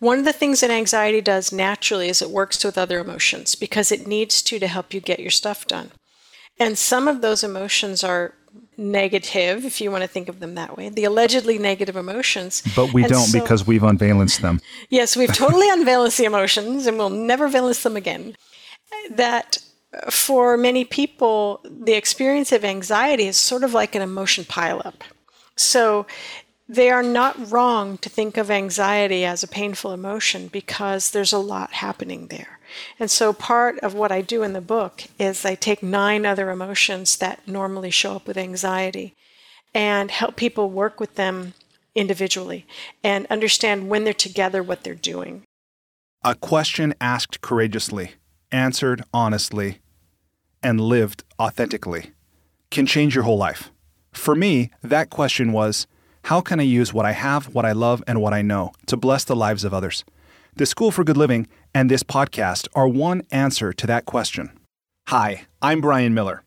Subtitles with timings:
[0.00, 3.90] One of the things that anxiety does naturally is it works with other emotions because
[3.90, 5.90] it needs to to help you get your stuff done.
[6.60, 8.34] And some of those emotions are
[8.76, 12.62] negative, if you want to think of them that way, the allegedly negative emotions.
[12.76, 14.60] But we And don't so- because we've unvalenced them.
[14.88, 18.36] Yes, we've totally unvalenced the emotions and we'll never valence them again.
[19.10, 19.58] That
[19.92, 25.00] uh, for many people, the experience of anxiety is sort of like an emotion pileup.
[25.56, 26.06] So
[26.68, 31.38] they are not wrong to think of anxiety as a painful emotion because there's a
[31.38, 32.58] lot happening there.
[33.00, 36.50] And so part of what I do in the book is I take nine other
[36.50, 39.14] emotions that normally show up with anxiety
[39.72, 41.54] and help people work with them
[41.94, 42.66] individually
[43.02, 45.44] and understand when they're together what they're doing.
[46.22, 48.12] A question asked courageously,
[48.52, 49.78] answered honestly,
[50.62, 52.10] and lived authentically
[52.70, 53.70] can change your whole life.
[54.12, 55.86] For me, that question was
[56.28, 58.98] how can I use what I have, what I love, and what I know to
[58.98, 60.04] bless the lives of others?
[60.56, 64.50] The School for Good Living and this podcast are one answer to that question.
[65.06, 66.44] Hi, I'm Brian Miller.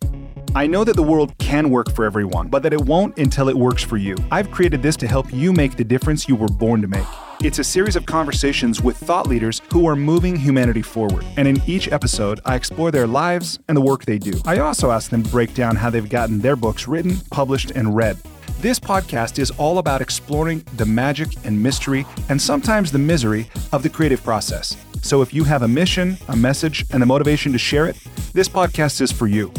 [0.53, 3.57] I know that the world can work for everyone, but that it won't until it
[3.57, 4.15] works for you.
[4.29, 7.07] I've created this to help you make the difference you were born to make.
[7.41, 11.25] It's a series of conversations with thought leaders who are moving humanity forward.
[11.37, 14.39] And in each episode, I explore their lives and the work they do.
[14.45, 17.95] I also ask them to break down how they've gotten their books written, published, and
[17.95, 18.19] read.
[18.61, 23.81] This podcast is all about exploring the magic and mystery, and sometimes the misery, of
[23.81, 24.77] the creative process.
[25.01, 27.97] So if you have a mission, a message, and the motivation to share it,
[28.33, 29.51] this podcast is for you.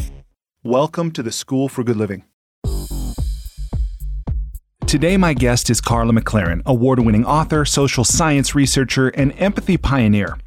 [0.62, 2.22] Welcome to the School for Good Living.
[4.86, 10.38] Today, my guest is Karla McLaren, award winning author, social science researcher, and empathy pioneer.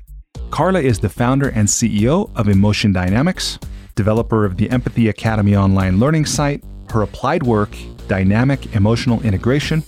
[0.50, 3.60] Karla is the founder and CEO of Emotion Dynamics,
[3.96, 6.64] developer of the Empathy Academy online learning site.
[6.90, 7.76] Her applied work,
[8.08, 9.84] Dynamic Emotional Integration,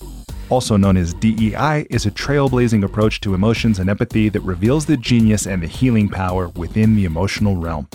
[0.49, 4.97] also known as DEI, is a trailblazing approach to emotions and empathy that reveals the
[4.97, 7.87] genius and the healing power within the emotional realm.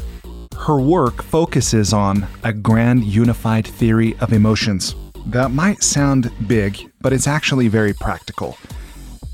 [0.59, 4.95] Her work focuses on a grand unified theory of emotions.
[5.27, 8.57] That might sound big, but it's actually very practical.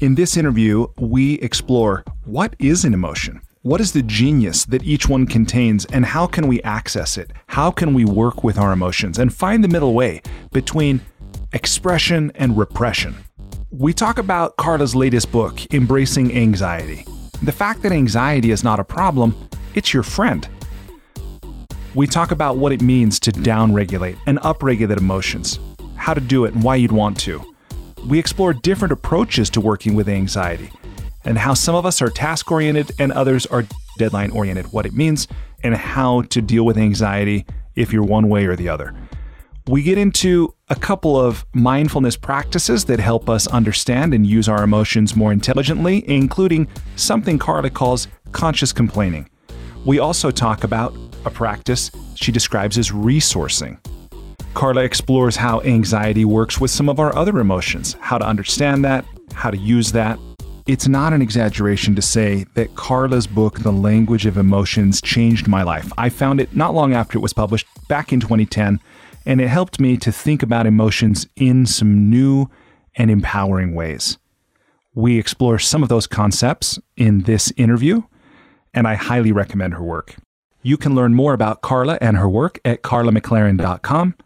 [0.01, 3.41] In this interview, we explore what is an emotion?
[3.63, 7.33] What is the genius that each one contains, and how can we access it?
[7.49, 11.01] How can we work with our emotions and find the middle way between
[11.53, 13.17] expression and repression?
[13.73, 17.05] We talk about Karla's latest book, Embracing Anxiety.
[17.43, 19.35] The fact that anxiety is not a problem,
[19.75, 20.49] it's your friend.
[21.97, 25.59] We talk about what it means to downregulate and upregulate emotions,
[25.97, 27.43] how to do it and why you'd want to.
[28.07, 30.71] We explore different approaches to working with anxiety
[31.29, 33.67] and how some of us are task oriented and others are
[33.99, 35.29] deadline oriented, what it means,
[35.63, 37.45] and how to deal with anxiety
[37.77, 38.95] if you're one way or the other.
[39.67, 44.65] We get into a couple of mindfulness practices that help us understand and use our
[44.65, 49.29] emotions more intelligently, including something Karla calls conscious complaining.
[49.85, 50.97] We also talk about
[51.27, 53.79] a practice she describes as resourcing.
[54.55, 59.05] Karla explores how anxiety works with some of our other emotions, how to understand that,
[59.35, 60.19] how to use that.
[60.69, 65.63] It's not an exaggeration to say that Karla's book, The Language of Emotions, changed my
[65.63, 65.91] life.
[65.97, 68.79] I found it not long after it was published, back in 2010,
[69.25, 72.51] and it helped me to think about emotions in some new
[72.97, 74.19] and empowering ways.
[74.95, 78.03] We explore some of those concepts in this interview,
[78.75, 80.17] and I highly recommend her work.
[80.61, 84.17] You can learn more about Karla and her work at karlamclaren.com,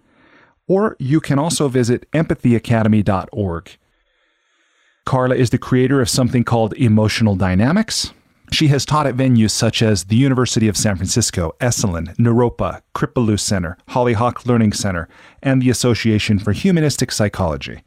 [0.66, 3.76] or you can also visit empathyacademy.org.
[5.04, 8.12] Karla is the creator of something called Emotional Dynamics.
[8.52, 13.40] She has taught at venues such as the University of San Francisco, Esalen, Naropa, Kripalu
[13.40, 15.08] Center, Hollyhock Learning Center,
[15.42, 17.82] and the Association for Humanistic Psychology.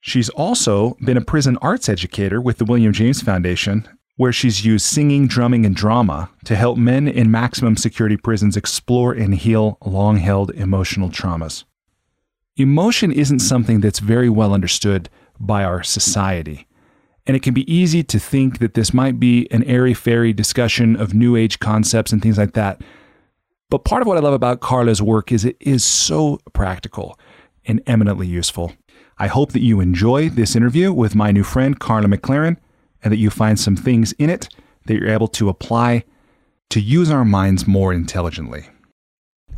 [0.00, 4.84] She's also been a prison arts educator with the William James Foundation, where she's used
[4.84, 10.18] singing, drumming, and drama to help men in maximum security prisons explore and heal long
[10.18, 11.64] held emotional traumas.
[12.60, 16.66] Emotion isn't something that's very well understood by our society.
[17.26, 20.94] And it can be easy to think that this might be an airy fairy discussion
[20.94, 22.82] of new age concepts and things like that.
[23.70, 27.18] But part of what I love about Karla's work is it is so practical
[27.64, 28.74] and eminently useful.
[29.16, 32.58] I hope that you enjoy this interview with my new friend, Karla McLaren,
[33.02, 34.50] and that you find some things in it
[34.84, 36.04] that you're able to apply
[36.68, 38.68] to use our minds more intelligently.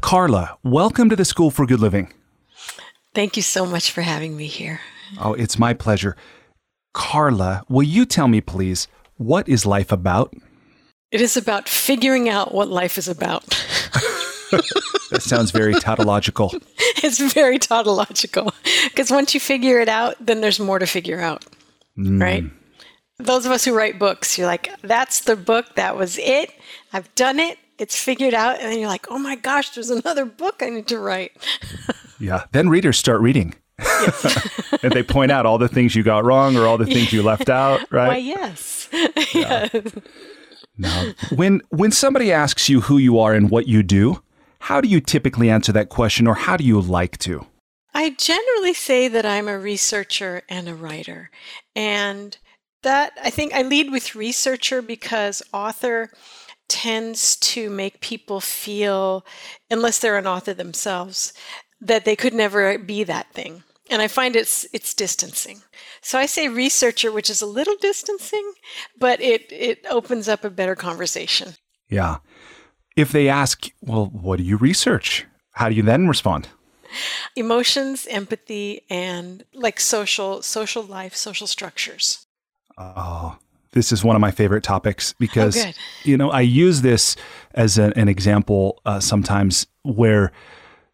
[0.01, 2.13] Karla, welcome to the School for Good Living.
[3.15, 4.81] Thank you so much for having me here.
[5.21, 6.17] Oh, it's my pleasure.
[6.95, 10.35] Karla, will you tell me, please, what is life about?
[11.11, 13.45] It is about figuring out what life is about.
[15.13, 16.55] That sounds very tautological.
[17.03, 18.53] it's very tautological
[18.85, 21.45] because once you figure it out, then there's more to figure out.
[21.97, 22.21] Hmm.
[22.21, 22.45] right?
[23.19, 26.51] Those of us who write books, you're like, that's the book, that was it,
[26.95, 30.25] I've done it, it's figured out, and then you're like, oh my gosh, there's another
[30.25, 31.33] book I need to write.
[32.23, 32.45] yeah.
[32.53, 33.55] Then readers start reading.
[34.83, 37.23] and they point out all the things you got wrong or all the things you
[37.23, 38.09] left out, right?
[38.09, 38.89] Why, yes.
[39.35, 39.69] yeah.
[40.79, 44.23] Now, when when somebody asks you who you are and what you do,
[44.61, 47.47] how do you typically answer that question or how do you like to?
[47.95, 51.31] I generally say that I'm a researcher and a writer.
[51.75, 52.37] And
[52.83, 56.11] that I think I lead with researcher because author
[56.69, 59.27] tends to make people feel,
[59.71, 61.33] unless they're an author themselves,
[61.83, 63.63] that they could never be that thing.
[63.91, 65.63] And I find it's it's distancing.
[66.01, 68.53] So I say researcher, which is a little distancing,
[68.99, 71.55] but it it opens up a better conversation.
[71.89, 72.19] Yeah.
[72.97, 75.27] If they ask, well, what do you research?
[75.53, 76.49] How do you then respond?
[77.37, 82.27] Emotions, empathy, and like social social life, social structures.
[82.79, 83.37] Oh,
[83.73, 85.71] this is one of my favorite topics because oh,
[86.05, 87.17] you know I use this
[87.55, 90.33] as a, an example uh, sometimes where,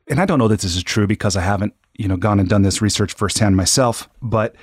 [0.08, 2.48] and I don't know that this is true because I haven't you know gone and
[2.48, 4.54] done this research firsthand myself, but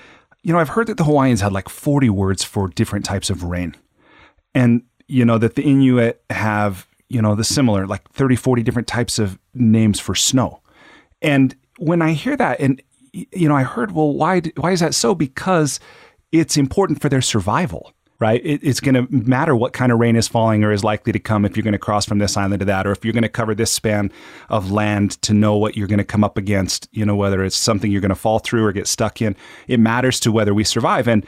[0.43, 3.43] you know I've heard that the Hawaiians had like forty words for different types of
[3.43, 3.75] rain,
[4.53, 8.87] and you know that the Inuit have you know the similar like 30 40 different
[8.87, 10.61] types of names for snow.
[11.21, 12.81] And when i hear that and
[13.11, 15.15] you know i heard well why why is that so?
[15.15, 15.79] Because
[16.31, 18.41] it's important for their survival, right?
[18.45, 21.19] It, it's going to matter what kind of rain is falling or is likely to
[21.19, 23.23] come if you're going to cross from this island to that, or if you're going
[23.23, 24.11] to cover this span
[24.49, 27.57] of land to know what you're going to come up against, you know, whether it's
[27.57, 29.35] something you're going to fall through or get stuck in.
[29.67, 31.07] It matters to whether we survive.
[31.07, 31.25] And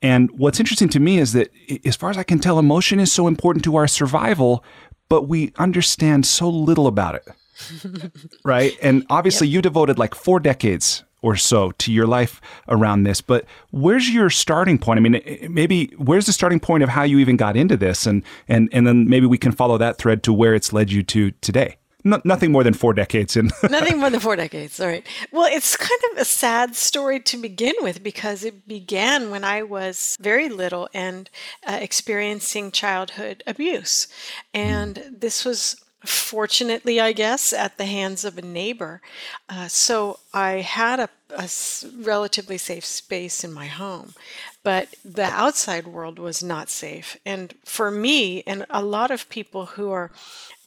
[0.00, 1.50] and what's interesting to me is that,
[1.84, 4.64] as far as I can tell, emotion is so important to our survival,
[5.08, 8.12] but we understand so little about it.
[8.44, 8.76] right?
[8.80, 9.54] And obviously, yep.
[9.54, 13.20] you devoted like four decades or so to your life around this.
[13.20, 14.98] But where's your starting point?
[14.98, 18.22] I mean, maybe where's the starting point of how you even got into this, and
[18.46, 21.30] and and then maybe we can follow that thread to where it's led you to
[21.32, 21.76] today.
[22.04, 23.50] No, nothing more than four decades in.
[23.70, 24.78] nothing more than four decades.
[24.78, 25.04] All right.
[25.32, 29.62] Well, it's kind of a sad story to begin with because it began when I
[29.62, 31.28] was very little and
[31.66, 34.06] uh, experiencing childhood abuse,
[34.54, 35.20] and mm.
[35.20, 39.00] this was fortunately, I guess, at the hands of a neighbor.
[39.48, 41.48] Uh, so I had a, a,
[41.96, 44.14] relatively safe space in my home,
[44.62, 47.16] but the outside world was not safe.
[47.26, 50.10] And for me, and a lot of people who are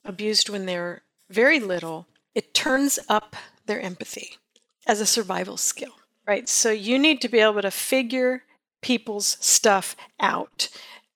[0.03, 3.35] abused when they're very little, it turns up
[3.65, 4.37] their empathy
[4.85, 5.93] as a survival skill,
[6.27, 6.49] right?
[6.49, 8.43] So you need to be able to figure
[8.81, 10.69] people's stuff out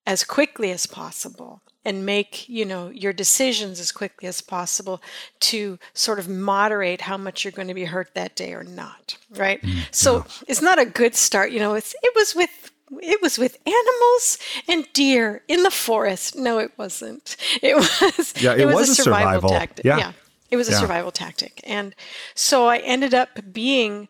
[0.06, 5.02] as quickly as possible and make you know your decisions as quickly as possible
[5.40, 9.18] to sort of moderate how much you're going to be hurt that day or not
[9.32, 12.72] right mm, so it's not a good start you know it's it was with
[13.02, 14.38] it was with animals
[14.68, 18.90] and deer in the forest no it wasn't it was yeah it, it was, was,
[18.90, 19.50] a survival, survival.
[19.50, 19.98] tactic yeah.
[19.98, 20.12] yeah
[20.52, 20.80] it was a yeah.
[20.80, 21.96] survival tactic and
[22.34, 24.08] so i ended up being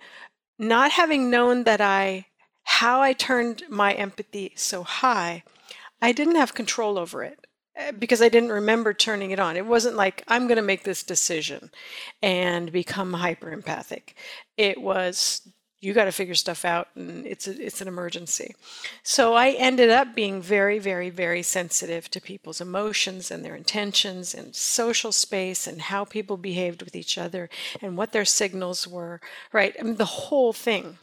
[0.57, 2.25] not having known that i
[2.63, 5.44] how i turned my empathy so high
[6.01, 7.44] I didn't have control over it.
[7.75, 9.57] Eh, because I didn't remember turning it on.
[9.57, 11.72] It wasn't like I'm going to make this decision
[12.22, 14.16] and become hyper empathic.
[14.57, 15.48] It was
[15.81, 18.56] you got to figure stuff out and it's a, it's an emergency.
[19.04, 24.34] So I ended up being very very very sensitive to people's emotions and their intentions
[24.34, 27.50] and social space and how people behaved with each other
[27.82, 29.20] and what their signals were,
[29.51, 29.75] right?
[29.79, 30.98] I mean, the whole thing.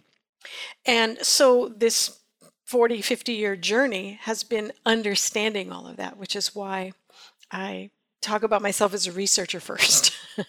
[0.86, 2.18] And so this
[2.64, 6.92] 40, 50 year journey has been understanding all of that, which is why
[7.50, 7.90] I
[8.20, 10.12] talk about myself as a researcher first.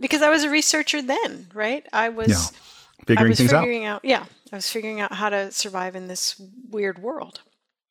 [0.00, 1.86] because I was a researcher then, right?
[1.92, 2.58] I was yeah.
[3.06, 3.96] figuring I was things figuring out.
[3.96, 4.04] out.
[4.04, 7.40] Yeah, I was figuring out how to survive in this weird world.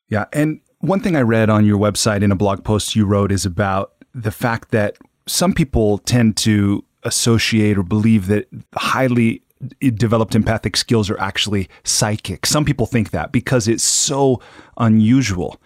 [0.08, 3.32] Yeah, and one thing I read on your website in a blog post you wrote
[3.32, 4.96] is about the fact that
[5.26, 9.42] some people tend to associate or believe that highly
[9.80, 12.46] developed empathic skills are actually psychic.
[12.46, 14.40] Some people think that because it's so
[14.76, 15.60] unusual.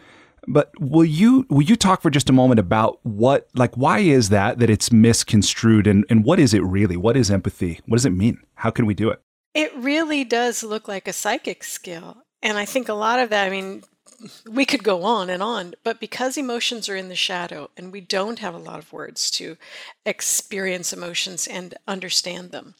[0.49, 4.31] But will you will you talk for just a moment about what like why is
[4.31, 6.97] that that it's misconstrued and, and what is it really?
[6.97, 7.81] What is empathy?
[7.87, 8.41] What does it mean?
[8.55, 9.21] How can we do it?
[9.55, 12.25] It really does look like a psychic skill.
[12.43, 13.83] And I think a lot of that, I mean,
[14.51, 18.01] we could go on and on, but because emotions are in the shadow and we
[18.01, 19.57] don't have a lot of words to
[20.05, 22.75] experience emotions and understand them,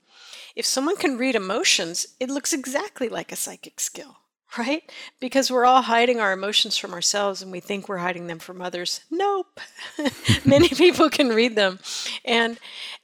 [0.57, 4.19] if someone can read emotions, it looks exactly like a psychic skill,
[4.59, 4.91] right?
[5.21, 8.61] Because we're all hiding our emotions from ourselves and we think we're hiding them from
[8.61, 9.01] others.
[9.11, 9.61] Nope.
[10.45, 11.79] Many people can read them.
[12.25, 12.59] And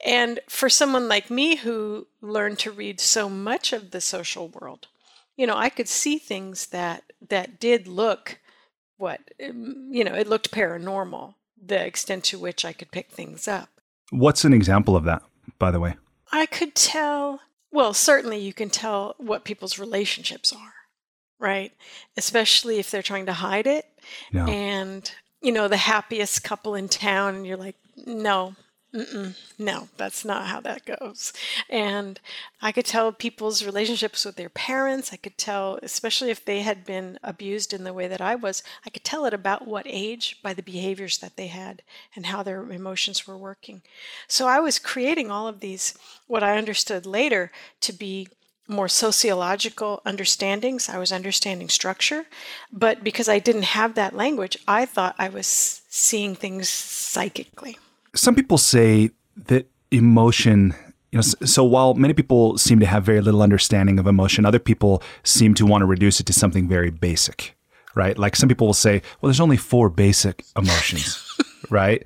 [0.05, 4.87] and for someone like me who learned to read so much of the social world,
[5.35, 8.39] you know, I could see things that that did look
[8.97, 11.35] what um, you know, it looked paranormal.
[11.59, 13.69] The extent to which I could pick things up.
[14.11, 15.23] What's an example of that,
[15.57, 15.95] by the way?
[16.31, 17.41] I could tell.
[17.71, 20.73] Well, certainly you can tell what people's relationships are,
[21.39, 21.71] right?
[22.15, 23.85] Especially if they're trying to hide it.
[24.31, 24.47] Yeah.
[24.47, 28.55] And you know, the happiest couple in town, and you're like, no,
[28.93, 31.33] Mm-mm, no, that's not how that goes.
[31.69, 32.19] And
[32.61, 35.11] I could tell people's relationships with their parents.
[35.11, 38.63] I could tell, especially if they had been abused in the way that I was,
[38.85, 41.81] I could tell it about what age by the behaviors that they had
[42.15, 43.81] and how their emotions were working.
[44.27, 45.93] So I was creating all of these,
[46.27, 47.51] what I understood later
[47.81, 48.29] to be
[48.69, 50.87] more sociological understandings.
[50.87, 52.25] I was understanding structure,
[52.71, 57.77] but because I didn't have that language, I thought I was seeing things psychically
[58.17, 60.73] some people say that emotion
[61.11, 64.59] you know so while many people seem to have very little understanding of emotion other
[64.59, 67.57] people seem to want to reduce it to something very basic
[67.97, 68.17] right?
[68.17, 71.35] Like some people will say well there's only four basic emotions
[71.69, 72.05] right?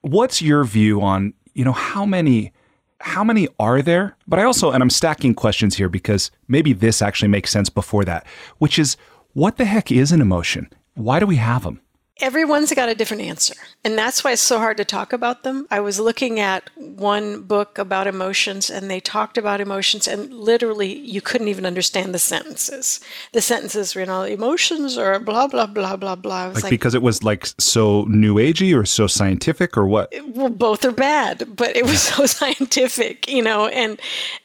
[0.00, 2.52] What's your view on you know how many
[3.00, 4.16] how many are there?
[4.26, 8.04] But i also and i'm stacking questions here because maybe this actually makes sense before
[8.04, 8.26] that
[8.58, 8.96] which is
[9.34, 10.70] what the heck is an emotion?
[10.94, 11.80] Why do we have them
[12.22, 13.54] Everyone's got a different answer.
[13.84, 15.66] And that's why it's so hard to talk about them.
[15.72, 20.96] I was looking at one book about emotions, and they talked about emotions, and literally
[21.00, 23.00] you couldn't even understand the sentences.
[23.32, 26.46] The sentences were, you know, emotions or blah, blah, blah, blah, blah.
[26.46, 30.14] Like, like, because it was like so new agey or so scientific or what?
[30.28, 34.00] Well, both are bad, but it was so scientific, you know, and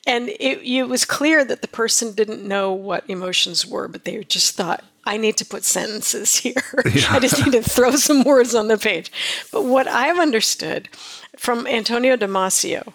[0.08, 4.24] and it, it was clear that the person didn't know what emotions were, but they
[4.24, 6.54] just thought I need to put sentences here.
[6.86, 7.08] Yeah.
[7.14, 9.12] I just need to throw some words on the page.
[9.52, 10.90] But what I've understood
[11.38, 12.94] from Antonio Damasio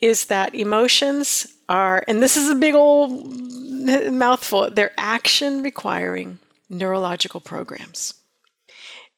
[0.00, 3.26] is that emotions are, and this is a big old
[4.12, 6.38] mouthful, they're action requiring
[6.68, 8.14] neurological programs.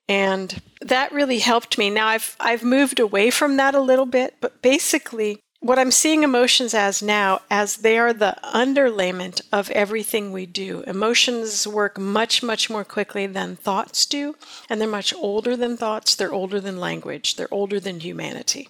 [0.08, 1.88] And that really helped me.
[1.88, 6.24] Now I've I've moved away from that a little bit, but basically what I'm seeing
[6.24, 10.82] emotions as now, as they are the underlayment of everything we do.
[10.88, 14.34] Emotions work much, much more quickly than thoughts do,
[14.68, 16.16] and they're much older than thoughts.
[16.16, 17.36] They're older than language.
[17.36, 18.68] They're older than humanity.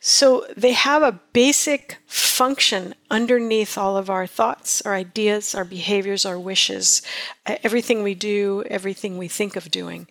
[0.00, 6.24] So they have a basic function underneath all of our thoughts, our ideas, our behaviors,
[6.24, 7.02] our wishes,
[7.44, 10.06] uh, everything we do, everything we think of doing.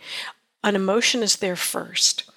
[0.63, 2.29] An emotion is there first.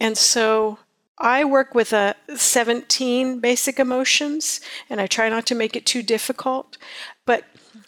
[0.00, 0.78] And so
[1.18, 6.02] I work with a 17 basic emotions and I try not to make it too
[6.02, 6.78] difficult,
[7.26, 7.44] but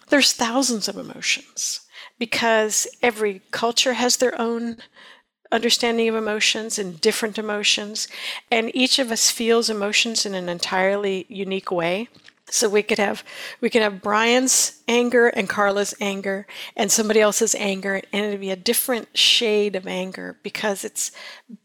[0.09, 1.81] there's thousands of emotions
[2.19, 4.77] because every culture has their own
[5.51, 8.09] understanding of emotions and different emotions
[8.51, 12.09] and each of us feels emotions in an entirely unique way.
[12.51, 13.25] So we could have
[13.61, 18.51] we could have Brian's anger and Karla's anger and somebody else's anger and it'd be
[18.51, 21.11] a different shade of anger because it's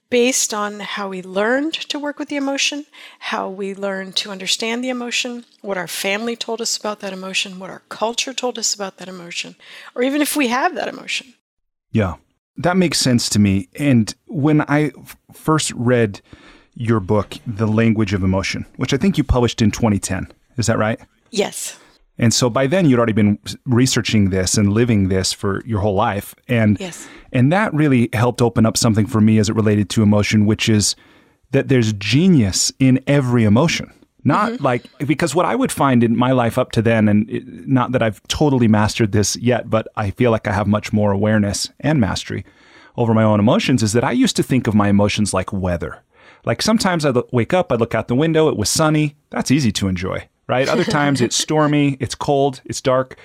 [0.09, 2.85] based on how we learned to work with the emotion,
[3.19, 7.59] how we learned to understand the emotion, what our family told us about that emotion,
[7.59, 9.55] what our culture told us about that emotion,
[9.95, 11.33] or even if we have that emotion.
[11.91, 12.15] Yeah,
[12.57, 13.69] that makes sense to me.
[13.75, 16.21] And when I f- first read
[16.73, 20.77] your book, The Language of Emotion, which I think you published in 2010, is that
[20.77, 20.99] right?
[21.31, 21.77] Yes.
[22.19, 25.95] And so by then you'd already been researching this and living this for your whole
[25.95, 26.35] life.
[26.49, 27.07] And yes.
[27.31, 30.67] and that really helped open up something for me as it related to emotion, which
[30.67, 30.95] is
[31.51, 33.91] that there's genius in every emotion.
[34.25, 34.63] Not mm-hmm.
[34.63, 37.93] like because what I would find in my life up to then, and it, not
[37.93, 41.69] that I've totally mastered this yet, but I feel like I have much more awareness
[41.79, 42.43] and mastery
[42.97, 46.03] over my own emotions, is that I used to think of my emotions like weather.
[46.43, 49.15] Like sometimes I'd wake up, I'd look out the window, it was sunny.
[49.29, 50.67] That's easy to enjoy right?
[50.67, 53.17] Other times it's stormy, it's cold, it's dark.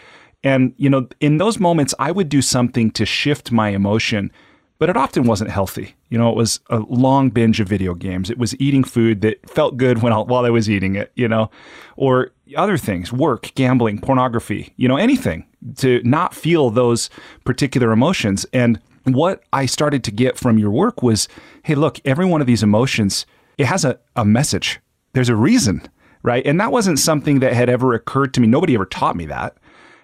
[0.44, 4.30] And, you know, in those moments, I would do something to shift my emotion,
[4.78, 5.96] but it often wasn't healthy.
[6.10, 8.30] You know, it was a long binge of video games.
[8.30, 11.26] It was eating food that felt good when I, while I was eating it, you
[11.26, 11.50] know,
[11.96, 17.08] or other things, work, gambling, pornography, you know, anything to not feel those
[17.44, 18.44] particular emotions.
[18.52, 21.26] And what I started to get from your work was,
[21.62, 23.24] hey, look, every one of these emotions,
[23.56, 24.80] it has a, a message.
[25.14, 25.88] There's a reason
[26.24, 26.44] right?
[26.44, 28.48] And that wasn't something that had ever occurred to me.
[28.48, 29.56] Nobody ever taught me that.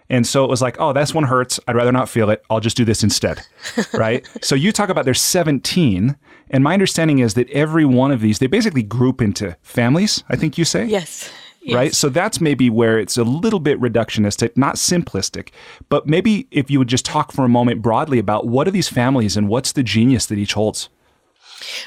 [0.09, 1.59] And so it was like, oh, this one hurts.
[1.67, 2.45] I'd rather not feel it.
[2.51, 3.41] I'll just do this instead.
[3.95, 4.29] right.
[4.43, 6.17] So you talk about there's 17.
[6.51, 10.37] And my understanding is that every one of these, they basically group into families, I
[10.37, 10.85] think you say?
[10.85, 11.33] Yes.
[11.63, 11.75] Yes.
[11.75, 11.95] Right.
[11.95, 15.51] So that's maybe where it's a little bit reductionistic, not simplistic,
[15.91, 18.89] but maybe if you would just talk for a moment broadly about what are these
[18.89, 20.89] families and what's the genius that each holds?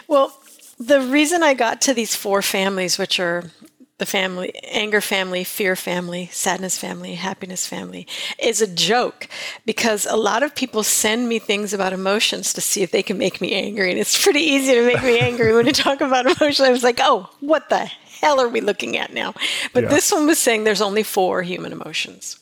[0.08, 0.38] Well,
[0.80, 3.46] the reason I got to these four families, which are
[4.00, 8.08] the family, anger family, fear family, sadness family, happiness family
[8.40, 9.28] is a joke
[9.66, 13.18] because a lot of people send me things about emotions to see if they can
[13.18, 13.92] make me angry.
[13.92, 16.62] And it's pretty easy to make me angry when you talk about emotions.
[16.62, 17.86] I was like, oh, what the
[18.22, 19.34] hell are we looking at now?
[19.74, 19.90] But yeah.
[19.90, 22.40] this one was saying there's only four human emotions.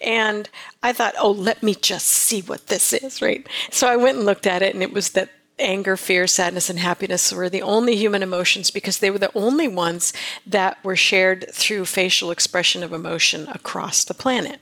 [0.00, 0.48] And
[0.82, 3.46] I thought, oh, let me just see what this is, right?
[3.70, 6.78] So I went and looked at it, and it was that anger, fear, sadness, and
[6.78, 10.12] happiness were the only human emotions because they were the only ones
[10.46, 14.60] that were shared through facial expression of emotion across the planet.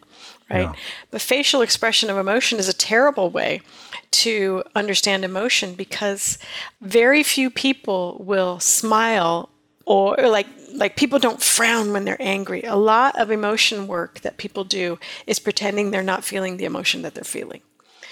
[0.50, 0.62] Right?
[0.62, 0.72] Yeah.
[1.10, 3.62] But facial expression of emotion is a terrible way
[4.10, 6.38] to understand emotion because
[6.80, 9.48] very few people will smile
[9.86, 12.62] or, or like like people don't frown when they're angry.
[12.62, 17.02] A lot of emotion work that people do is pretending they're not feeling the emotion
[17.02, 17.60] that they're feeling.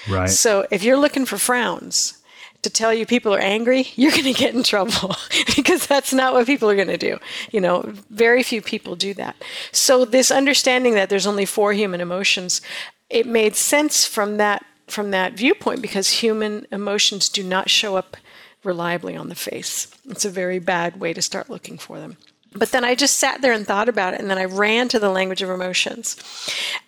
[0.08, 0.28] Right.
[0.28, 2.19] So if you're looking for frowns,
[2.62, 5.16] to tell you people are angry, you're going to get in trouble
[5.56, 7.18] because that's not what people are going to do.
[7.50, 9.36] You know, very few people do that.
[9.72, 12.60] So this understanding that there's only four human emotions,
[13.08, 18.16] it made sense from that from that viewpoint because human emotions do not show up
[18.64, 19.86] reliably on the face.
[20.08, 22.16] It's a very bad way to start looking for them.
[22.52, 24.98] But then I just sat there and thought about it, and then I ran to
[24.98, 26.16] the language of emotions.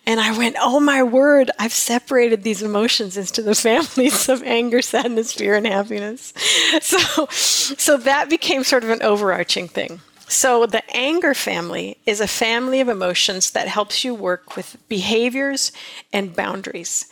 [0.05, 4.81] And I went, oh my word, I've separated these emotions into the families of anger,
[4.81, 6.33] sadness, fear, and happiness.
[6.81, 10.01] So, so that became sort of an overarching thing.
[10.27, 15.71] So the anger family is a family of emotions that helps you work with behaviors
[16.11, 17.05] and boundaries.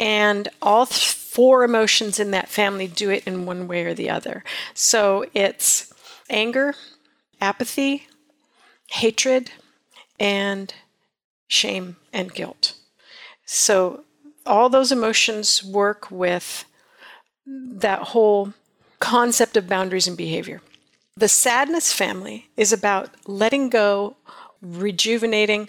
[0.00, 4.42] And all four emotions in that family do it in one way or the other.
[4.74, 5.92] So it's
[6.28, 6.74] anger,
[7.40, 8.06] apathy,
[8.90, 9.50] hatred,
[10.18, 10.74] and
[11.48, 12.74] shame and guilt.
[13.44, 14.04] So
[14.44, 16.64] all those emotions work with
[17.46, 18.52] that whole
[19.00, 20.62] concept of boundaries and behavior.
[21.16, 24.16] The sadness family is about letting go,
[24.60, 25.68] rejuvenating,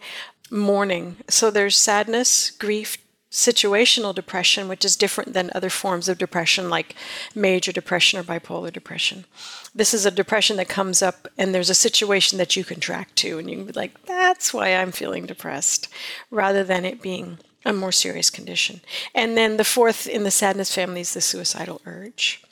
[0.50, 1.17] mourning.
[1.29, 2.97] So there's sadness, grief,
[3.38, 6.96] situational depression, which is different than other forms of depression like
[7.36, 9.25] major depression or bipolar depression.
[9.75, 13.14] This is a depression that comes up and there's a situation that you can track
[13.16, 15.88] to, and you can be like, that's why I'm feeling depressed,
[16.31, 18.81] rather than it being a more serious condition.
[19.14, 22.44] And then the fourth in the sadness family is the suicidal urge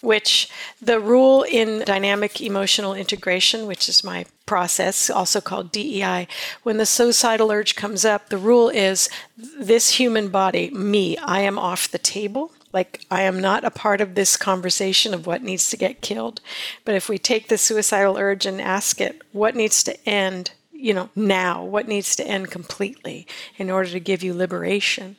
[0.00, 6.26] which the rule in dynamic emotional integration, which is my process, also called DEI,
[6.62, 11.58] when the suicidal urge comes up, the rule is this human body, me, I am
[11.58, 12.52] off the table.
[12.72, 16.40] Like, I am not a part of this conversation of what needs to get killed.
[16.84, 20.94] But if we take the suicidal urge and ask it, what needs to end, you
[20.94, 21.64] know, now?
[21.64, 25.16] What needs to end completely in order to give you liberation?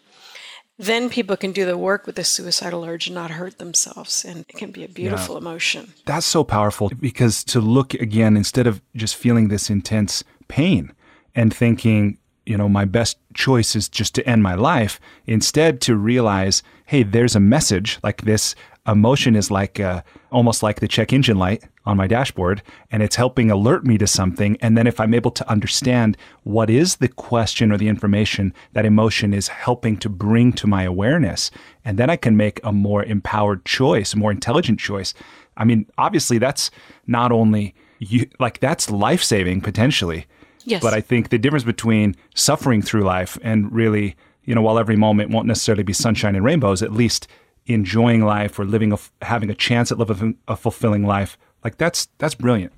[0.81, 4.25] Then people can do the work with the suicidal urge and not hurt themselves.
[4.25, 5.41] And it can be a beautiful yeah.
[5.41, 5.93] emotion.
[6.05, 10.91] That's so powerful because to look again, instead of just feeling this intense pain
[11.35, 12.17] and thinking,
[12.47, 17.03] you know, my best choice is just to end my life, instead to realize, hey,
[17.03, 18.55] there's a message like this
[18.87, 23.15] emotion is like uh, almost like the check engine light on my dashboard and it's
[23.15, 24.57] helping alert me to something.
[24.61, 28.85] And then if i'm able to understand what is the question or the information that
[28.85, 31.51] emotion is helping to bring to my awareness
[31.85, 35.13] and then i can make a more empowered choice a more intelligent choice.
[35.57, 36.71] I mean obviously that's
[37.05, 40.25] not only you like that's life-saving potentially.
[40.63, 40.81] Yes.
[40.81, 44.15] But i think the difference between suffering through life and really
[44.45, 47.27] you know while every moment won't necessarily be sunshine and rainbows at least
[47.65, 52.07] enjoying life or living a, having a chance at living a fulfilling life like that's
[52.17, 52.73] that's brilliant.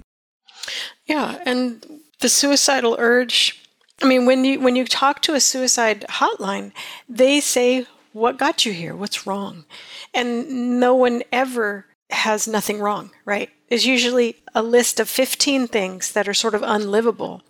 [1.06, 1.86] Yeah and
[2.19, 3.62] the suicidal urge
[4.02, 6.72] i mean when you when you talk to a suicide hotline
[7.10, 8.96] they say what got you here?
[8.96, 9.65] What's wrong?
[10.13, 13.50] And no one ever has nothing wrong right?
[13.69, 17.41] There's usually a list of 15 things that are sort of unlivable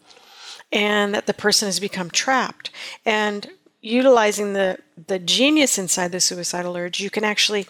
[0.71, 2.71] and that the person has become trapped.
[3.05, 3.49] And
[3.83, 7.67] utilizing the the genius inside the suicidal urge, you can actually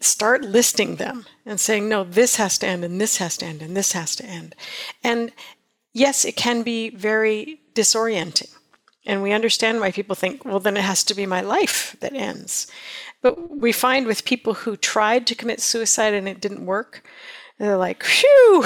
[0.00, 3.60] start listing them and saying, no, this has to end, and this has to end,
[3.60, 4.54] and this has to end.
[5.02, 5.32] And
[5.92, 8.54] yes, it can be very disorienting.
[9.04, 12.12] And we understand why people think, well, then it has to be my life that
[12.12, 12.66] ends.
[13.22, 17.02] But we find with people who tried to commit suicide and it didn't work,
[17.58, 18.64] they're like, phew,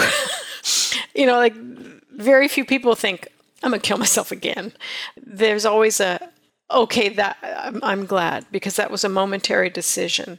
[1.15, 3.29] you know, like very few people think,
[3.63, 4.73] I'm going to kill myself again.
[5.17, 6.32] There's always a,
[6.73, 10.39] okay, that I'm, I'm, glad because that was a momentary decision,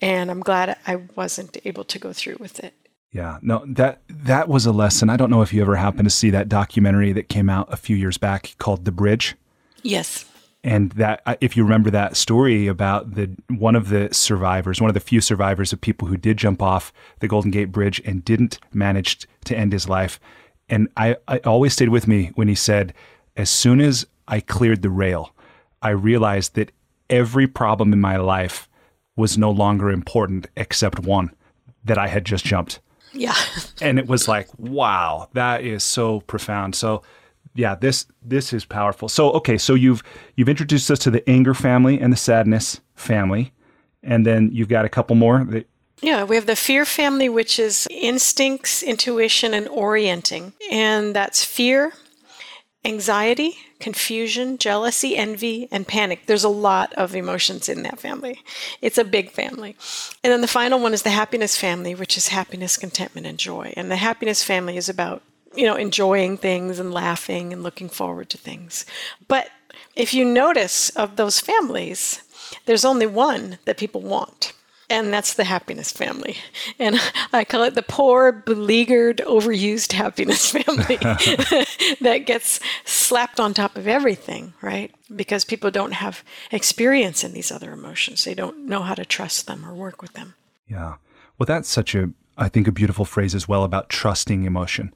[0.00, 2.74] and I'm glad I wasn't able to go through with it.
[3.12, 5.08] Yeah, no, that that was a lesson.
[5.08, 7.76] I don't know if you ever happened to see that documentary that came out a
[7.76, 9.36] few years back called The Bridge.
[9.82, 10.24] Yes.
[10.64, 14.94] And that, if you remember that story about the one of the survivors, one of
[14.94, 18.58] the few survivors of people who did jump off the Golden Gate Bridge and didn't
[18.72, 20.18] manage to end his life,
[20.70, 22.94] And I, I always stayed with me when he said,
[23.36, 25.33] as soon as I cleared the rail,
[25.84, 26.72] I realized that
[27.10, 28.68] every problem in my life
[29.16, 31.30] was no longer important except one
[31.84, 32.80] that I had just jumped.
[33.12, 33.36] Yeah.
[33.80, 36.74] and it was like, wow, that is so profound.
[36.74, 37.02] So
[37.54, 39.08] yeah, this this is powerful.
[39.08, 40.02] So okay, so you've
[40.34, 43.52] you've introduced us to the anger family and the sadness family,
[44.02, 45.44] and then you've got a couple more.
[45.44, 45.68] That,
[46.02, 51.92] yeah, we have the fear family, which is instincts, intuition, and orienting, and that's fear,
[52.84, 56.26] anxiety, confusion, jealousy, envy, and panic.
[56.26, 58.42] There's a lot of emotions in that family.
[58.82, 59.76] It's a big family.
[60.22, 63.72] And then the final one is the happiness family, which is happiness, contentment, and joy.
[63.76, 65.22] And the happiness family is about
[65.56, 68.84] you know, enjoying things and laughing and looking forward to things.
[69.28, 69.50] But
[69.94, 72.22] if you notice of those families,
[72.66, 74.52] there's only one that people want.
[74.90, 76.36] And that's the happiness family.
[76.78, 77.00] And
[77.32, 80.96] I call it the poor, beleaguered, overused happiness family
[82.00, 84.94] that gets slapped on top of everything, right?
[85.14, 88.24] Because people don't have experience in these other emotions.
[88.24, 90.34] They don't know how to trust them or work with them.
[90.68, 90.96] Yeah.
[91.38, 94.94] Well, that's such a, I think, a beautiful phrase as well about trusting emotion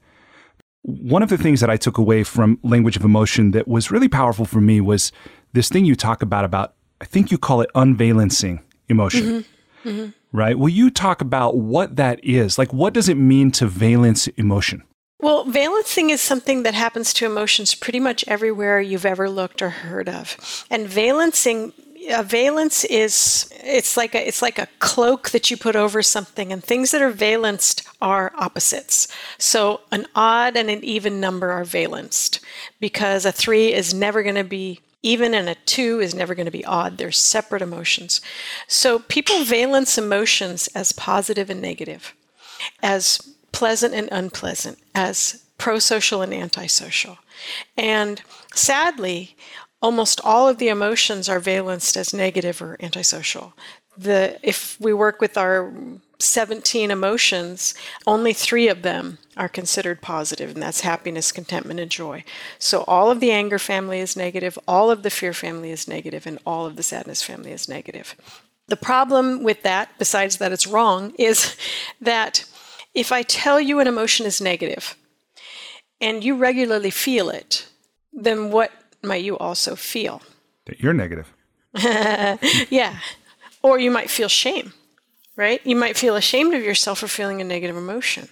[0.83, 4.07] one of the things that I took away from language of emotion that was really
[4.07, 5.11] powerful for me was
[5.53, 9.23] this thing you talk about about I think you call it unvalencing emotion.
[9.23, 9.58] Mm-hmm.
[9.83, 10.09] Mm-hmm.
[10.31, 10.57] Right?
[10.57, 12.57] Will you talk about what that is?
[12.57, 14.83] Like what does it mean to valence emotion?
[15.21, 19.69] Well, valencing is something that happens to emotions pretty much everywhere you've ever looked or
[19.69, 20.65] heard of.
[20.69, 21.73] And valencing
[22.09, 26.51] a valence is it's like a it's like a cloak that you put over something
[26.51, 31.65] and things that are valenced are opposites so an odd and an even number are
[31.65, 32.39] valenced
[32.79, 36.45] because a 3 is never going to be even and a 2 is never going
[36.45, 38.21] to be odd they're separate emotions
[38.67, 42.13] so people valence emotions as positive and negative
[42.81, 47.17] as pleasant and unpleasant as pro-social and antisocial
[47.77, 48.21] and
[48.53, 49.35] sadly
[49.81, 53.53] almost all of the emotions are valenced as negative or antisocial.
[53.97, 55.73] The, if we work with our
[56.19, 57.73] 17 emotions,
[58.05, 62.23] only three of them are considered positive, and that's happiness, contentment, and joy.
[62.57, 66.27] So all of the anger family is negative, all of the fear family is negative,
[66.27, 68.15] and all of the sadness family is negative.
[68.67, 71.55] The problem with that, besides that it's wrong, is
[72.01, 72.45] that
[72.93, 74.95] if I tell you an emotion is negative
[76.01, 77.67] and you regularly feel it,
[78.11, 78.71] then what
[79.03, 80.21] might you also feel?
[80.65, 81.31] That you're negative.
[82.69, 82.97] yeah.
[83.61, 84.73] Or you might feel shame,
[85.39, 85.65] right?
[85.65, 88.27] You might feel ashamed of yourself for feeling a negative emotion.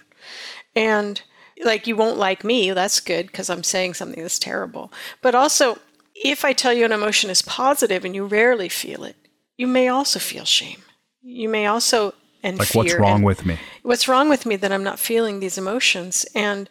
[0.76, 1.22] And
[1.64, 4.92] like you won't like me, that's good because I'm saying something that's terrible.
[5.22, 5.78] But also,
[6.14, 9.16] if I tell you an emotion is positive and you rarely feel it,
[9.56, 10.82] you may also feel shame.
[11.22, 13.58] You may also and like fear what's wrong with me?
[13.82, 16.26] What's wrong with me that I'm not feeling these emotions?
[16.34, 16.68] And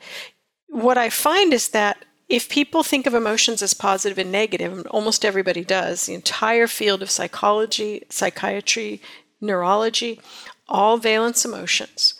[0.67, 4.85] what I find is that if people think of emotions as positive and negative, and
[4.87, 9.01] almost everybody does, the entire field of psychology, psychiatry,
[9.39, 10.19] neurology,
[10.67, 12.15] all valence emotions.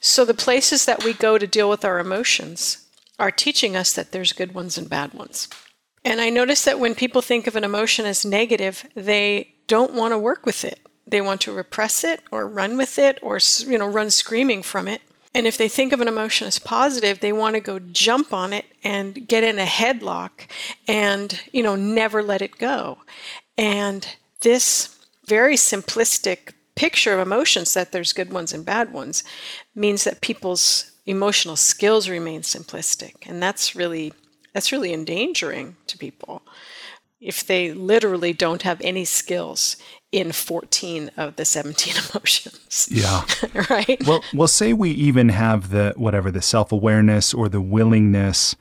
[0.00, 2.86] So the places that we go to deal with our emotions
[3.18, 5.48] are teaching us that there's good ones and bad ones.
[6.04, 10.12] And I notice that when people think of an emotion as negative, they don't want
[10.12, 10.80] to work with it.
[11.06, 14.88] They want to repress it or run with it or you know run screaming from
[14.88, 15.02] it.
[15.34, 18.52] And if they think of an emotion as positive, they want to go jump on
[18.52, 20.46] it and get in a headlock
[20.86, 22.98] and, you know, never let it go.
[23.56, 24.06] And
[24.40, 29.24] this very simplistic picture of emotions that there's good ones and bad ones
[29.74, 33.14] means that people's emotional skills remain simplistic.
[33.26, 34.12] And that's really
[34.52, 36.42] that's really endangering to people
[37.20, 39.76] if they literally don't have any skills
[40.10, 42.88] in 14 of the 17 emotions.
[42.90, 43.24] Yeah.
[43.70, 44.04] right?
[44.06, 48.56] Well, well say we even have the whatever the self-awareness or the willingness.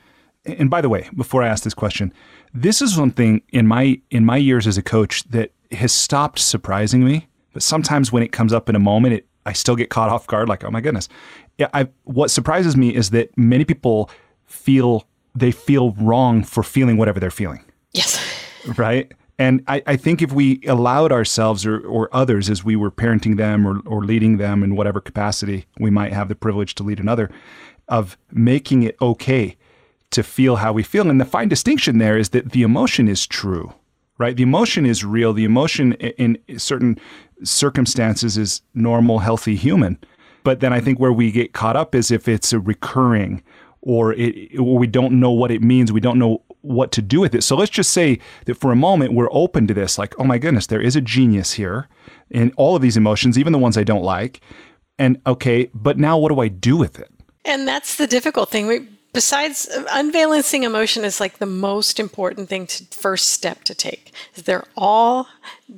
[0.46, 2.14] And by the way, before I ask this question,
[2.54, 7.04] this is something in my in my years as a coach that has stopped surprising
[7.04, 10.10] me, but sometimes when it comes up in a moment, it I still get caught
[10.10, 11.10] off guard like, "Oh my goodness."
[11.58, 14.10] Yeah, I what surprises me is that many people
[14.46, 17.64] feel they feel wrong for feeling whatever they're feeling.
[17.94, 18.20] Yes.
[18.78, 19.12] Right?
[19.40, 23.38] And I, I, think if we allowed ourselves or, or others as we were parenting
[23.38, 27.00] them or, or leading them in whatever capacity we might have the privilege to lead
[27.00, 27.32] another,
[27.88, 29.58] of making it okay
[30.12, 31.10] to feel how we feel.
[31.10, 33.74] And the fine distinction there is that the emotion is true,
[34.20, 34.36] right?
[34.36, 35.34] The emotion is real.
[35.34, 37.00] The emotion in certain
[37.44, 39.98] circumstances is normal, healthy human.
[40.44, 43.44] But then I think where we get caught up is if it's a recurring
[43.82, 47.20] or it, or we don't know what it means, we don't know what to do
[47.20, 47.44] with it.
[47.44, 50.38] So let's just say that for a moment we're open to this, like, oh my
[50.38, 51.88] goodness, there is a genius here
[52.30, 54.42] in all of these emotions, even the ones I don't like.
[55.00, 57.10] And okay, but now what do I do with it?
[57.46, 58.68] And that's the difficult thing.
[58.68, 64.14] We besides unvalencing emotion is like the most important thing to first step to take.
[64.36, 65.28] They're all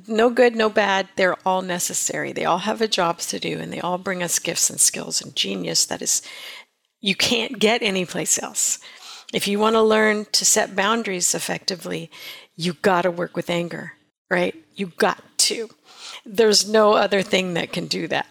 [0.06, 2.32] no good no bad they're all necessary.
[2.32, 5.20] They all have a jobs to do and they all bring us gifts and skills
[5.22, 6.22] and genius that is
[7.00, 8.78] you can't get anyplace else.
[9.32, 12.10] If you want to learn to set boundaries effectively
[12.56, 13.94] you got to work with anger
[14.30, 14.54] right?
[14.74, 15.68] You got to.
[16.24, 18.26] There's no other thing that can do that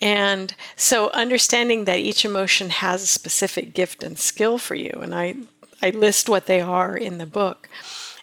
[0.00, 5.14] and so understanding that each emotion has a specific gift and skill for you, and
[5.14, 5.34] I,
[5.82, 7.68] I list what they are in the book,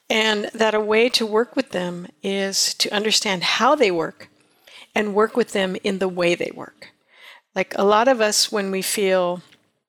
[0.10, 4.30] and that a way to work with them is to understand how they work
[4.94, 6.92] and work with them in the way they work.
[7.54, 9.42] Like a lot of us, when we feel,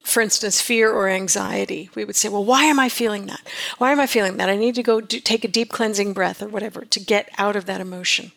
[0.03, 3.41] for instance, fear or anxiety, we would say, Well, why am I feeling that?
[3.79, 4.49] Why am I feeling that?
[4.49, 7.57] I need to go do, take a deep cleansing breath or whatever to get out
[7.57, 8.33] of that emotion.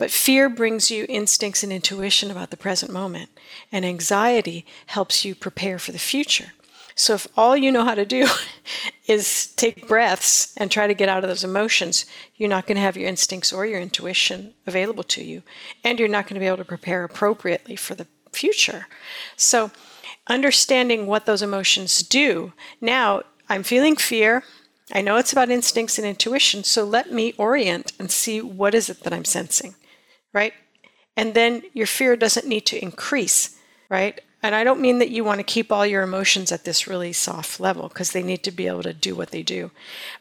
[0.00, 3.28] But fear brings you instincts and intuition about the present moment,
[3.70, 6.54] and anxiety helps you prepare for the future.
[6.94, 8.26] So if all you know how to do
[9.06, 12.82] is take breaths and try to get out of those emotions, you're not going to
[12.82, 15.42] have your instincts or your intuition available to you,
[15.84, 18.86] and you're not going to be able to prepare appropriately for the future.
[19.36, 19.70] So
[20.26, 22.54] understanding what those emotions do.
[22.80, 24.44] Now, I'm feeling fear.
[24.92, 28.88] I know it's about instincts and intuition, so let me orient and see what is
[28.88, 29.74] it that I'm sensing
[30.32, 30.52] right?
[31.16, 34.20] And then your fear doesn't need to increase, right?
[34.42, 37.12] And I don't mean that you want to keep all your emotions at this really
[37.12, 39.70] soft level because they need to be able to do what they do.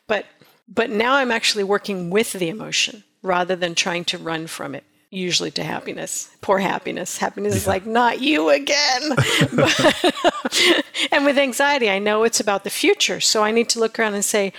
[0.08, 0.26] But
[0.72, 4.84] but now I'm actually working with the emotion rather than trying to run from it
[5.10, 6.30] usually to happiness.
[6.42, 7.18] Poor happiness.
[7.18, 9.02] Happiness is like, not you again.
[11.12, 13.20] and with anxiety, I know it's about the future.
[13.20, 14.54] So I need to look around and say,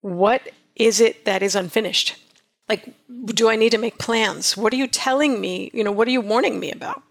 [0.00, 0.42] what
[0.74, 2.16] is it that is unfinished?
[2.68, 2.92] Like
[3.26, 4.56] do i need to make plans?
[4.56, 5.70] What are you telling me?
[5.72, 7.02] You know what are you warning me about?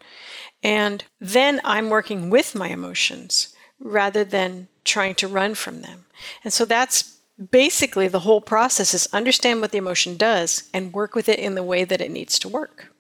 [0.64, 6.06] And then i'm working with my emotions rather than trying to run from them.
[6.44, 7.18] And so that's
[7.52, 11.56] basically the whole process is understand what the emotion does and work with it in
[11.56, 12.92] the way that it needs to work.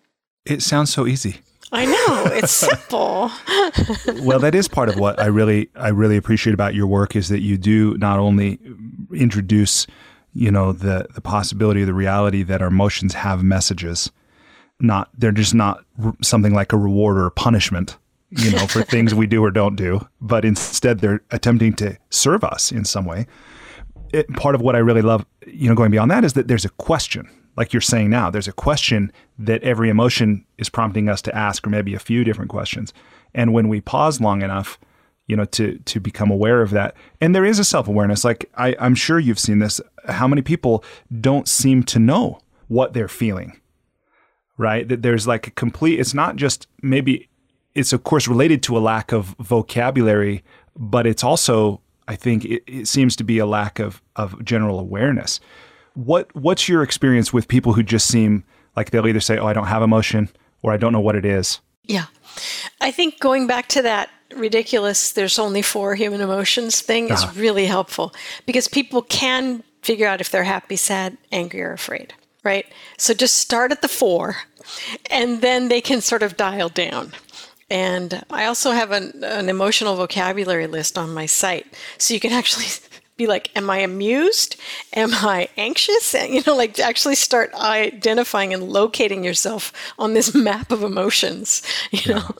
[0.45, 1.37] It sounds so easy.
[1.71, 2.23] I know.
[2.37, 3.31] It's simple.
[4.23, 7.29] well, that is part of what I really I really appreciate about your work is
[7.29, 8.59] that you do not only
[9.13, 9.87] introduce
[10.37, 14.11] you know the the possibility of the reality that our emotions have messages.
[14.79, 15.83] Not they're just not
[16.21, 17.97] something like a reward or a punishment
[18.29, 22.43] you know for things we do or don't do but instead they're attempting to serve
[22.43, 23.25] us in some way.
[24.13, 26.65] It, part of what i really love you know going beyond that is that there's
[26.65, 27.27] a question.
[27.55, 31.65] Like you're saying now there's a question that every emotion is prompting us to ask
[31.65, 32.93] or maybe a few different questions.
[33.33, 34.77] And when we pause long enough
[35.27, 36.95] you know to to become aware of that.
[37.21, 38.23] And there is a self-awareness.
[38.23, 39.79] Like I, i'm sure you've seen this.
[40.05, 40.83] How many people
[41.21, 43.59] don't seem to know what they're feeling
[44.57, 44.87] right?
[44.87, 47.29] That there's like a complete it's not just maybe
[47.75, 50.43] it's of course related to a lack of vocabulary
[50.75, 54.79] but it's also i think it, it seems to be a lack of of general
[54.79, 55.39] awareness.
[55.93, 58.43] What what's your experience with people who just seem
[58.75, 60.29] like they'll either say oh i don't have emotion
[60.61, 62.05] or i don't know what it is yeah.
[62.81, 67.29] I think going back to that ridiculous there's only four human emotions thing uh-huh.
[67.29, 68.13] is really helpful
[68.45, 72.13] because people can figure out if they're happy, sad, angry, or afraid,
[72.43, 72.65] right?
[72.97, 74.35] So just start at the four
[75.09, 77.13] and then they can sort of dial down.
[77.69, 81.67] And I also have an, an emotional vocabulary list on my site.
[81.97, 82.65] So you can actually
[83.17, 84.57] be like, Am I amused?
[84.93, 86.13] Am I anxious?
[86.13, 91.61] And, you know, like actually start identifying and locating yourself on this map of emotions,
[91.91, 92.35] you know.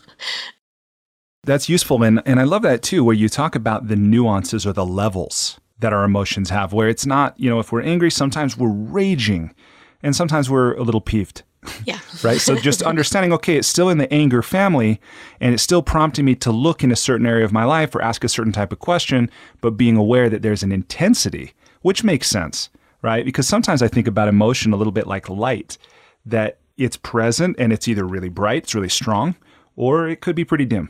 [1.44, 2.04] That's useful.
[2.04, 5.60] And, and I love that too, where you talk about the nuances or the levels
[5.80, 9.54] that our emotions have, where it's not, you know, if we're angry, sometimes we're raging
[10.02, 11.44] and sometimes we're a little peeved.
[11.86, 12.00] Yeah.
[12.24, 12.40] right.
[12.40, 15.00] So just understanding, okay, it's still in the anger family
[15.40, 18.02] and it's still prompting me to look in a certain area of my life or
[18.02, 19.30] ask a certain type of question,
[19.62, 22.70] but being aware that there's an intensity, which makes sense,
[23.02, 23.26] right?
[23.26, 25.78] Because sometimes I think about emotion a little bit like light,
[26.26, 29.36] that it's present and it's either really bright, it's really strong,
[29.76, 30.90] or it could be pretty dim.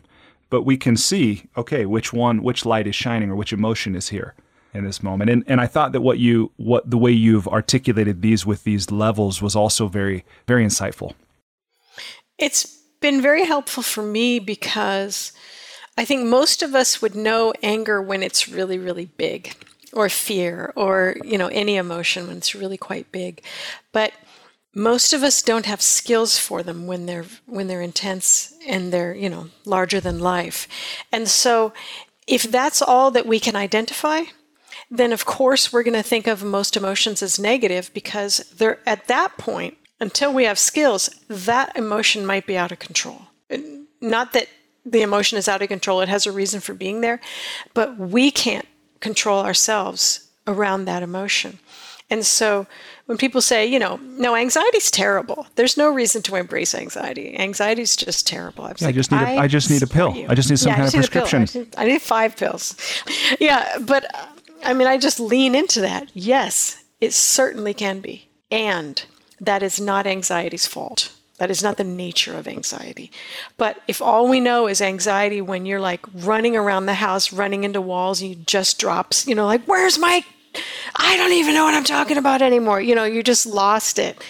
[0.50, 4.10] But we can see, okay, which one, which light is shining or which emotion is
[4.10, 4.34] here
[4.74, 5.30] in this moment.
[5.30, 8.92] And and I thought that what you what the way you've articulated these with these
[8.92, 11.14] levels was also very very insightful.
[12.38, 12.66] It's
[13.02, 15.32] been very helpful for me because
[15.98, 19.54] I think most of us would know anger when it's really really big
[19.94, 23.42] or fear or you know any emotion when it's really quite big.
[23.92, 24.14] But
[24.78, 29.16] most of us don't have skills for them when they're when they're intense and they're
[29.16, 30.68] you know larger than life
[31.12, 31.74] and so
[32.28, 34.22] if that's all that we can identify
[34.92, 39.08] then of course we're going to think of most emotions as negative because they're at
[39.08, 43.22] that point until we have skills that emotion might be out of control
[44.02, 44.48] not that
[44.88, 46.02] the emotion is out of control.
[46.02, 47.20] It has a reason for being there,
[47.74, 48.68] but we can't
[49.00, 51.60] control ourselves around that emotion.
[52.10, 52.68] And so
[53.06, 55.48] when people say, you know, no, anxiety's terrible.
[55.56, 57.38] There's no reason to embrace anxiety.
[57.38, 58.64] Anxiety's just terrible.
[58.66, 60.14] I, yeah, like, I just need a, I, I just need a pill.
[60.30, 61.42] I just need some yeah, kind of prescription.
[61.42, 62.78] I need, I need five pills.
[63.40, 64.26] yeah, but uh,
[64.64, 66.10] I mean, I just lean into that.
[66.14, 68.30] Yes, it certainly can be.
[68.50, 69.04] And
[69.40, 71.14] that is not anxiety's fault.
[71.38, 73.12] That is not the nature of anxiety.
[73.58, 77.64] But if all we know is anxiety when you're like running around the house, running
[77.64, 80.26] into walls, and you just drops, you know, like, where's my,
[80.96, 82.82] I don't even know what I'm talking about anymore.
[82.82, 84.24] You know, you just lost it.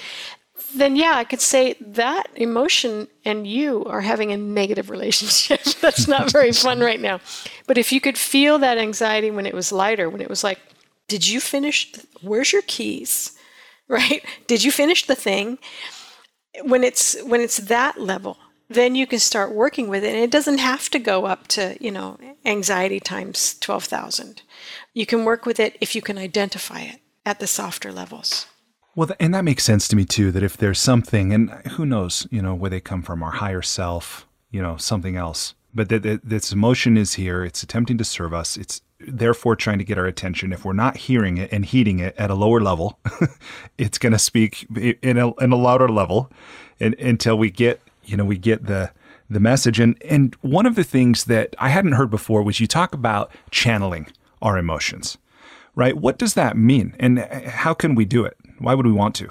[0.75, 5.63] Then, yeah, I could say that emotion and you are having a negative relationship.
[5.81, 7.19] That's not very fun right now.
[7.67, 10.59] But if you could feel that anxiety when it was lighter, when it was like,
[11.07, 11.91] did you finish?
[12.21, 13.33] Where's your keys?
[13.89, 14.21] Right?
[14.47, 15.59] Did you finish the thing?
[16.63, 18.37] when it's when it's that level
[18.69, 21.77] then you can start working with it and it doesn't have to go up to
[21.79, 24.41] you know anxiety times 12000
[24.93, 28.47] you can work with it if you can identify it at the softer levels.
[28.95, 32.25] Well and that makes sense to me too that if there's something and who knows
[32.31, 35.53] you know where they come from our higher self you know something else.
[35.73, 37.43] But that, that this emotion is here.
[37.43, 38.57] It's attempting to serve us.
[38.57, 40.51] It's therefore trying to get our attention.
[40.51, 42.97] If we're not hearing it and heeding it at a lower level
[43.77, 44.65] it's going to speak
[45.03, 46.31] in a, in a louder level
[46.79, 48.91] and, until we get you know we get the
[49.29, 52.67] the message and and one of the things that I hadn't heard before was you
[52.67, 54.07] talk about channeling
[54.41, 55.17] our emotions
[55.75, 59.15] right what does that mean and how can we do it why would we want
[59.15, 59.29] to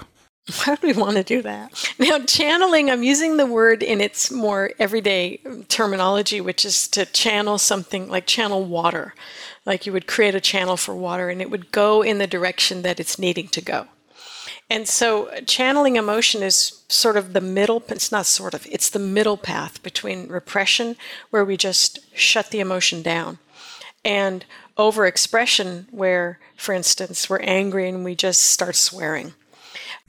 [0.65, 1.93] Why would we want to do that?
[1.99, 7.57] Now, channeling, I'm using the word in its more everyday terminology, which is to channel
[7.57, 9.13] something like channel water.
[9.65, 12.81] Like you would create a channel for water and it would go in the direction
[12.83, 13.87] that it's needing to go.
[14.69, 18.99] And so, channeling emotion is sort of the middle, it's not sort of, it's the
[18.99, 20.97] middle path between repression,
[21.29, 23.39] where we just shut the emotion down,
[24.03, 24.43] and
[24.77, 29.33] overexpression, where, for instance, we're angry and we just start swearing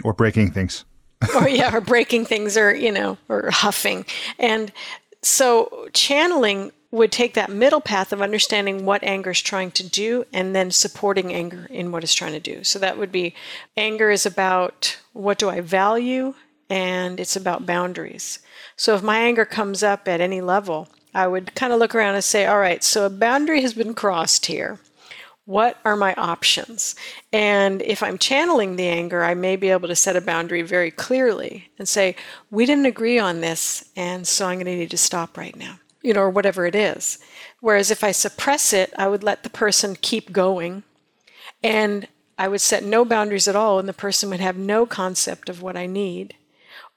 [0.04, 0.84] or breaking things.
[1.34, 4.04] or yeah, or breaking things, or you know, or huffing.
[4.38, 4.72] And
[5.22, 10.24] so channeling would take that middle path of understanding what anger is trying to do
[10.32, 12.64] and then supporting anger in what it's trying to do.
[12.64, 13.34] So that would be
[13.76, 16.34] anger is about what do I value
[16.70, 18.38] and it's about boundaries.
[18.76, 22.14] So if my anger comes up at any level, I would kind of look around
[22.14, 24.78] and say, all right, so a boundary has been crossed here
[25.48, 26.94] what are my options?
[27.32, 30.90] And if I'm channeling the anger, I may be able to set a boundary very
[30.90, 32.16] clearly and say,
[32.50, 35.78] we didn't agree on this, and so I'm going to need to stop right now,
[36.02, 37.18] you know, or whatever it is.
[37.60, 40.84] Whereas if I suppress it, I would let the person keep going
[41.62, 42.06] and
[42.38, 45.60] I would set no boundaries at all, and the person would have no concept of
[45.60, 46.34] what I need.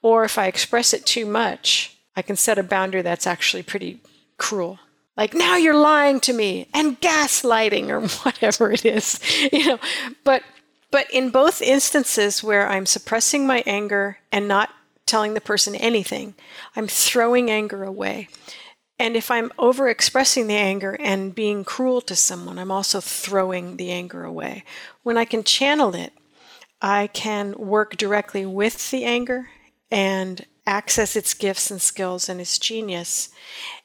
[0.00, 3.98] Or if I express it too much, I can set a boundary that's actually pretty
[4.38, 4.78] cruel
[5.16, 9.20] like now you're lying to me and gaslighting or whatever it is
[9.52, 9.78] you know
[10.24, 10.42] but
[10.90, 14.70] but in both instances where i'm suppressing my anger and not
[15.06, 16.34] telling the person anything
[16.76, 18.28] i'm throwing anger away
[19.02, 23.90] and if i'm overexpressing the anger and being cruel to someone i'm also throwing the
[23.90, 24.64] anger away
[25.02, 26.12] when i can channel it
[26.80, 29.48] i can work directly with the anger
[29.90, 33.28] and access its gifts and skills and its genius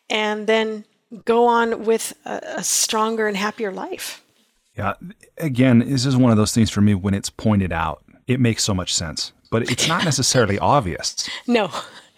[0.10, 0.86] and then
[1.26, 4.24] go on with a, a stronger and happier life.
[4.78, 4.94] Yeah.
[5.38, 8.64] Again, this is one of those things for me when it's pointed out, it makes
[8.64, 11.30] so much sense, but it's not necessarily obvious.
[11.48, 11.72] No.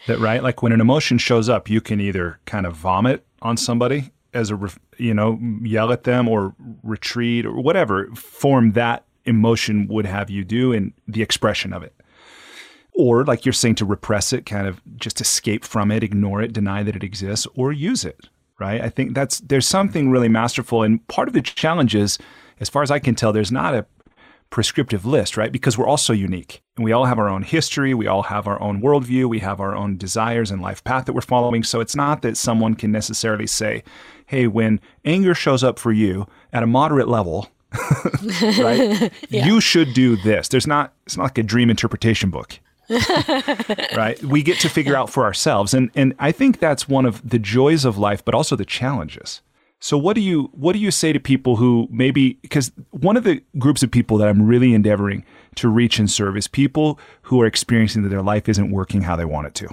[0.07, 0.41] That, right?
[0.41, 4.51] Like when an emotion shows up, you can either kind of vomit on somebody as
[4.51, 4.59] a,
[4.97, 10.43] you know, yell at them or retreat or whatever form that emotion would have you
[10.43, 11.93] do in the expression of it.
[12.93, 16.51] Or, like you're saying, to repress it, kind of just escape from it, ignore it,
[16.51, 18.27] deny that it exists, or use it,
[18.59, 18.81] right?
[18.81, 22.17] I think that's there's something really masterful, and part of the challenge is,
[22.59, 23.85] as far as I can tell, there's not a
[24.49, 25.51] prescriptive list, right?
[25.51, 28.47] Because we're all so unique, and we all have our own history, we all have
[28.47, 31.63] our own worldview, we have our own desires and life path that we're following.
[31.63, 33.83] So it's not that someone can necessarily say,
[34.25, 37.49] "Hey, when anger shows up for you at a moderate level."
[38.59, 39.11] right?
[39.29, 39.45] Yeah.
[39.45, 40.47] You should do this.
[40.47, 42.59] There's not it's not like a dream interpretation book.
[43.95, 44.19] right?
[44.23, 45.75] We get to figure out for ourselves.
[45.75, 49.41] And and I think that's one of the joys of life, but also the challenges.
[49.79, 53.23] So what do you what do you say to people who maybe because one of
[53.23, 55.23] the groups of people that I'm really endeavoring
[55.55, 59.15] to reach and serve is people who are experiencing that their life isn't working how
[59.15, 59.69] they want it to.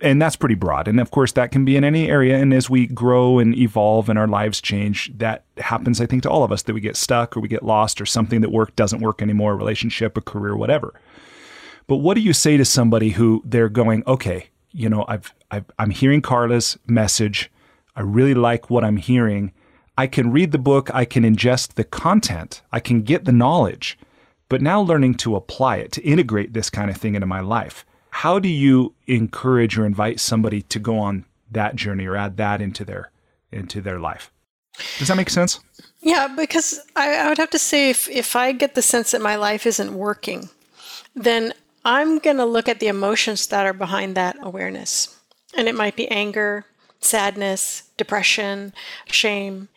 [0.00, 0.88] And that's pretty broad.
[0.88, 4.08] And of course that can be in any area and as we grow and evolve
[4.08, 6.96] and our lives change, that happens I think to all of us that we get
[6.96, 10.22] stuck or we get lost or something that work doesn't work anymore, a relationship, a
[10.22, 10.94] career, whatever.
[11.86, 15.66] But what do you say to somebody who they're going, okay, you know, I've, I've
[15.78, 17.50] I'm hearing Karla's message.
[17.94, 19.52] I really like what I'm hearing.
[19.96, 23.98] I can read the book, I can ingest the content, I can get the knowledge,
[24.48, 27.84] but now learning to apply it, to integrate this kind of thing into my life.
[28.10, 32.60] How do you encourage or invite somebody to go on that journey or add that
[32.62, 33.10] into their
[33.50, 34.32] into their life?
[34.98, 35.60] Does that make sense?
[36.00, 39.20] Yeah, because I, I would have to say if, if I get the sense that
[39.20, 40.48] my life isn't working,
[41.14, 41.52] then
[41.84, 45.18] I'm going to look at the emotions that are behind that awareness.
[45.54, 46.64] And it might be anger,
[47.04, 48.72] sadness, depression,
[49.06, 49.68] shame.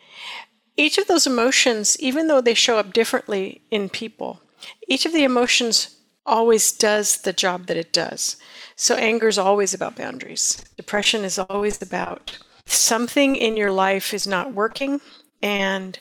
[0.76, 4.40] Each of those emotions, even though they show up differently in people,
[4.88, 8.36] each of the emotions always does the job that it does.
[8.74, 10.62] So anger is always about boundaries.
[10.76, 15.00] Depression is always about something in your life is not working
[15.40, 15.98] and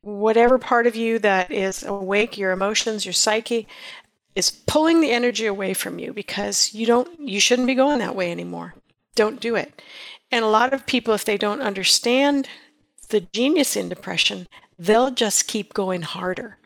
[0.00, 3.68] whatever part of you that is awake, your emotions, your psyche,
[4.34, 8.14] is pulling the energy away from you because you don't you shouldn't be going that
[8.14, 8.74] way anymore.
[9.14, 9.82] Don't do it.
[10.30, 12.48] And a lot of people if they don't understand
[13.08, 14.46] the genius in depression,
[14.78, 16.58] they'll just keep going harder.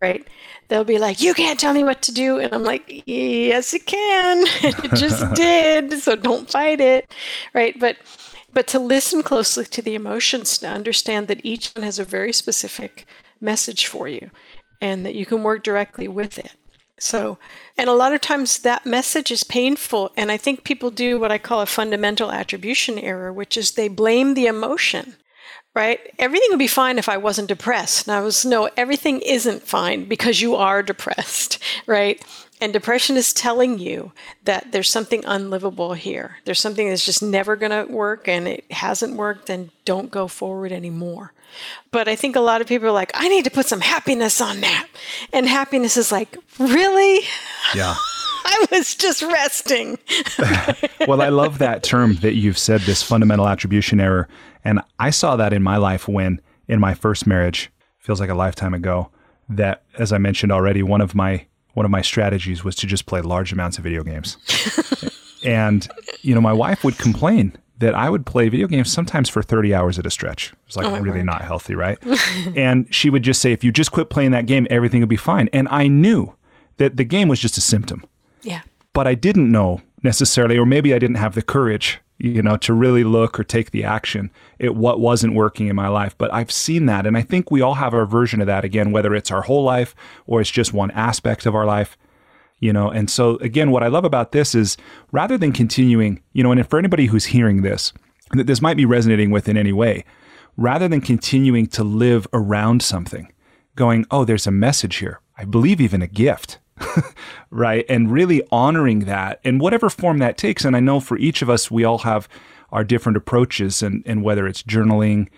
[0.00, 0.28] Right?
[0.68, 3.86] They'll be like, "You can't tell me what to do." And I'm like, "Yes, it
[3.86, 4.44] can.
[4.62, 5.94] it just did.
[6.00, 7.10] So don't fight it."
[7.54, 7.78] Right?
[7.80, 7.96] But
[8.52, 12.32] but to listen closely to the emotions to understand that each one has a very
[12.32, 13.06] specific
[13.40, 14.30] message for you
[14.80, 16.52] and that you can work directly with it.
[16.98, 17.38] So,
[17.76, 20.12] and a lot of times that message is painful.
[20.16, 23.88] And I think people do what I call a fundamental attribution error, which is they
[23.88, 25.16] blame the emotion,
[25.74, 26.00] right?
[26.18, 28.06] Everything would be fine if I wasn't depressed.
[28.06, 32.22] And I was, no, everything isn't fine because you are depressed, right?
[32.62, 34.12] And depression is telling you
[34.44, 36.38] that there's something unlivable here.
[36.46, 40.26] There's something that's just never going to work and it hasn't worked and don't go
[40.26, 41.34] forward anymore.
[41.90, 44.40] But I think a lot of people are like, I need to put some happiness
[44.40, 44.88] on that.
[45.32, 47.26] And happiness is like, really?
[47.74, 47.94] Yeah.
[48.48, 49.98] I was just resting.
[51.08, 54.28] well, I love that term that you've said, this fundamental attribution error.
[54.64, 58.34] And I saw that in my life when, in my first marriage, feels like a
[58.34, 59.10] lifetime ago,
[59.48, 63.04] that, as I mentioned already, one of my one of my strategies was to just
[63.04, 64.38] play large amounts of video games.
[65.44, 65.86] and,
[66.22, 69.74] you know, my wife would complain that I would play video games sometimes for 30
[69.74, 70.52] hours at a stretch.
[70.66, 71.98] It's like oh really not healthy, right?
[72.56, 75.16] and she would just say, if you just quit playing that game, everything would be
[75.16, 75.48] fine.
[75.52, 76.34] And I knew
[76.78, 78.04] that the game was just a symptom.
[78.42, 78.62] Yeah.
[78.92, 82.72] But I didn't know necessarily, or maybe I didn't have the courage you know, to
[82.72, 86.16] really look or take the action at what wasn't working in my life.
[86.16, 87.06] But I've seen that.
[87.06, 89.64] And I think we all have our version of that again, whether it's our whole
[89.64, 89.94] life
[90.26, 91.98] or it's just one aspect of our life,
[92.58, 92.90] you know.
[92.90, 94.76] And so, again, what I love about this is
[95.12, 97.92] rather than continuing, you know, and for anybody who's hearing this,
[98.32, 100.04] that this might be resonating with in any way,
[100.56, 103.32] rather than continuing to live around something,
[103.74, 105.20] going, oh, there's a message here.
[105.38, 106.58] I believe even a gift
[107.50, 107.84] right?
[107.88, 110.64] And really honoring that in whatever form that takes.
[110.64, 112.28] And I know for each of us, we all have
[112.72, 115.28] our different approaches, and, and whether it's journaling,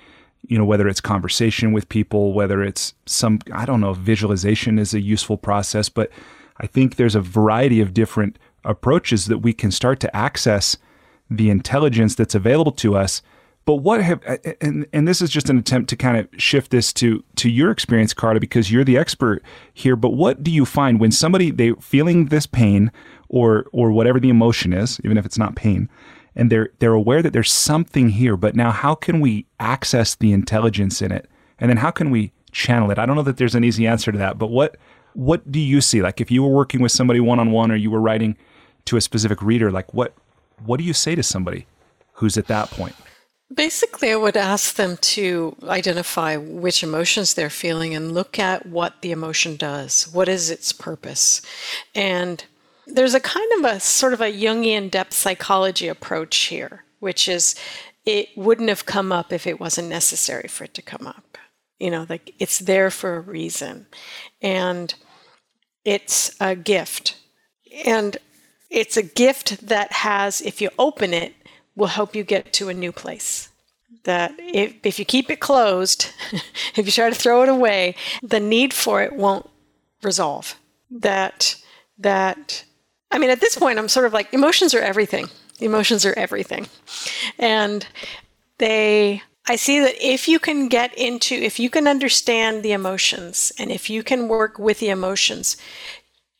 [0.47, 4.95] you know, whether it's conversation with people, whether it's some, I don't know, visualization is
[4.95, 6.11] a useful process, but
[6.59, 10.77] I think there's a variety of different approaches that we can start to access
[11.31, 13.23] the intelligence that's available to us
[13.69, 14.23] but what have
[14.63, 17.71] and and this is just an attempt to kind of shift this to to your
[17.71, 19.43] experience, Karla, because you're the expert
[19.75, 19.95] here.
[19.95, 22.91] But what do you find when somebody they feeling this pain
[23.29, 25.91] or or whatever the emotion is, even if it's not pain,
[26.35, 30.33] and they're they're aware that there's something here, but now how can we access the
[30.33, 31.29] intelligence in it?
[31.59, 32.99] And then how can we channel it?
[32.99, 34.79] I don't know that there's an easy answer to that, but what
[35.15, 36.03] what do you see?
[36.03, 38.37] Like if you were working with somebody one on one or you were writing
[38.87, 40.15] to a specific reader, like what
[40.65, 41.67] what do you say to somebody
[42.15, 42.95] who's at that point?
[43.55, 49.01] Basically, I would ask them to identify which emotions they're feeling and look at what
[49.01, 50.07] the emotion does.
[50.13, 51.41] What is its purpose?
[51.95, 52.45] And
[52.87, 57.55] there's a kind of a sort of a Jungian depth psychology approach here, which is
[58.05, 61.28] it wouldn't have come up if it wasn't necessary for it to come up.
[61.79, 63.87] You know, like it's there for a reason.
[64.43, 64.95] And
[65.85, 67.17] it's a gift.
[67.85, 68.17] And
[68.71, 71.35] it's a gift that has, if you open it,
[71.75, 73.49] will help you get to a new place.
[74.05, 76.11] That if, if you keep it closed,
[76.77, 79.49] if you try to throw it away, the need for it won't
[80.03, 80.57] resolve.
[80.91, 81.57] That,
[81.99, 82.65] that,
[83.11, 85.29] I mean, at this point, I'm sort of like, emotions are everything.
[85.61, 86.67] Emotions are everything.
[87.39, 87.87] And
[88.59, 93.53] they, I see that if you can get into, if you can understand the emotions
[93.59, 95.57] and if you can work with the emotions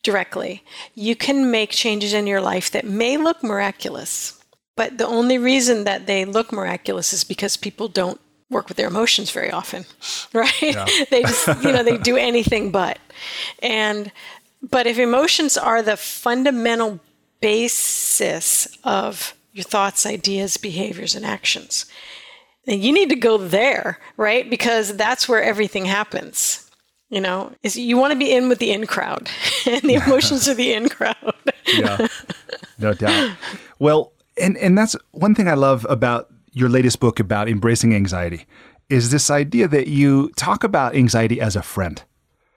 [0.03, 0.63] directly,
[0.95, 4.39] you can make changes in your life that may look miraculous
[4.79, 8.87] but the only reason that they look miraculous is because people don't work with their
[8.87, 9.85] emotions very often,
[10.33, 10.63] right?
[10.63, 10.87] Yeah.
[11.11, 13.01] they just, you know, they do anything but.
[13.61, 14.13] And,
[14.63, 17.01] but if emotions are the fundamental
[17.41, 21.87] basis of your thoughts, ideas, behaviors, and actions,
[22.69, 24.49] you need to go there, right?
[24.49, 26.65] Because that's where everything happens.
[27.11, 29.31] You know, is you want to be in with the in crowd,
[29.67, 31.35] and the emotions are the in crowd.
[31.67, 32.07] yeah,
[32.79, 33.35] no doubt.
[33.79, 38.47] Well, and and that's one thing I love about your latest book about embracing anxiety
[38.89, 42.03] is this idea that you talk about anxiety as a friend.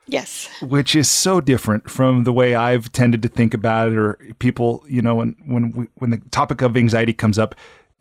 [0.07, 0.49] Yes.
[0.61, 4.83] Which is so different from the way I've tended to think about it or people,
[4.87, 7.55] you know, when when we, when the topic of anxiety comes up,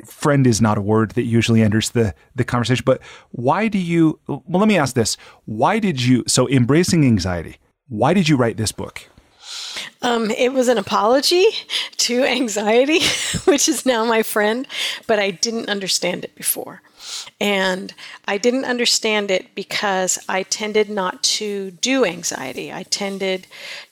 [0.06, 4.18] friend is not a word that usually enters the the conversation, but why do you
[4.26, 5.16] well let me ask this.
[5.44, 7.58] Why did you so embracing anxiety?
[7.88, 9.08] Why did you write this book?
[10.02, 11.44] Um, it was an apology
[11.98, 13.00] to anxiety,
[13.44, 14.66] which is now my friend,
[15.06, 16.82] but I didn't understand it before.
[17.40, 17.94] And
[18.26, 22.72] I didn't understand it because I tended not to do anxiety.
[22.72, 23.46] I tended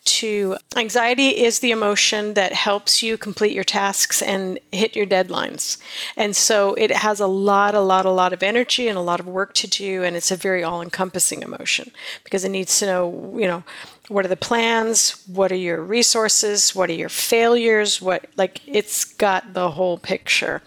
[0.05, 5.79] to, anxiety is the emotion that helps you complete your tasks and hit your deadlines.
[6.17, 9.21] And so it has a lot, a lot, a lot of energy and a lot
[9.21, 10.03] of work to do.
[10.03, 11.91] And it's a very all encompassing emotion
[12.25, 13.65] because it needs to know, you know,
[14.09, 19.05] what are the plans what are your resources what are your failures what like it's
[19.05, 20.63] got the whole picture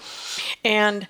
[0.64, 1.08] and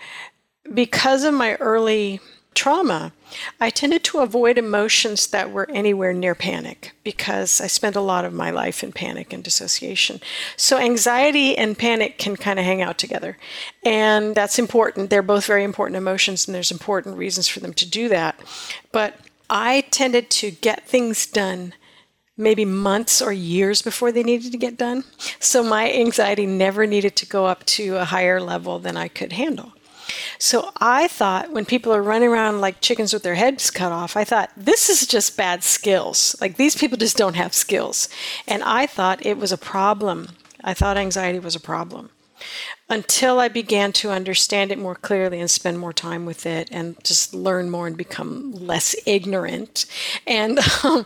[0.73, 2.19] because of my early
[2.53, 3.13] trauma,
[3.59, 8.25] I tended to avoid emotions that were anywhere near panic because I spent a lot
[8.25, 10.19] of my life in panic and dissociation.
[10.57, 13.37] So, anxiety and panic can kind of hang out together.
[13.85, 15.09] And that's important.
[15.09, 18.39] They're both very important emotions, and there's important reasons for them to do that.
[18.91, 21.73] But I tended to get things done
[22.37, 25.05] maybe months or years before they needed to get done.
[25.39, 29.31] So, my anxiety never needed to go up to a higher level than I could
[29.31, 29.71] handle.
[30.37, 34.17] So I thought when people are running around like chickens with their heads cut off,
[34.17, 36.35] I thought this is just bad skills.
[36.41, 38.09] Like these people just don't have skills.
[38.47, 40.29] And I thought it was a problem.
[40.63, 42.09] I thought anxiety was a problem
[42.89, 47.01] until I began to understand it more clearly and spend more time with it and
[47.03, 49.85] just learn more and become less ignorant.
[50.27, 51.05] And um,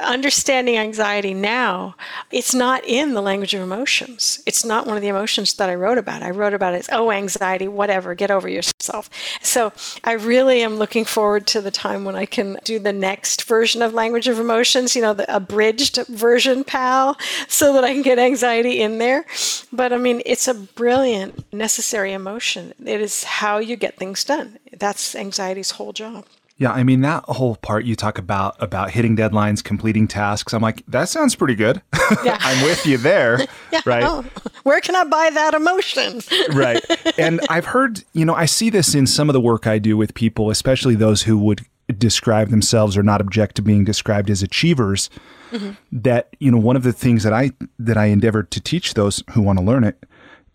[0.00, 1.94] understanding anxiety now,
[2.30, 4.42] it's not in the language of emotions.
[4.46, 6.22] It's not one of the emotions that I wrote about.
[6.22, 9.10] I wrote about it as, oh, anxiety, whatever, get over yourself.
[9.42, 9.72] So
[10.04, 13.82] I really am looking forward to the time when I can do the next version
[13.82, 17.16] of language of emotions, you know, the abridged version, pal,
[17.48, 19.24] so that I can get anxiety in there.
[19.72, 22.74] But I mean, it's a brilliant, necessary emotion.
[22.84, 24.58] It is how you get things done.
[24.76, 26.24] That's anxiety's whole job.
[26.60, 30.52] Yeah, I mean that whole part you talk about about hitting deadlines, completing tasks.
[30.52, 31.82] I'm like, that sounds pretty good.
[32.24, 32.38] Yeah.
[32.40, 34.02] I'm with you there, yeah, right?
[34.02, 34.24] Oh,
[34.64, 36.20] where can I buy that emotion?
[36.52, 36.84] right.
[37.16, 39.96] And I've heard, you know, I see this in some of the work I do
[39.96, 41.64] with people, especially those who would
[41.96, 45.08] describe themselves or not object to being described as achievers.
[45.52, 45.70] Mm-hmm.
[45.92, 49.22] That you know, one of the things that I that I endeavor to teach those
[49.30, 50.04] who want to learn it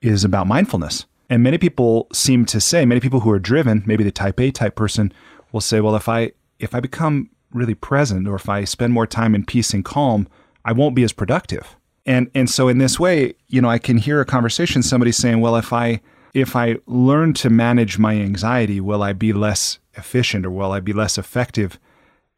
[0.02, 1.06] is about mindfulness.
[1.30, 4.52] And many people seem to say, many people who are driven, maybe the type A
[4.52, 5.12] type person
[5.56, 9.08] will say, well, if I if I become really present or if I spend more
[9.08, 10.28] time in peace and calm,
[10.66, 11.78] I won't be as productive.
[12.06, 15.40] And and so in this way, you know, I can hear a conversation somebody saying,
[15.40, 16.02] well, if I
[16.34, 20.82] if I learn to manage my anxiety, will I be less efficient or will I
[20.82, 21.80] be less effective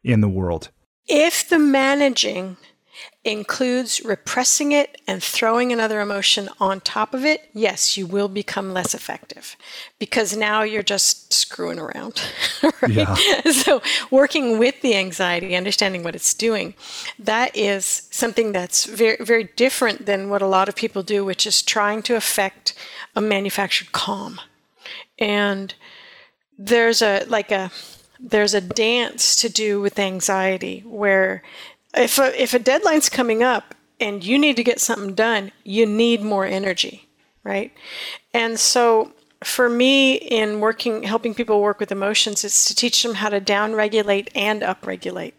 [0.04, 0.70] in the world?
[1.08, 2.56] If the managing
[3.24, 8.72] includes repressing it and throwing another emotion on top of it, yes, you will become
[8.72, 9.56] less effective
[9.98, 12.22] because now you're just screwing around.
[12.62, 12.90] right?
[12.90, 13.16] Yeah.
[13.52, 16.74] So, working with the anxiety, understanding what it's doing,
[17.18, 21.46] that is something that's very, very different than what a lot of people do, which
[21.46, 22.74] is trying to affect
[23.14, 24.40] a manufactured calm.
[25.18, 25.74] And
[26.58, 27.70] there's a like a
[28.20, 31.42] there's a dance to do with anxiety where
[31.98, 35.86] if a, if a deadline's coming up and you need to get something done, you
[35.86, 37.08] need more energy,
[37.44, 37.72] right?
[38.32, 43.14] And so for me in working helping people work with emotions it's to teach them
[43.14, 45.34] how to down regulate and up regulate.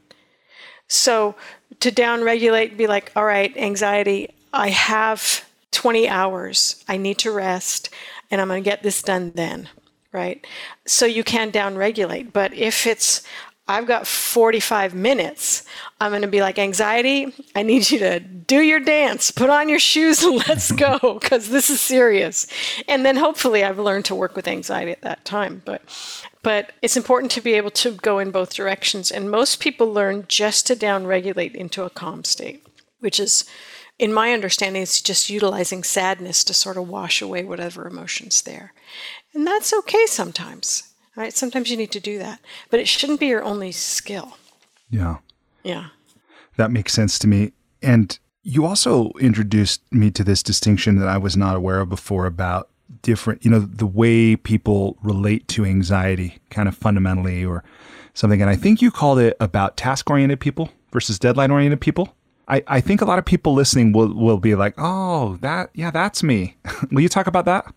[0.88, 1.36] So
[1.82, 6.84] to down regulate be like, all right, anxiety, I have 20 hours.
[6.88, 7.90] I need to rest
[8.32, 9.70] and I'm going to get this done then,
[10.12, 10.46] right?
[10.86, 13.24] So you can down regulate, but if it's
[13.70, 15.64] I've got 45 minutes.
[16.02, 19.70] I'm going to be like, anxiety, I need you to do your dance, put on
[19.70, 22.48] your shoes, and let's go, because this is serious.
[22.88, 25.62] And then hopefully I've learned to work with anxiety at that time.
[25.66, 25.84] But,
[26.42, 29.12] but it's important to be able to go in both directions.
[29.12, 32.66] And most people learn just to downregulate into a calm state,
[33.02, 33.46] which is,
[34.00, 38.74] in my understanding, it's just utilizing sadness to sort of wash away whatever emotion's there.
[39.36, 41.34] And that's okay sometimes right?
[41.34, 42.40] Sometimes you need to do that,
[42.70, 44.38] but it shouldn't be your only skill.
[44.90, 45.18] Yeah.
[45.64, 45.88] Yeah.
[46.58, 47.54] That makes sense to me.
[47.82, 52.26] And you also introduced me to this distinction that I was not aware of before
[52.26, 52.70] about
[53.02, 57.64] different, you know, the way people relate to anxiety kind of fundamentally or
[58.14, 58.42] something.
[58.42, 62.16] And I think you called it about task oriented people versus deadline oriented people.
[62.48, 65.92] I, I think a lot of people listening will, will be like, oh, that, yeah,
[65.92, 66.58] that's me.
[66.92, 67.72] will you talk about that?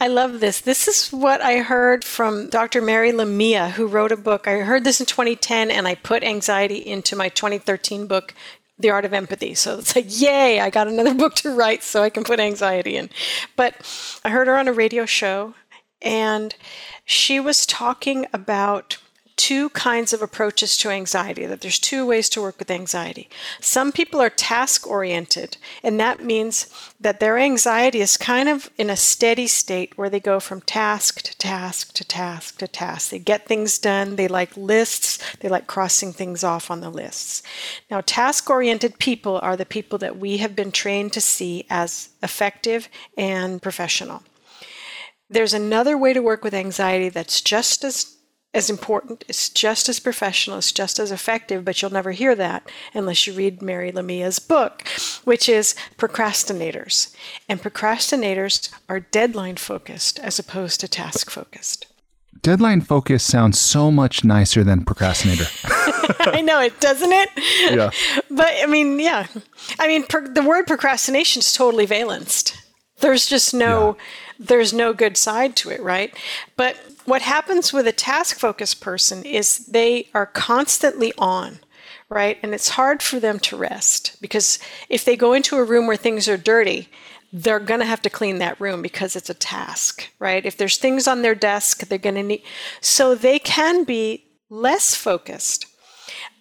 [0.00, 0.60] I love this.
[0.60, 2.82] This is what I heard from Dr.
[2.82, 4.46] Mary Lamia, who wrote a book.
[4.46, 8.34] I heard this in 2010 and I put anxiety into my 2013 book,
[8.78, 9.54] The Art of Empathy.
[9.54, 12.96] So it's like, yay, I got another book to write so I can put anxiety
[12.96, 13.10] in.
[13.56, 13.74] But
[14.24, 15.54] I heard her on a radio show
[16.02, 16.54] and
[17.04, 18.98] she was talking about
[19.36, 23.28] two kinds of approaches to anxiety, that there's two ways to work with anxiety.
[23.60, 26.66] Some people are task oriented, and that means
[26.98, 31.20] that their anxiety is kind of in a steady state where they go from task
[31.22, 33.10] to task to task to task.
[33.10, 37.42] They get things done, they like lists, they like crossing things off on the lists.
[37.90, 42.08] Now, task oriented people are the people that we have been trained to see as
[42.22, 44.22] effective and professional.
[45.28, 48.15] There's another way to work with anxiety that's just as
[48.56, 52.68] as important, it's just as professional, it's just as effective, but you'll never hear that
[52.94, 54.88] unless you read Mary Lamia's book,
[55.24, 57.14] which is procrastinators.
[57.48, 61.86] And procrastinators are deadline focused as opposed to task focused.
[62.42, 65.46] Deadline focus sounds so much nicer than procrastinator.
[66.20, 67.28] I know it, doesn't it?
[67.70, 67.90] Yeah.
[68.30, 69.26] But I mean, yeah.
[69.78, 72.56] I mean, per, the word procrastination is totally valenced.
[73.00, 74.46] There's just no, yeah.
[74.46, 76.14] there's no good side to it, right?
[76.56, 76.76] But
[77.06, 81.60] what happens with a task focused person is they are constantly on
[82.08, 82.38] right?
[82.42, 85.96] And it's hard for them to rest because if they go into a room where
[85.96, 86.88] things are dirty,
[87.32, 90.46] they're going to have to clean that room because it's a task, right?
[90.46, 92.42] If there's things on their desk, they're going to need.
[92.80, 95.66] So they can be less focused.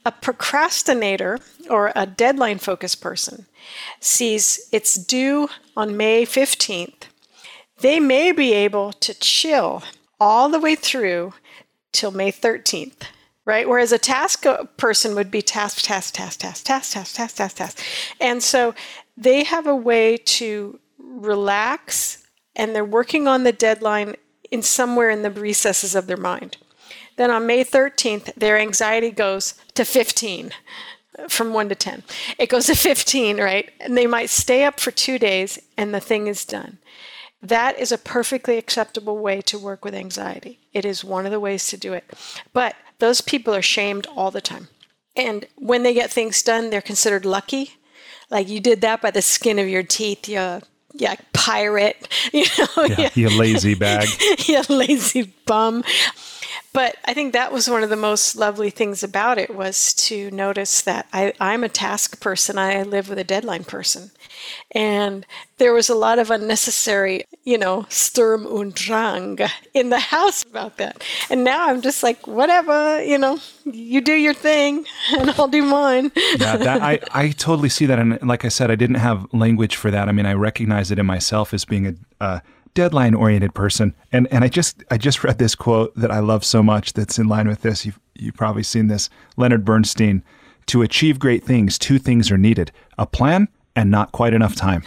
[0.06, 1.40] A procrastinator
[1.70, 3.48] or a deadline focused person
[4.00, 7.06] sees it's due on May 15th.
[7.80, 9.84] They may be able to chill
[10.20, 11.34] all the way through
[11.92, 13.04] till May 13th,
[13.46, 13.68] right?
[13.68, 14.46] Whereas a task
[14.78, 17.80] person would be task, task, task, task, task, task, task, task, task.
[18.20, 18.74] And so
[19.18, 24.16] they have a way to relax and they're working on the deadline
[24.52, 26.58] in somewhere in the recesses of their mind.
[27.18, 30.52] Then on May 13th, their anxiety goes to 15
[31.30, 32.04] from 1 to 10.
[32.38, 33.72] It goes to 15, right?
[33.80, 36.78] And they might stay up for two days and the thing is done.
[37.46, 40.58] That is a perfectly acceptable way to work with anxiety.
[40.74, 42.04] It is one of the ways to do it.
[42.54, 44.70] But those people are shamed all the time.
[45.16, 47.76] And when they get things done, they're considered lucky.
[48.32, 50.62] Like you did that by the skin of your teeth, you
[50.98, 54.08] yeah, pirate, you know, yeah, you lazy bag,
[54.48, 55.84] you lazy bum.
[56.74, 60.30] But I think that was one of the most lovely things about it was to
[60.32, 62.58] notice that I, I'm a task person.
[62.58, 64.12] I live with a deadline person.
[64.72, 65.26] And
[65.58, 69.40] there was a lot of unnecessary, you know, Sturm und Drang
[69.74, 71.04] in the house about that.
[71.30, 74.86] And now I'm just like, whatever, you know, you do your thing
[75.18, 76.12] and I'll do mine.
[76.38, 78.00] yeah, that, I, I totally see that.
[78.00, 80.10] And like I said, I didn't have language for that.
[80.10, 82.40] I mean, I recognize it in myself as being a, uh,
[82.76, 83.96] deadline oriented person.
[84.12, 87.18] And and I just I just read this quote that I love so much that's
[87.18, 87.86] in line with this.
[87.86, 89.10] You've you've probably seen this.
[89.36, 90.24] Leonard Bernstein,
[90.68, 92.72] to achieve great things, two things are needed.
[93.00, 94.84] A plan and not quite enough time.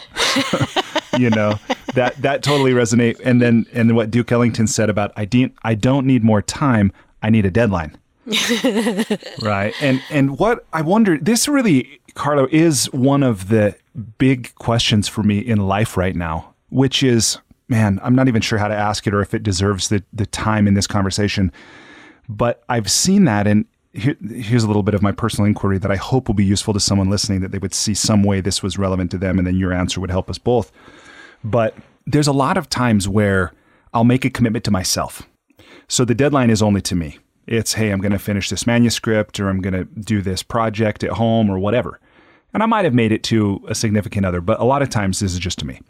[1.18, 1.58] you know,
[1.94, 3.20] that that totally resonate.
[3.24, 6.42] And then and then what Duke Ellington said about I de- I don't need more
[6.42, 7.96] time, I need a deadline.
[9.42, 9.74] right.
[9.80, 13.74] And and what I wonder this really Karla is one of the
[14.18, 18.58] big questions for me in life right now, which is man, I'm not even sure
[18.58, 21.52] how to ask it or if it deserves the, the time in this conversation.
[22.28, 25.90] But I've seen that, and here, here's a little bit of my personal inquiry that
[25.90, 28.62] I hope will be useful to someone listening, that they would see some way this
[28.62, 30.72] was relevant to them, and then your answer would help us both.
[31.44, 31.74] But
[32.06, 33.52] there's a lot of times where
[33.92, 35.22] I'll make a commitment to myself.
[35.88, 37.18] So the deadline is only to me.
[37.46, 41.02] It's, hey, I'm going to finish this manuscript or I'm going to do this project
[41.02, 41.98] at home or whatever.
[42.52, 45.20] And I might have made it to a significant other, but a lot of times
[45.20, 45.80] this is just to me.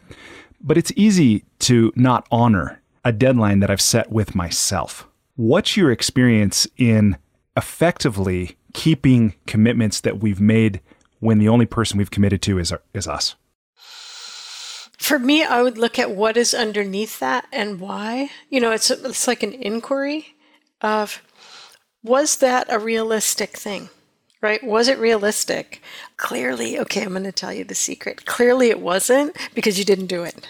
[0.61, 5.07] But it's easy to not honor a deadline that I've set with myself.
[5.35, 7.17] What's your experience in
[7.55, 10.81] effectively keeping commitments that we've made
[11.19, 13.35] when the only person we've committed to is, is us?
[14.97, 18.29] For me, I would look at what is underneath that and why.
[18.49, 20.35] You know, it's, it's like an inquiry
[20.81, 21.21] of
[22.03, 23.89] was that a realistic thing?
[24.41, 24.63] Right?
[24.63, 25.81] Was it realistic?
[26.17, 28.25] Clearly, okay, I'm going to tell you the secret.
[28.25, 30.47] Clearly, it wasn't because you didn't do it,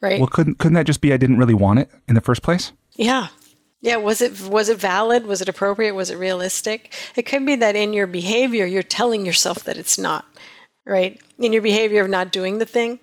[0.00, 0.18] right?
[0.18, 2.72] Well, couldn't couldn't that just be I didn't really want it in the first place?
[2.94, 3.28] Yeah.
[3.80, 5.26] Yeah, was it was it valid?
[5.26, 5.94] Was it appropriate?
[5.94, 6.92] Was it realistic?
[7.14, 10.24] It could be that in your behavior you're telling yourself that it's not,
[10.84, 11.20] right?
[11.38, 12.98] In your behavior of not doing the thing,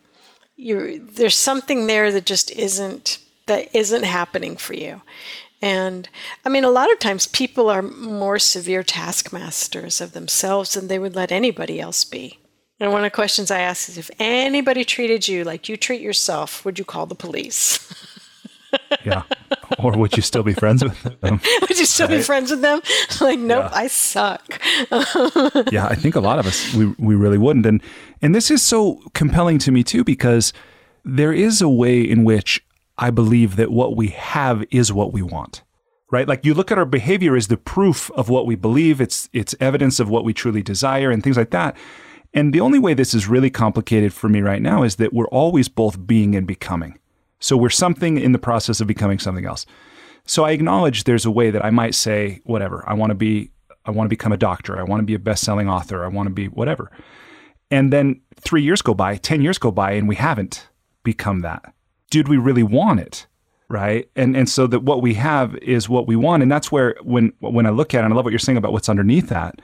[0.55, 5.01] you there's something there that just isn't that isn't happening for you.
[5.64, 6.09] And
[6.43, 10.99] I mean, a lot of times people are more severe taskmasters of themselves than they
[10.99, 12.38] would let anybody else be.
[12.82, 16.01] And one of the questions I ask is if anybody treated you like you treat
[16.01, 17.80] yourself, would you call the police?
[19.05, 19.24] yeah.
[19.80, 21.39] Or would you still be friends with them?
[21.61, 22.18] would you still right?
[22.18, 22.82] be friends with them?
[23.22, 23.78] like, nope, yeah.
[23.78, 24.61] I suck.
[25.72, 27.66] yeah, I think a lot of us we we really wouldn't.
[27.66, 27.82] And
[28.22, 30.51] and this is so compelling to me too because
[31.05, 32.61] there is a way in which
[32.98, 35.64] I believe that what we have is what we want.
[36.12, 36.28] Right?
[36.28, 39.56] Like you look at our behavior as the proof of what we believe, it's it's
[39.60, 41.76] evidence of what we truly desire and things like that.
[42.36, 45.28] And the only way this is really complicated for me right now is that we're
[45.28, 47.00] always both being and becoming.
[47.39, 49.66] So we're something in the process of becoming something else.
[50.26, 53.50] So I acknowledge there's a way that I might say whatever, I want to be
[53.86, 56.28] I want to become a doctor, I want to be a best-selling author, I want
[56.28, 56.91] to be whatever.
[57.72, 60.68] And then 3 years go by, 10 years go by and we haven't
[61.04, 61.72] become that
[62.14, 63.26] did we really want it?
[63.70, 64.07] Right.
[64.16, 66.43] And and so that what we have is what we want.
[66.43, 68.57] And that's where when when I look at it, and I love what you're saying
[68.57, 69.59] about what's underneath that.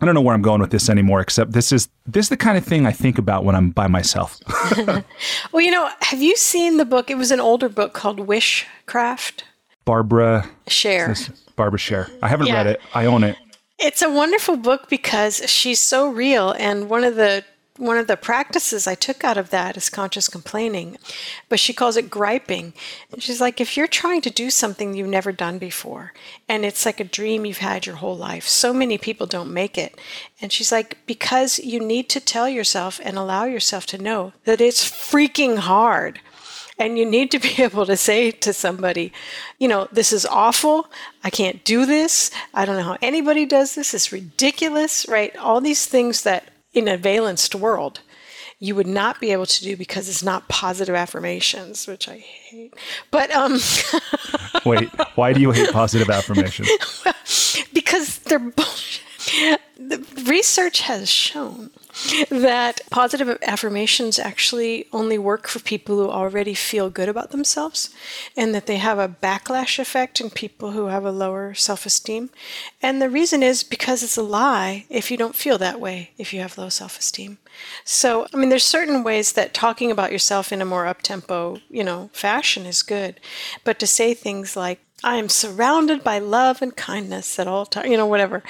[0.00, 2.38] I don't know where I'm going with this anymore, except this is this is the
[2.38, 4.40] kind of thing I think about when I'm by myself.
[5.52, 7.10] well, you know, have you seen the book?
[7.10, 9.42] It was an older book called Wishcraft.
[9.84, 11.14] Barbara Sher.
[11.56, 12.08] Barbara Sher.
[12.22, 12.54] I haven't yeah.
[12.54, 12.80] read it.
[12.94, 13.36] I own it.
[13.78, 16.52] It's a wonderful book because she's so real.
[16.52, 17.44] And one of the
[17.82, 20.98] one of the practices I took out of that is conscious complaining,
[21.48, 22.74] but she calls it griping.
[23.10, 26.12] And she's like, if you're trying to do something you've never done before,
[26.48, 29.76] and it's like a dream you've had your whole life, so many people don't make
[29.76, 30.00] it.
[30.40, 34.60] And she's like, because you need to tell yourself and allow yourself to know that
[34.60, 36.20] it's freaking hard.
[36.78, 39.12] And you need to be able to say to somebody,
[39.58, 40.86] you know, this is awful.
[41.24, 42.30] I can't do this.
[42.54, 43.92] I don't know how anybody does this.
[43.92, 45.36] It's ridiculous, right?
[45.36, 48.00] All these things that in a valenced world
[48.62, 52.72] you would not be able to do because it's not positive affirmations, which I hate.
[53.10, 53.58] But um
[54.64, 56.68] wait, why do you hate positive affirmations?
[57.04, 57.14] well,
[57.74, 59.60] because they're bullshit.
[59.76, 61.70] The research has shown
[62.30, 67.90] that positive affirmations actually only work for people who already feel good about themselves
[68.36, 72.30] and that they have a backlash effect in people who have a lower self esteem.
[72.80, 76.32] And the reason is because it's a lie if you don't feel that way if
[76.32, 77.38] you have low self esteem.
[77.84, 81.58] So, I mean, there's certain ways that talking about yourself in a more up tempo,
[81.70, 83.20] you know, fashion is good.
[83.64, 87.88] But to say things like, I am surrounded by love and kindness at all times,
[87.88, 88.42] you know, whatever.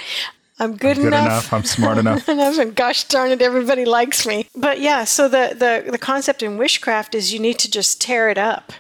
[0.62, 1.26] I'm good, I'm good enough.
[1.26, 1.52] enough.
[1.52, 2.28] I'm smart enough.
[2.28, 2.58] enough.
[2.58, 4.48] And gosh darn it, everybody likes me.
[4.54, 8.28] But yeah, so the, the, the concept in wishcraft is you need to just tear
[8.28, 8.72] it up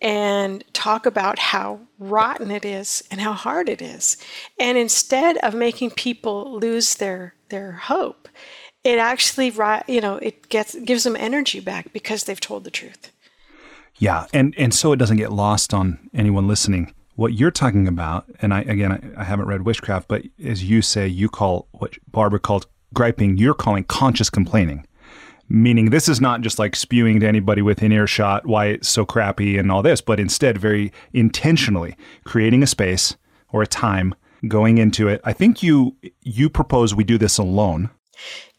[0.00, 4.16] and talk about how rotten it is and how hard it is.
[4.58, 8.28] And instead of making people lose their their hope,
[8.82, 9.52] it actually
[9.86, 13.12] you know it gets gives them energy back because they've told the truth.
[13.96, 18.26] Yeah, and and so it doesn't get lost on anyone listening what you're talking about,
[18.40, 21.94] and I again I, I, haven't read Wishcraft, but as you say, you call what
[22.10, 24.86] Barbara called griping, you're calling conscious complaining.
[25.48, 29.58] Meaning this is not just like spewing to anybody within earshot why it's so crappy
[29.58, 33.16] and all this, but instead very intentionally creating a space
[33.50, 34.14] or a time
[34.48, 35.20] going into it.
[35.24, 37.90] I think you you propose we do this alone.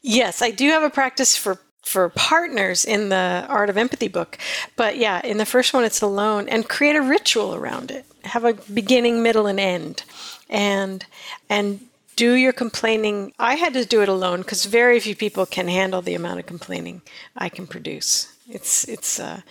[0.01, 4.39] Yes, I do have a practice for for partners in the Art of Empathy book.
[4.75, 8.05] But yeah, in the first one, it's alone and create a ritual around it.
[8.23, 10.03] Have a beginning, middle, and end.
[10.49, 11.05] And,
[11.47, 11.81] and
[12.15, 13.33] do your complaining.
[13.37, 16.47] I had to do it alone because very few people can handle the amount of
[16.47, 17.03] complaining
[17.37, 18.33] I can produce.
[18.49, 19.41] It's, it's, uh,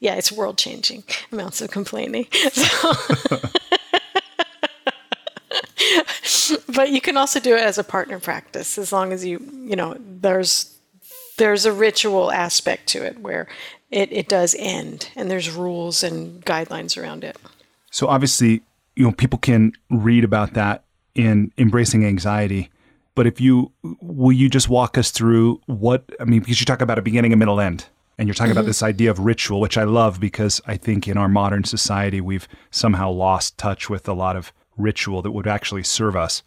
[0.00, 2.26] yeah, it's world changing amounts of complaining.
[2.52, 2.92] So.
[6.74, 9.76] but you can also do it as a partner practice as long as you you
[9.76, 10.72] know there's
[11.36, 13.48] there's a ritual aspect to it where
[13.90, 17.36] it, it does end and there's rules and guidelines around it.
[17.90, 18.62] So obviously,
[18.96, 22.70] you know, people can read about that in embracing anxiety.
[23.14, 26.80] But if you will you just walk us through what I mean, because you talk
[26.80, 27.86] about a beginning, a middle, end.
[28.18, 28.58] And you're talking mm-hmm.
[28.58, 32.20] about this idea of ritual, which I love because I think in our modern society
[32.20, 36.42] we've somehow lost touch with a lot of ritual that would actually serve us.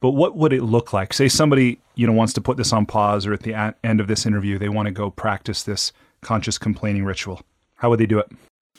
[0.00, 1.12] But what would it look like?
[1.12, 4.06] Say somebody, you know, wants to put this on pause or at the end of
[4.06, 5.92] this interview, they want to go practice this
[6.22, 7.42] conscious complaining ritual.
[7.76, 8.30] How would they do it?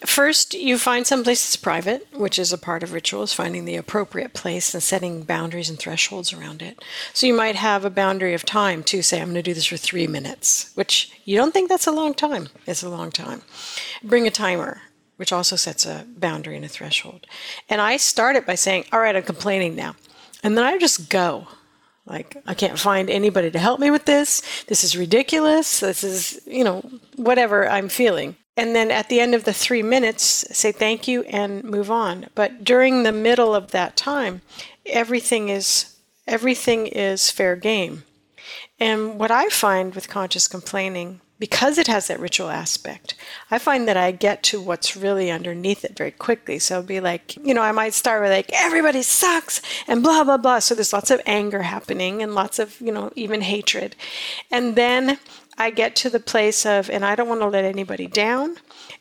[0.06, 3.76] First, you find some place that's private, which is a part of rituals, finding the
[3.76, 6.84] appropriate place and setting boundaries and thresholds around it.
[7.14, 9.68] So you might have a boundary of time to say, I'm going to do this
[9.68, 12.50] for three minutes, which you don't think that's a long time.
[12.66, 13.44] It's a long time.
[14.04, 14.82] Bring a timer,
[15.18, 17.28] which also sets a boundary and a threshold.
[17.70, 19.96] And I start it by saying, All right, I'm complaining now.
[20.44, 21.48] And then I just go.
[22.06, 24.42] Like, I can't find anybody to help me with this.
[24.66, 25.80] This is ridiculous.
[25.82, 26.82] This is, you know,
[27.16, 28.36] whatever I'm feeling.
[28.58, 32.28] and then at the end of the three minutes, say thank you and move on.
[32.36, 34.42] But during the middle of that time,
[34.86, 35.96] everything is
[36.28, 38.04] everything is fair game.
[38.80, 43.16] And what I find with conscious complaining, because it has that ritual aspect,
[43.50, 46.60] I find that I get to what's really underneath it very quickly.
[46.60, 50.24] So it'll be like, you know, I might start with like, everybody sucks and blah,
[50.24, 50.60] blah, blah.
[50.60, 53.96] So there's lots of anger happening and lots of, you know, even hatred.
[54.52, 55.18] And then
[55.58, 58.58] I get to the place of, and I don't want to let anybody down,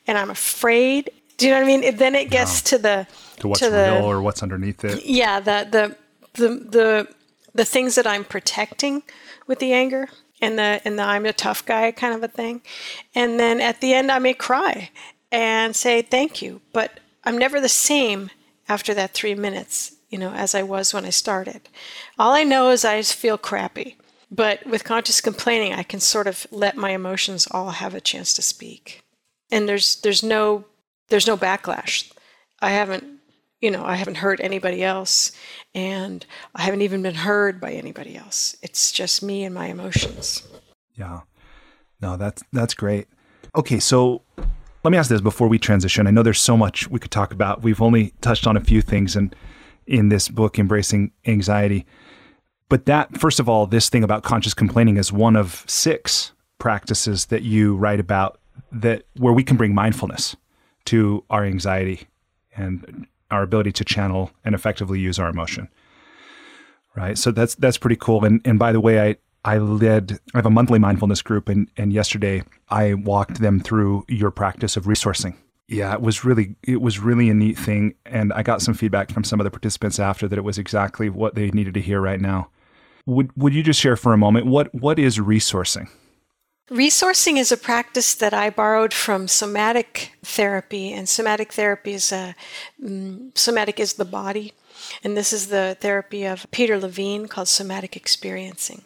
[0.07, 1.11] and I'm afraid.
[1.37, 1.97] Do you know what I mean?
[1.97, 3.07] Then it gets to the
[3.41, 5.05] to what's to the, real or what's underneath it.
[5.05, 5.97] Yeah, the the
[6.43, 7.15] the the
[7.55, 9.03] the things that I'm protecting
[9.47, 10.09] with the anger
[10.41, 12.63] and the and the I'm a tough guy kind of a thing,
[13.15, 14.91] and then at the end I may cry
[15.33, 18.31] and say thank you, but I'm never the same
[18.69, 21.69] after that three minutes, you know, as I was when I started.
[22.19, 23.97] All I know is I just feel crappy.
[24.31, 28.33] But with conscious complaining, I can sort of let my emotions all have a chance
[28.35, 29.03] to speak.
[29.51, 30.65] And there's there's no
[31.09, 32.13] there's no backlash.
[32.61, 33.20] I haven't
[33.61, 35.33] you know, I haven't hurt anybody else
[35.75, 38.57] and I haven't even been heard by anybody else.
[38.63, 40.47] It's just me and my emotions.
[40.95, 41.21] Yeah.
[42.01, 43.09] No, that's that's great.
[43.55, 44.23] Okay, so
[44.85, 46.07] let me ask this before we transition.
[46.07, 47.63] I know there's so much we could talk about.
[47.63, 49.35] We've only touched on a few things and
[49.87, 51.85] in this book embracing anxiety.
[52.69, 57.27] But that, first of all, this thing about conscious complaining is one of six practices
[57.27, 58.41] that you write about
[58.71, 60.37] that where we can bring mindfulness
[60.85, 62.07] to our anxiety
[62.57, 65.69] and our ability to channel and effectively use our emotion.
[66.97, 67.17] Right.
[67.17, 68.25] So that's that's pretty cool.
[68.25, 71.69] And and by the way, I I led I have a monthly mindfulness group and
[71.77, 75.37] and yesterday I walked them through your practice of resourcing.
[75.69, 79.13] Yeah, it was really it was really a neat thing and I got some feedback
[79.13, 82.01] from some of the participants after that it was exactly what they needed to hear
[82.01, 82.51] right now.
[83.07, 85.89] Would would you just share for a moment what what is resourcing?
[86.71, 92.37] Resourcing is a practice that I borrowed from somatic therapy, and somatic therapy is a
[92.85, 94.53] um, somatic is the body,
[95.03, 98.85] and this is the therapy of Peter Levine called somatic experiencing.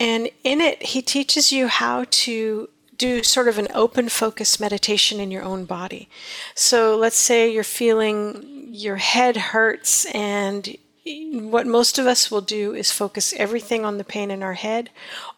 [0.00, 5.20] And in it, he teaches you how to do sort of an open focus meditation
[5.20, 6.08] in your own body.
[6.54, 12.74] So let's say you're feeling your head hurts and what most of us will do
[12.74, 14.88] is focus everything on the pain in our head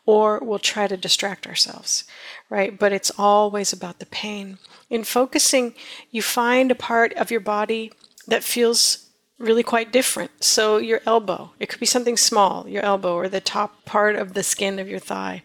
[0.07, 2.05] or we'll try to distract ourselves,
[2.51, 2.79] right?
[2.79, 4.59] But it's always about the pain.
[4.91, 5.75] In focusing,
[6.11, 7.93] you find a part of your body
[8.27, 10.45] that feels really quite different.
[10.45, 14.35] So, your elbow, it could be something small, your elbow or the top part of
[14.35, 15.43] the skin of your thigh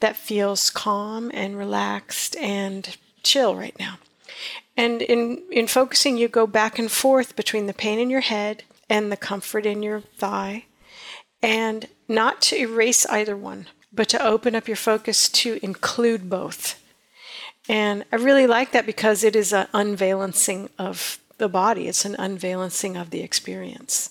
[0.00, 3.98] that feels calm and relaxed and chill right now.
[4.76, 8.62] And in, in focusing, you go back and forth between the pain in your head
[8.88, 10.66] and the comfort in your thigh,
[11.42, 16.82] and not to erase either one, but to open up your focus to include both.
[17.68, 22.16] And I really like that because it is an unvalencing of the body, it's an
[22.16, 24.10] unvalencing of the experience.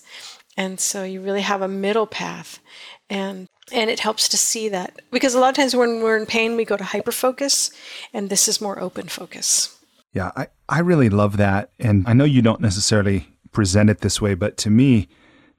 [0.56, 2.58] And so you really have a middle path.
[3.08, 6.26] And and it helps to see that because a lot of times when we're in
[6.26, 7.72] pain we go to hyperfocus
[8.12, 9.78] and this is more open focus
[10.12, 14.20] yeah i, I really love that and i know you don't necessarily present it this
[14.20, 15.08] way, but to me,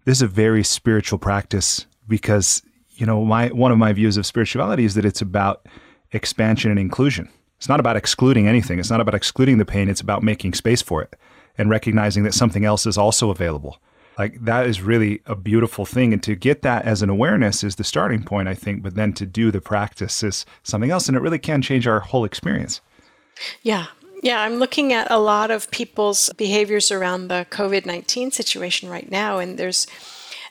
[0.06, 2.62] this is a very spiritual practice because
[2.96, 5.66] you know my one of my views of spirituality is that it's about
[6.12, 7.30] expansion and inclusion.
[7.58, 8.80] It's not about excluding anything.
[8.80, 9.90] It's not about excluding the pain.
[9.90, 11.16] It's about making space for it
[11.58, 13.80] and recognizing that something else is also available.
[14.18, 16.14] Like that is really a beautiful thing.
[16.14, 18.84] And to get that as an awareness is the starting point, I think.
[18.84, 21.08] But then to do the practice is something else.
[21.08, 22.82] And it really can change our whole experience.
[23.62, 23.88] Yeah.
[24.22, 29.12] Yeah, I'm looking at a lot of people's behaviors around the COVID 19 situation right
[29.12, 29.86] now, and there's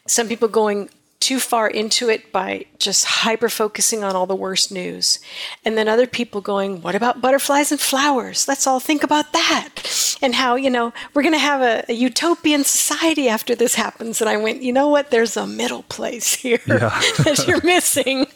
[0.07, 0.90] some people going
[1.23, 5.20] too far into it by just hyper focusing on all the worst news.
[5.64, 8.49] And then other people going, What about butterflies and flowers?
[8.49, 10.18] Let's all think about that.
[10.20, 14.20] And how, you know, we're going to have a, a, utopian society after this happens.
[14.20, 15.12] And I went, You know what?
[15.12, 16.89] There's a middle place here yeah.
[17.18, 18.27] that you're missing.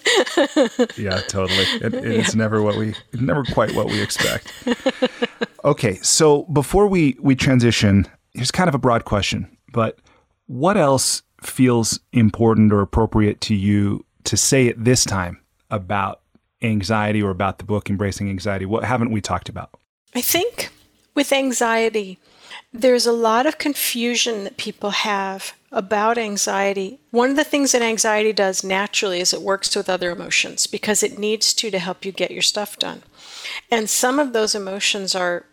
[0.96, 1.64] yeah, totally.
[1.82, 2.38] It, it's yeah.
[2.38, 4.52] never what we, never quite what we expect.
[5.64, 5.96] Okay.
[6.02, 9.98] So before we, we transition, here's kind of a broad question, but
[10.46, 16.20] what else feels important or appropriate to you to say at this time about
[16.62, 18.66] anxiety or about the book Embracing Anxiety?
[18.66, 19.70] What haven't we talked about?
[20.14, 20.70] I think
[21.14, 22.18] with anxiety,
[22.72, 26.98] there's a lot of confusion that people have about anxiety.
[27.10, 31.02] One of the things that anxiety does naturally is it works with other emotions because
[31.02, 33.02] it needs to to help you get your stuff done.
[33.70, 35.44] And some of those emotions are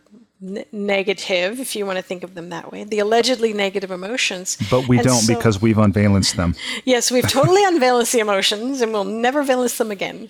[0.72, 4.58] negative, if you want to think of them that way, the allegedly negative emotions.
[4.70, 6.56] But we and don't so, because we've unvalenced them.
[6.86, 10.30] yes, we've totally unvalenced the emotions and we'll never valence them again.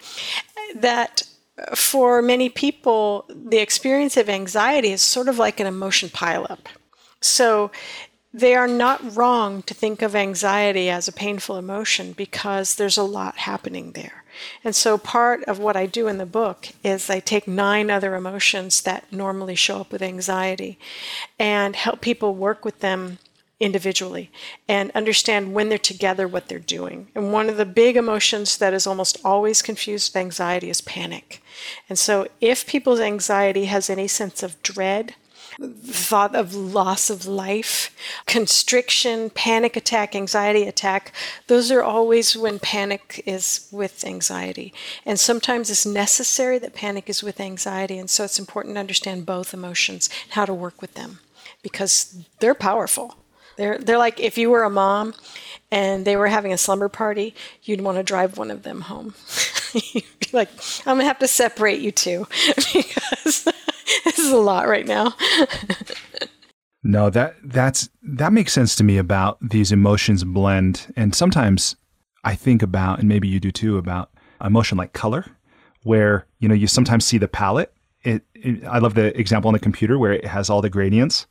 [0.76, 1.24] That
[1.58, 6.66] uh, for many people, the experience of anxiety is sort of like an emotion pileup.
[7.22, 7.72] So
[8.34, 13.04] they are not wrong to think of anxiety as a painful emotion because there's a
[13.04, 14.23] lot happening there.
[14.64, 18.16] And so part of what I do in the book is I take nine other
[18.16, 20.78] emotions that normally show up with anxiety
[21.40, 23.20] and help people work with them
[23.60, 24.30] individually
[24.68, 27.08] and understand when they're together what they're doing.
[27.16, 31.42] And one of the big emotions that is almost always confused with anxiety is panic.
[31.88, 35.16] And so if people's anxiety has any sense of dread,
[35.60, 37.96] thought of loss of life,
[38.26, 41.14] constriction, panic attack, anxiety attack,
[41.48, 44.74] those are always when panic is with anxiety.
[45.06, 47.98] And sometimes it's necessary that panic is with anxiety.
[47.98, 51.20] And so it's important to understand both emotions and how to work with them
[51.62, 53.16] because they're powerful.
[53.56, 55.14] They're, they're like if you were a mom
[55.72, 59.16] and they were having a slumber party, you'd want to drive one of them home.
[59.74, 60.50] you'd be like,
[60.86, 63.48] I'm to have to separate you two because
[64.06, 65.14] this is a lot right now.
[66.84, 71.76] no, that that's that makes sense to me about these emotions blend and sometimes
[72.24, 74.12] I think about and maybe you do too about
[74.44, 75.26] emotion like color
[75.84, 77.74] where you know you sometimes see the palette
[78.04, 81.26] it, it, I love the example on the computer where it has all the gradients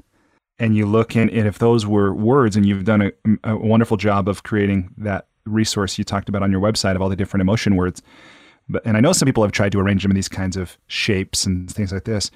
[0.59, 3.13] and you look in, and if those were words, and you've done a,
[3.45, 7.09] a wonderful job of creating that resource you talked about on your website of all
[7.09, 8.03] the different emotion words.
[8.69, 10.79] But and I know some people have tried to arrange them in these kinds of
[10.87, 12.31] shapes and things like this.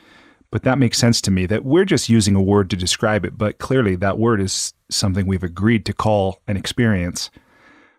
[0.51, 3.37] But that makes sense to me that we're just using a word to describe it,
[3.37, 7.31] but clearly that word is something we've agreed to call an experience.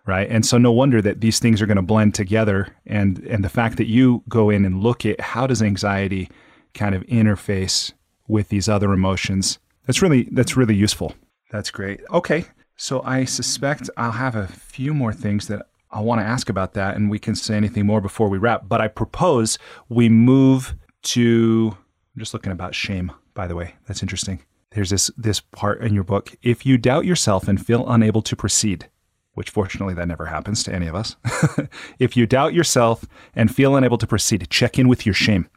[0.06, 0.30] Right.
[0.30, 3.50] And so no wonder that these things are going to blend together and and the
[3.50, 6.30] fact that you go in and look at how does anxiety
[6.74, 7.92] kind of interface
[8.28, 11.16] with these other emotions that's really that's really useful.
[11.50, 12.02] That's great.
[12.12, 12.46] Okay.
[12.76, 16.74] So I suspect I'll have a few more things that I want to ask about
[16.74, 19.58] that and we can say anything more before we wrap, but I propose
[19.90, 21.76] we move to
[22.16, 23.76] I'm just looking about shame, by the way.
[23.88, 24.42] That's interesting.
[24.72, 26.36] There's this this part in your book.
[26.44, 28.90] If you doubt yourself and feel unable to proceed,
[29.34, 31.16] which fortunately that never happens to any of us.
[32.00, 35.48] if you doubt yourself and feel unable to proceed, check in with your shame.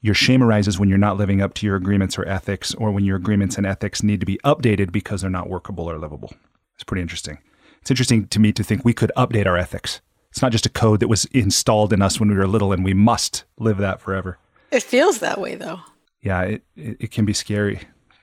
[0.00, 3.04] Your shame arises when you're not living up to your agreements or ethics, or when
[3.04, 6.32] your agreements and ethics need to be updated because they're not workable or livable.
[6.74, 7.38] It's pretty interesting.
[7.80, 10.00] It's interesting to me to think we could update our ethics.
[10.30, 12.84] It's not just a code that was installed in us when we were little and
[12.84, 14.38] we must live that forever.
[14.70, 15.80] It feels that way though.
[16.20, 17.80] Yeah, it, it, it can be scary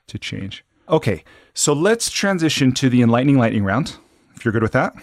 [0.08, 0.64] to change.
[0.88, 1.24] Okay,
[1.54, 3.96] so let's transition to the enlightening lightning round,
[4.34, 4.94] if you're good with that.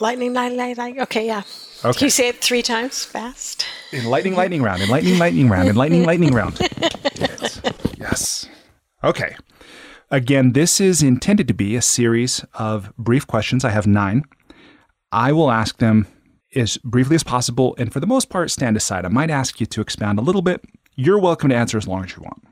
[0.00, 1.00] Lightning, lightning, lightning.
[1.02, 1.42] Okay, yeah.
[1.84, 1.98] Okay.
[1.98, 3.66] Can you say it three times fast?
[3.92, 6.58] Enlightening lightning lightning round, enlightening lightning lightning round, enlightening lightning lightning round.
[7.18, 7.60] Yes.
[7.98, 8.48] yes.
[9.02, 9.34] Okay.
[10.10, 13.64] Again, this is intended to be a series of brief questions.
[13.64, 14.22] I have nine.
[15.10, 16.06] I will ask them
[16.54, 19.04] as briefly as possible, and for the most part, stand aside.
[19.04, 20.64] I might ask you to expound a little bit.
[20.94, 22.44] You're welcome to answer as long as you want.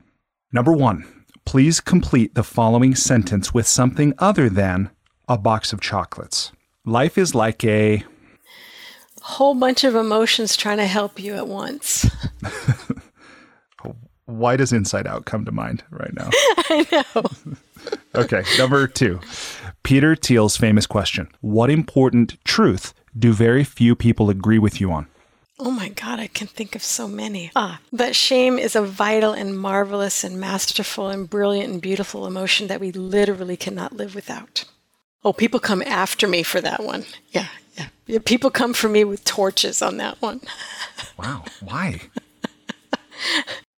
[0.51, 1.05] Number one,
[1.45, 4.89] please complete the following sentence with something other than
[5.29, 6.51] a box of chocolates
[6.87, 8.03] life is like a
[9.21, 12.09] whole bunch of emotions trying to help you at once.
[14.25, 16.29] Why does Inside Out come to mind right now?
[16.33, 17.23] I know.
[18.15, 19.19] okay, number two.
[19.83, 25.07] Peter Thiel's famous question What important truth do very few people agree with you on?
[25.59, 27.51] Oh my God, I can think of so many.
[27.55, 32.67] Ah, that shame is a vital and marvelous and masterful and brilliant and beautiful emotion
[32.67, 34.65] that we literally cannot live without.
[35.23, 37.05] Oh, people come after me for that one.
[37.29, 37.47] Yeah,
[37.77, 37.87] yeah.
[38.05, 40.41] yeah people come for me with torches on that one.
[41.17, 41.43] wow.
[41.61, 42.01] Why?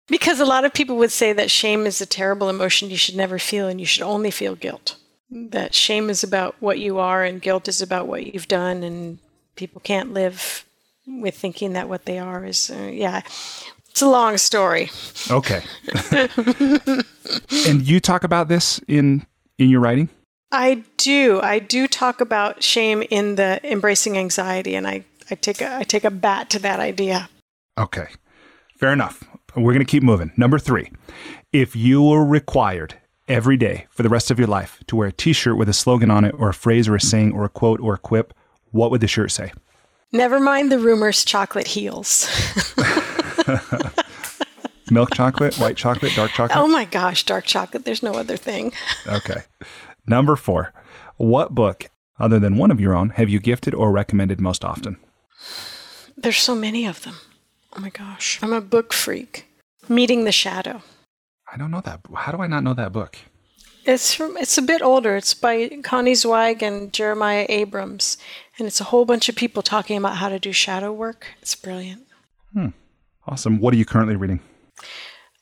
[0.08, 3.16] because a lot of people would say that shame is a terrible emotion you should
[3.16, 4.98] never feel and you should only feel guilt.
[5.32, 9.20] That shame is about what you are and guilt is about what you've done, and
[9.56, 10.66] people can't live
[11.06, 13.22] with thinking that what they are is, uh, yeah.
[13.90, 14.90] It's a long story.
[15.30, 15.62] Okay.
[17.68, 19.26] and you talk about this in
[19.58, 20.10] in your writing?
[20.52, 21.40] I do.
[21.42, 25.84] I do talk about shame in the embracing anxiety, and I, I take a I
[25.84, 27.30] take a bat to that idea.
[27.78, 28.08] Okay,
[28.78, 29.24] fair enough.
[29.56, 30.32] We're going to keep moving.
[30.38, 30.92] Number three,
[31.52, 32.96] if you were required
[33.28, 36.12] every day for the rest of your life to wear a T-shirt with a slogan
[36.12, 38.34] on it, or a phrase, or a saying, or a quote, or a quip,
[38.72, 39.52] what would the shirt say?
[40.12, 41.24] Never mind the rumors.
[41.24, 42.28] Chocolate heels.
[44.92, 46.58] Milk chocolate, white chocolate, dark oh chocolate.
[46.58, 47.86] Oh my gosh, dark chocolate.
[47.86, 48.74] There's no other thing.
[49.08, 49.44] Okay.
[50.10, 50.74] Number four,
[51.18, 54.98] what book, other than one of your own, have you gifted or recommended most often?
[56.18, 57.16] There's so many of them.
[57.78, 58.40] Oh my gosh.
[58.42, 59.46] I'm a book freak.
[59.88, 60.82] Meeting the Shadow.
[61.54, 62.02] I don't know that.
[62.16, 63.18] How do I not know that book?
[63.86, 65.16] It's from it's a bit older.
[65.16, 68.18] It's by Connie Zweig and Jeremiah Abrams.
[68.58, 71.28] And it's a whole bunch of people talking about how to do shadow work.
[71.42, 72.08] It's brilliant.
[72.54, 72.70] Hmm.
[73.28, 73.60] Awesome.
[73.60, 74.40] What are you currently reading?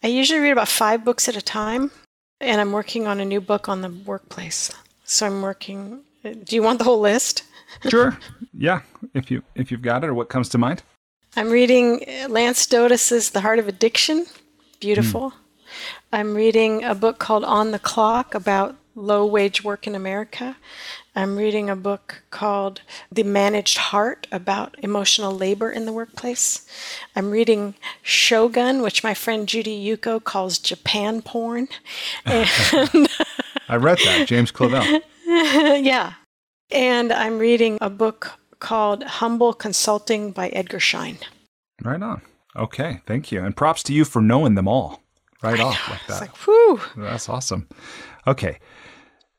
[0.04, 1.92] I usually read about five books at a time,
[2.40, 4.72] and I'm working on a new book on the workplace.
[5.04, 6.02] So I'm working.
[6.24, 7.44] Do you want the whole list?
[7.90, 8.18] Sure.
[8.58, 8.80] yeah,
[9.14, 10.84] if you if you've got it, or what comes to mind.
[11.36, 14.26] I'm reading Lance Dodes's The Heart of Addiction.
[14.80, 15.32] Beautiful.
[15.32, 15.34] Mm.
[16.14, 20.58] I'm reading a book called On the Clock about low wage work in America.
[21.16, 22.82] I'm reading a book called
[23.12, 26.68] The Managed Heart about emotional labor in the workplace.
[27.16, 31.70] I'm reading Shogun, which my friend Judy Yuko calls Japan porn.
[32.26, 32.50] And
[33.70, 35.02] I read that, James Clavell.
[35.26, 36.14] yeah.
[36.72, 41.20] And I'm reading a book called Humble Consulting by Edgar Schein.
[41.84, 42.22] Right on.
[42.56, 43.44] Okay, thank you.
[43.44, 45.04] And props to you for knowing them all
[45.44, 45.94] right I off know.
[45.94, 46.30] like that.
[46.30, 46.96] It's like.
[46.96, 47.68] That's awesome.
[48.26, 48.60] Okay.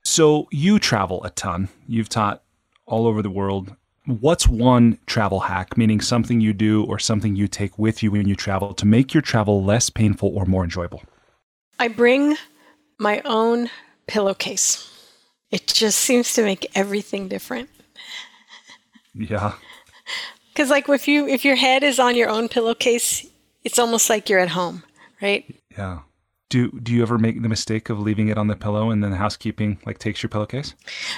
[0.09, 1.69] So you travel a ton.
[1.87, 2.43] You've taught
[2.87, 3.77] all over the world.
[4.07, 8.27] What's one travel hack, meaning something you do or something you take with you when
[8.27, 11.03] you travel to make your travel less painful or more enjoyable?
[11.79, 12.37] I bring
[12.99, 13.69] my own
[14.07, 14.91] pillowcase.
[15.51, 17.69] It just seems to make everything different.
[19.15, 19.53] Yeah.
[20.55, 23.27] Cuz like if you if your head is on your own pillowcase,
[23.63, 24.85] it's almost like you're at home,
[25.21, 25.45] right?
[25.77, 25.99] Yeah.
[26.49, 29.11] Do do you ever make the mistake of leaving it on the pillow and then
[29.11, 30.75] the housekeeping like takes your pillowcase?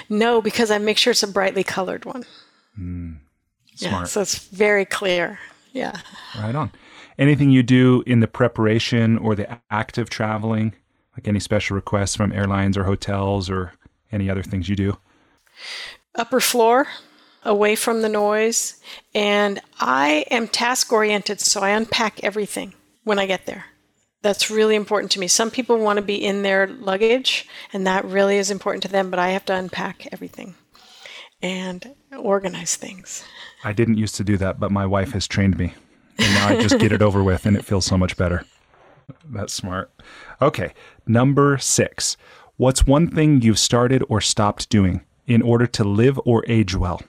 [0.09, 2.25] No, because I make sure it's a brightly colored one.
[2.77, 3.17] Mm,
[3.75, 4.01] smart.
[4.01, 5.39] Yeah, so it's very clear.
[5.71, 5.97] Yeah.
[6.37, 6.71] Right on.
[7.17, 10.73] Anything you do in the preparation or the act of traveling,
[11.15, 13.73] like any special requests from airlines or hotels or
[14.11, 14.97] any other things you do?
[16.15, 16.87] Upper floor,
[17.43, 18.81] away from the noise,
[19.15, 22.73] and I am task oriented, so I unpack everything
[23.03, 23.65] when I get there
[24.21, 25.27] that's really important to me.
[25.27, 29.09] Some people want to be in their luggage, and that really is important to them,
[29.09, 30.55] but I have to unpack everything
[31.41, 33.23] and organize things.
[33.63, 35.73] I didn't used to do that, but my wife has trained me.
[36.17, 38.45] And now I just get it over with, and it feels so much better.
[39.25, 39.91] That's smart.
[40.41, 40.73] Okay,
[41.07, 42.15] number six.
[42.57, 47.01] What's one thing you've started or stopped doing in order to live or age well?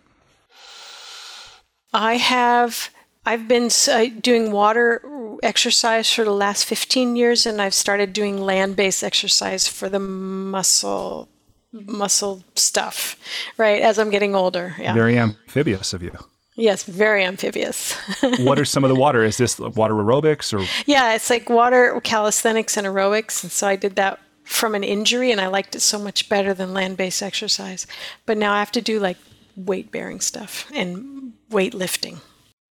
[1.92, 2.88] I have
[3.24, 5.02] I've been uh, doing water
[5.42, 10.00] exercise for the last 15 years, and I've started doing land based exercise for the
[10.00, 11.28] muscle
[11.72, 13.16] muscle stuff,
[13.56, 13.80] right?
[13.80, 14.74] As I'm getting older.
[14.78, 14.92] Yeah.
[14.92, 16.12] Very amphibious of you.
[16.54, 17.94] Yes, very amphibious.
[18.40, 19.24] what are some of the water?
[19.24, 20.66] Is this water aerobics or?
[20.84, 23.42] Yeah, it's like water calisthenics and aerobics.
[23.42, 26.52] And so I did that from an injury and I liked it so much better
[26.52, 27.86] than land based exercise.
[28.26, 29.16] But now I have to do like
[29.56, 32.20] weight bearing stuff and weightlifting.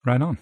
[0.09, 0.39] Right on.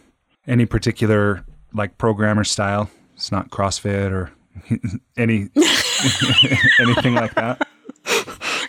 [0.46, 1.44] Any particular
[1.74, 2.88] like programmer style?
[3.16, 4.30] It's not CrossFit or
[5.16, 5.48] any
[6.78, 7.66] anything like that.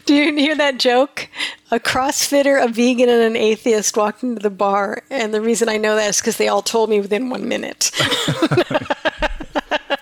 [0.06, 1.30] Do you hear that joke?
[1.70, 5.78] A CrossFitter, a vegan, and an atheist walked into the bar, and the reason I
[5.78, 7.92] know that is because they all told me within one minute.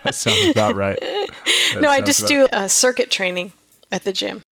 [0.06, 0.98] that sounds about right.
[1.02, 3.52] That no, I just do uh, circuit training
[3.92, 4.44] at the gym.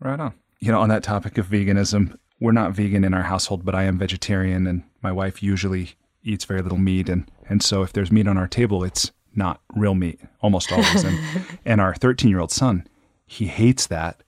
[0.00, 0.34] Right on.
[0.58, 3.84] You know, on that topic of veganism, we're not vegan in our household, but I
[3.84, 8.12] am vegetarian, and my wife usually eats very little meat, and and so if there's
[8.12, 11.04] meat on our table, it's not real meat almost always.
[11.04, 11.18] and
[11.64, 12.86] and our 13 year old son,
[13.26, 14.22] he hates that.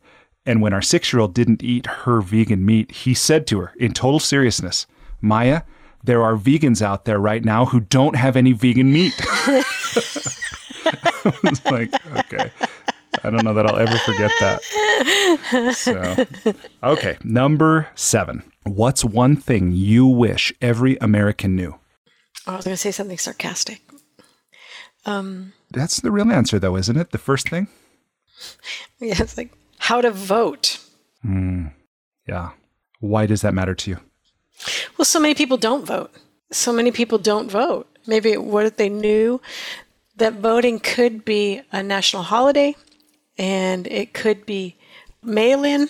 [0.45, 3.73] And when our six year old didn't eat her vegan meat, he said to her
[3.79, 4.87] in total seriousness,
[5.21, 5.63] Maya,
[6.05, 9.15] there are vegans out there right now who don't have any vegan meat.
[11.45, 12.51] it's like, okay.
[13.25, 14.63] I don't know that I'll ever forget that.
[15.75, 16.27] So,
[16.83, 18.43] okay, number seven.
[18.65, 21.79] What's one thing you wish every American knew?
[22.47, 23.81] Oh, I was going to say something sarcastic.
[25.05, 27.11] Um, That's the real answer, though, isn't it?
[27.13, 27.69] The first thing?
[28.99, 30.79] Yeah, it's like how to vote.
[31.25, 31.73] Mm,
[32.27, 32.51] yeah.
[33.01, 33.99] Why does that matter to you?
[34.97, 36.11] Well, so many people don't vote.
[36.51, 37.87] So many people don't vote.
[38.07, 39.41] Maybe what if they knew
[40.17, 42.75] that voting could be a national holiday
[43.39, 44.77] and it could be
[45.23, 45.89] mail in.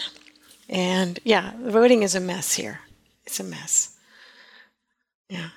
[0.68, 2.80] And yeah, voting is a mess here.
[3.24, 3.96] It's a mess.
[5.28, 5.48] Yeah.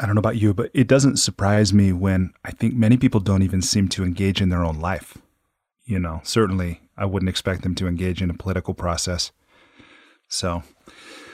[0.00, 3.20] I don't know about you, but it doesn't surprise me when I think many people
[3.20, 5.16] don't even seem to engage in their own life.
[5.84, 9.30] You know, certainly I wouldn't expect them to engage in a political process.
[10.28, 10.62] So,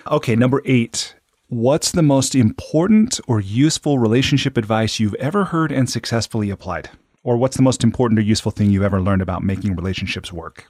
[0.06, 1.14] okay, number eight.
[1.48, 6.90] What's the most important or useful relationship advice you've ever heard and successfully applied?
[7.22, 10.66] Or what's the most important or useful thing you've ever learned about making relationships work?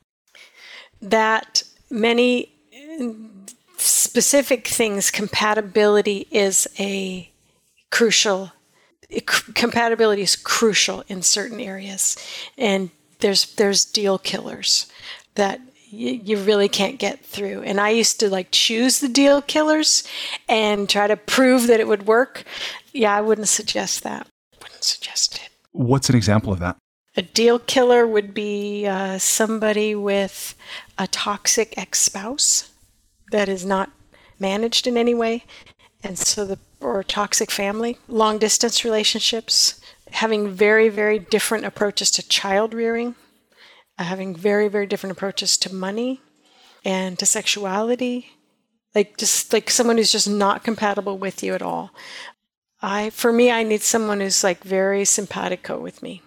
[1.01, 2.52] That many
[3.77, 7.31] specific things, compatibility is a
[7.90, 8.52] crucial,
[9.55, 12.16] compatibility is crucial in certain areas.
[12.59, 12.90] And
[13.20, 14.86] there's, there's deal killers
[15.36, 15.60] that
[15.90, 17.62] you, really can't get through.
[17.62, 20.05] And I used to like choose the deal killers
[20.48, 22.44] and try to prove that it would work.
[22.93, 24.27] Yeah, I wouldn't suggest that.
[24.81, 25.49] suggested.
[25.73, 26.77] What's an example of that?
[27.17, 30.55] A deal killer would be uh, somebody with
[30.97, 32.71] a toxic ex spouse
[33.33, 33.91] that is not
[34.39, 35.45] managed in any way,
[36.03, 39.81] and so the or toxic family, long distance relationships,
[40.13, 43.17] having very very different approaches to child rearing,
[43.99, 46.21] uh, having very very different approaches to money
[46.85, 48.31] and to sexuality,
[48.95, 51.91] like just like someone who's just not compatible with you at all.
[52.82, 56.23] I for me I need someone who's like very simpatico with me.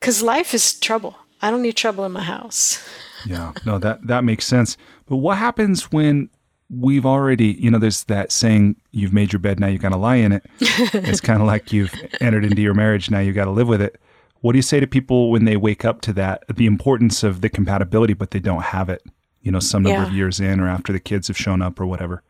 [0.00, 1.16] Cuz life is trouble.
[1.42, 2.82] I don't need trouble in my house.
[3.26, 3.52] Yeah.
[3.66, 4.76] No, that that makes sense.
[5.06, 6.30] But what happens when
[6.70, 9.96] we've already, you know, there's that saying, you've made your bed, now you got to
[9.98, 10.44] lie in it.
[10.60, 13.82] it's kind of like you've entered into your marriage, now you got to live with
[13.82, 14.00] it.
[14.40, 17.42] What do you say to people when they wake up to that, the importance of
[17.42, 19.02] the compatibility, but they don't have it,
[19.42, 20.06] you know, some number Yeah.
[20.08, 22.22] of years in or after the kids have shown up or whatever?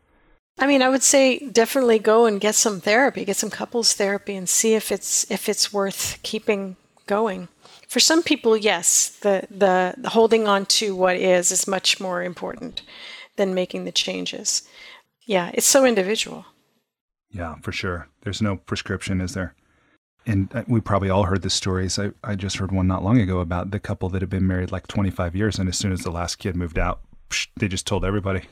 [0.57, 4.35] I mean, I would say definitely go and get some therapy, get some couples therapy
[4.35, 6.77] and see if it's if it's worth keeping
[7.07, 7.49] going.
[7.87, 12.23] For some people, yes, the the, the holding on to what is is much more
[12.23, 12.81] important
[13.35, 14.67] than making the changes.
[15.25, 16.45] Yeah, it's so individual.
[17.29, 18.07] Yeah, for sure.
[18.21, 19.55] There's no prescription, is there?
[20.25, 21.99] And uh, we probably all heard the stories.
[21.99, 24.71] I, I just heard one not long ago about the couple that had been married
[24.71, 27.01] like 25 years, and as soon as the last kid moved out,
[27.57, 28.43] they just told everybody,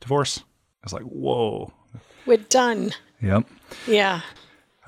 [0.00, 0.42] divorce.
[0.82, 1.72] I was like, whoa.
[2.26, 2.92] We're done.
[3.20, 3.46] Yep.
[3.86, 4.22] Yeah.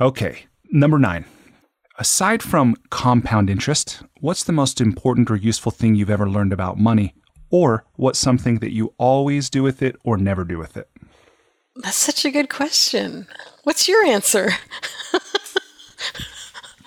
[0.00, 0.46] Okay.
[0.70, 1.24] Number nine.
[1.98, 6.78] Aside from compound interest, what's the most important or useful thing you've ever learned about
[6.78, 7.14] money?
[7.50, 10.88] Or what's something that you always do with it or never do with it?
[11.76, 13.28] That's such a good question.
[13.62, 14.50] What's your answer?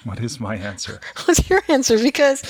[0.04, 1.02] What is my answer?
[1.26, 1.98] What's your answer?
[2.02, 2.42] Because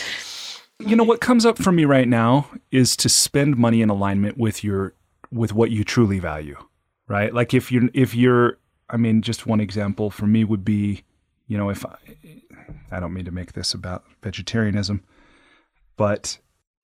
[0.79, 4.37] You know what comes up for me right now is to spend money in alignment
[4.37, 4.93] with your
[5.31, 6.57] with what you truly value,
[7.07, 7.33] right?
[7.33, 8.57] Like if you're if you're
[8.89, 11.03] I mean just one example for me would be,
[11.47, 11.95] you know, if I,
[12.91, 15.03] I don't mean to make this about vegetarianism,
[15.95, 16.37] but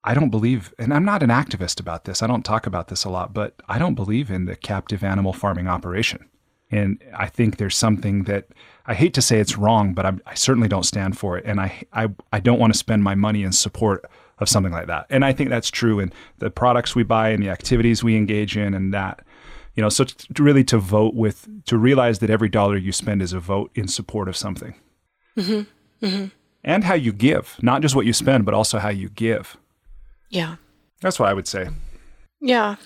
[0.04, 2.22] I don't believe and I'm not an activist about this.
[2.22, 5.34] I don't talk about this a lot, but I don't believe in the captive animal
[5.34, 6.30] farming operation.
[6.74, 8.48] And I think there's something that
[8.88, 11.46] I hate to say it's wrong, but I, I certainly don't stand for it.
[11.46, 14.88] And I, I, I don't want to spend my money in support of something like
[14.88, 15.06] that.
[15.10, 18.58] And I think that's true in the products we buy and the activities we engage
[18.58, 19.24] in and that,
[19.76, 23.22] you know, so to really to vote with, to realize that every dollar you spend
[23.22, 24.76] is a vote in support of something.
[25.38, 26.06] Mm-hmm.
[26.06, 26.26] Mm-hmm.
[26.64, 29.58] And how you give, not just what you spend, but also how you give.
[30.30, 30.56] yeah.
[31.02, 31.68] That's what I would say.
[32.40, 32.78] Yeah.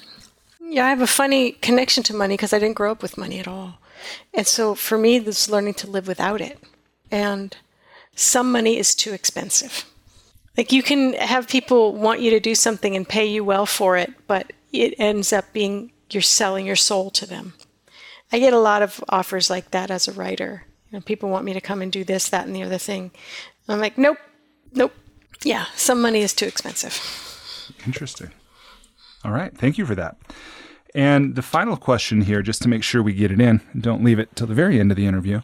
[0.60, 3.40] Yeah, I have a funny connection to money because I didn't grow up with money
[3.40, 3.78] at all.
[4.34, 6.57] And so for me, this is learning to live without it.
[7.11, 7.56] And
[8.15, 9.86] some money is too expensive.
[10.58, 13.96] Like you can have people want you to do something and pay you well for
[13.96, 17.54] it, but it ends up being you're selling your soul to them.
[18.32, 20.66] I get a lot of offers like that as a writer.
[20.90, 23.12] You know, people want me to come and do this, that, and the other thing.
[23.70, 24.18] I'm like, nope,
[24.74, 24.94] nope.
[25.44, 27.00] Yeah, some money is too expensive.
[27.86, 28.32] Interesting.
[29.24, 29.56] All right.
[29.56, 30.18] Thank you for that.
[30.96, 34.20] And the final question here, just to make sure we get it in, don't leave
[34.20, 35.42] it till the very end of the interview.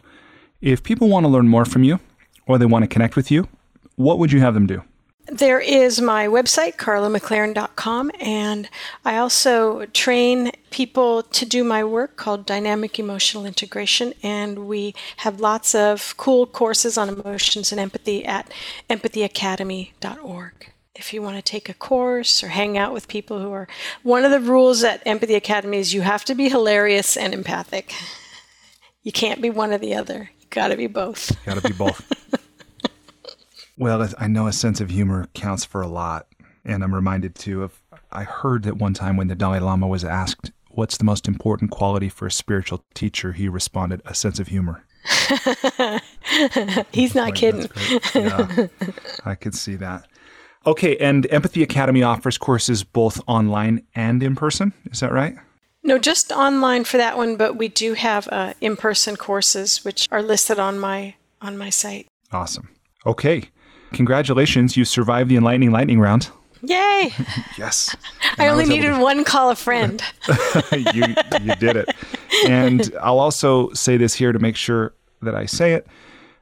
[0.60, 2.00] If people want to learn more from you
[2.46, 3.48] or they want to connect with you,
[3.96, 4.82] what would you have them do?
[5.26, 8.68] There is my website, karlamclaren.com, and
[9.06, 15.40] I also train people to do my work called Dynamic Emotional Integration, and we have
[15.40, 18.52] lots of cool courses on emotions and empathy at
[18.90, 20.70] empathyacademy.org.
[20.94, 23.66] If you want to take a course or hang out with people who are,
[24.02, 27.94] one of the rules at Empathy Academy is you have to be hilarious and empathic.
[29.02, 30.30] You can't be one or the other.
[30.38, 31.32] You got to be both.
[31.46, 32.40] Got to be both.
[33.76, 36.26] well, I know a sense of humor counts for a lot.
[36.64, 40.04] And I'm reminded too of, I heard that one time when the Dalai Lama was
[40.04, 43.32] asked, What's the most important quality for a spiritual teacher?
[43.32, 44.84] He responded, A sense of humor.
[46.90, 47.68] He's not Like, kidding.
[48.14, 48.66] Yeah,
[49.24, 50.08] I could see that.
[50.66, 54.72] Okay, and Empathy Academy offers courses both online and in person.
[54.90, 55.36] Is that right?
[55.82, 60.22] No, just online for that one, but we do have uh, in-person courses which are
[60.22, 62.06] listed on my on my site.
[62.32, 62.70] Awesome.
[63.04, 63.50] Okay,
[63.94, 64.76] congratulations!
[64.76, 66.30] You survived the enlightening lightning round.
[66.62, 67.12] Yay!
[67.56, 67.94] Yes,
[68.38, 70.02] I only was able needed one call a friend.
[70.72, 71.88] you you did it.
[72.48, 75.86] And I'll also say this here to make sure that I say it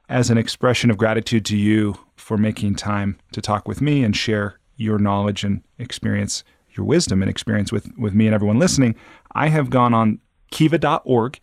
[0.09, 4.15] as an expression of gratitude to you for making time to talk with me and
[4.15, 6.43] share your knowledge and experience,
[6.75, 8.95] your wisdom and experience with, with me and everyone listening.
[9.33, 10.19] I have gone on
[10.51, 11.39] kiva.org,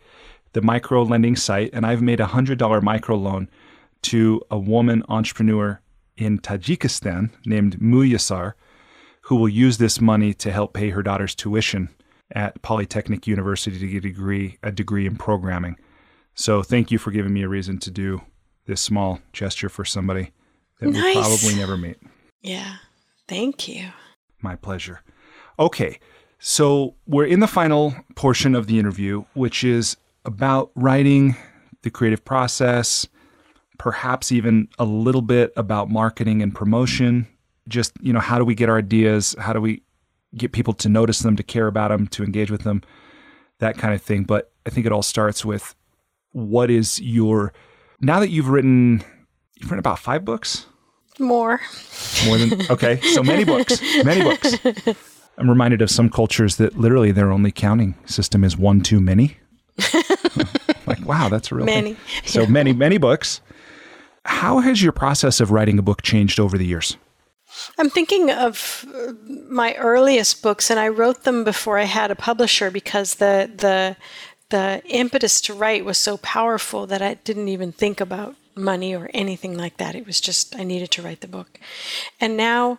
[0.53, 3.49] the micro lending site, and I've made a $100 micro loan
[4.03, 5.81] to a woman entrepreneur
[6.21, 8.53] in Tajikistan named Muyassar,
[9.23, 11.89] who will use this money to help pay her daughter's tuition
[12.33, 15.77] at Polytechnic University to get a degree, a degree in programming.
[16.35, 18.21] So thank you for giving me a reason to do
[18.67, 20.33] this small gesture for somebody
[20.79, 21.17] that Nice.
[21.17, 21.97] we'll probably never meet.
[22.43, 22.77] Yeah.
[23.29, 23.89] Thank you.
[24.41, 25.03] My pleasure.
[25.59, 25.99] Okay,
[26.39, 31.37] so we're in the final portion of the interview, which is about writing,
[31.83, 33.07] the creative process,
[33.81, 37.27] perhaps even a little bit about marketing and promotion.
[37.67, 39.35] Just, you know, how do we get our ideas?
[39.39, 39.81] How do we
[40.37, 42.83] get people to notice them, to care about them, to engage with them,
[43.59, 44.25] that kind of thing.
[44.25, 45.75] But I think it all starts with
[46.33, 47.55] what is your,
[48.03, 49.03] now that you've written,
[49.57, 50.67] you've written about five books?
[51.19, 51.63] More.
[52.27, 54.59] More than okay, so many books, many books.
[55.39, 59.39] I'm reminded of some cultures that literally their only counting system is one too many.
[60.87, 61.95] like wow, that's a real Many.
[61.95, 62.27] Thing.
[62.27, 63.41] So many, many books.
[64.25, 66.97] How has your process of writing a book changed over the years?
[67.79, 69.13] I'm thinking of uh,
[69.49, 73.97] my earliest books, and I wrote them before I had a publisher because the the
[74.51, 79.11] the impetus to write was so powerful that I didn't even think about money or
[79.15, 79.95] anything like that.
[79.95, 81.59] It was just I needed to write the book,
[82.21, 82.79] and now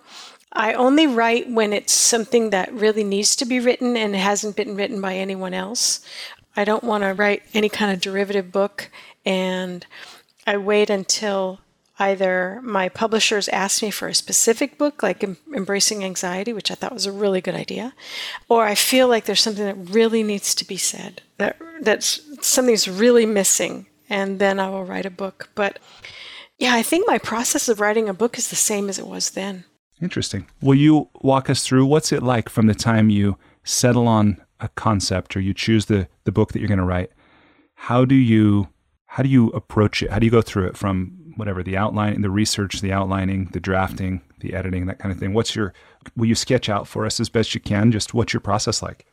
[0.54, 4.76] I only write when it's something that really needs to be written and hasn't been
[4.76, 6.02] written by anyone else.
[6.56, 8.90] I don't want to write any kind of derivative book,
[9.26, 9.86] and
[10.52, 11.62] I wait until
[11.98, 16.76] either my publishers ask me for a specific book, like em- Embracing Anxiety, which I
[16.76, 17.94] thought was a really good idea,
[18.50, 22.90] or I feel like there's something that really needs to be said, that that's something's
[22.90, 25.50] really missing, and then I will write a book.
[25.56, 25.80] But
[26.60, 29.30] yeah, I think my process of writing a book is the same as it was
[29.30, 29.64] then.
[30.02, 30.48] Interesting.
[30.62, 34.68] Will you walk us through what's it like from the time you settle on a
[34.68, 37.12] concept or you choose the, the book that you're going to write?
[37.76, 38.68] How do you
[39.12, 40.10] how do you approach it?
[40.10, 43.60] How do you go through it from whatever the outline, the research, the outlining, the
[43.60, 45.34] drafting, the editing, that kind of thing?
[45.34, 45.74] What's your
[46.16, 47.92] will you sketch out for us as best you can?
[47.92, 49.06] Just what's your process like?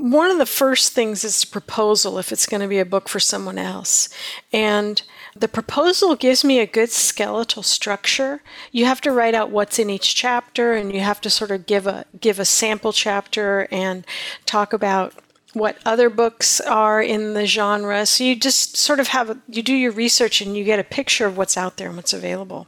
[0.00, 3.20] one of the first things is proposal if it's going to be a book for
[3.20, 4.08] someone else.
[4.50, 5.02] And
[5.36, 8.42] the proposal gives me a good skeletal structure.
[8.72, 11.66] You have to write out what's in each chapter and you have to sort of
[11.66, 14.06] give a give a sample chapter and
[14.46, 15.12] talk about
[15.52, 18.06] what other books are in the genre.
[18.06, 20.84] So you just sort of have a, you do your research and you get a
[20.84, 22.66] picture of what's out there and what's available.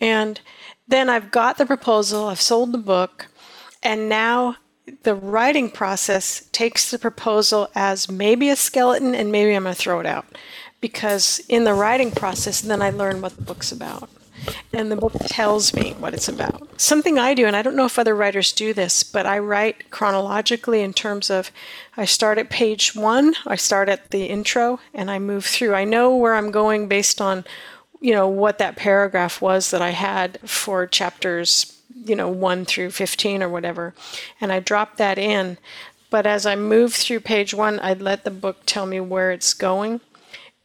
[0.00, 0.40] And
[0.86, 3.28] then I've got the proposal, I've sold the book,
[3.82, 4.56] and now
[5.04, 9.80] the writing process takes the proposal as maybe a skeleton and maybe I'm going to
[9.80, 10.26] throw it out.
[10.80, 14.10] Because in the writing process, then I learn what the book's about.
[14.72, 16.80] And the book tells me what it's about.
[16.80, 19.90] Something I do, and I don't know if other writers do this, but I write
[19.90, 21.50] chronologically in terms of
[21.96, 25.74] I start at page one, I start at the intro, and I move through.
[25.74, 27.44] I know where I'm going based on,
[28.00, 32.90] you know, what that paragraph was that I had for chapters you know, 1 through
[32.90, 33.94] 15 or whatever.
[34.40, 35.58] And I drop that in.
[36.10, 39.54] But as I move through page one, I let the book tell me where it's
[39.54, 40.00] going.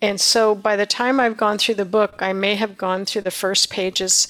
[0.02, 3.24] And so by the time I've gone through the book, I may have gone through
[3.24, 4.28] the first pages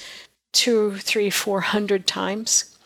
[0.53, 2.77] two, three, four hundred times.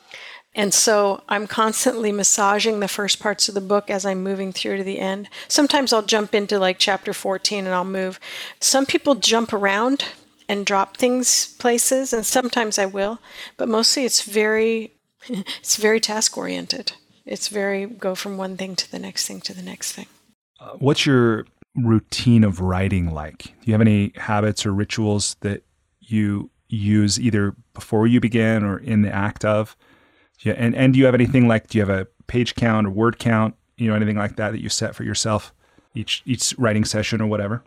[0.54, 4.78] And so I'm constantly massaging the first parts of the book as I'm moving through
[4.78, 5.30] to the end.
[5.48, 8.20] Sometimes I'll jump into like chapter 14 and I'll move.
[8.60, 10.06] Some people jump around
[10.50, 13.20] and drop things places and sometimes I will,
[13.56, 14.92] but mostly it's very
[15.30, 16.94] it's very task oriented.
[17.26, 20.08] It's very go from one thing to the next thing to the next thing.
[20.60, 21.46] Uh, what's your
[21.76, 23.44] routine of writing like?
[23.44, 25.64] Do you have any habits or rituals that
[26.00, 29.76] you use either before you begin or in the act of?
[30.40, 32.90] Yeah, and and do you have anything like do you have a page count or
[32.90, 35.54] word count, you know, anything like that that you set for yourself
[35.94, 37.64] each each writing session or whatever?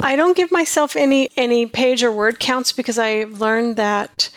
[0.00, 4.30] I don't give myself any any page or word counts because I've learned that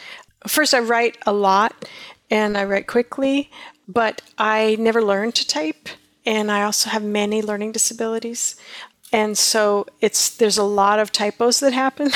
[0.48, 1.90] first I write a lot
[2.30, 3.50] and I write quickly,
[3.88, 5.90] but I never learned to type
[6.26, 8.56] and I also have many learning disabilities.
[9.12, 12.10] And so it's there's a lot of typos that happen.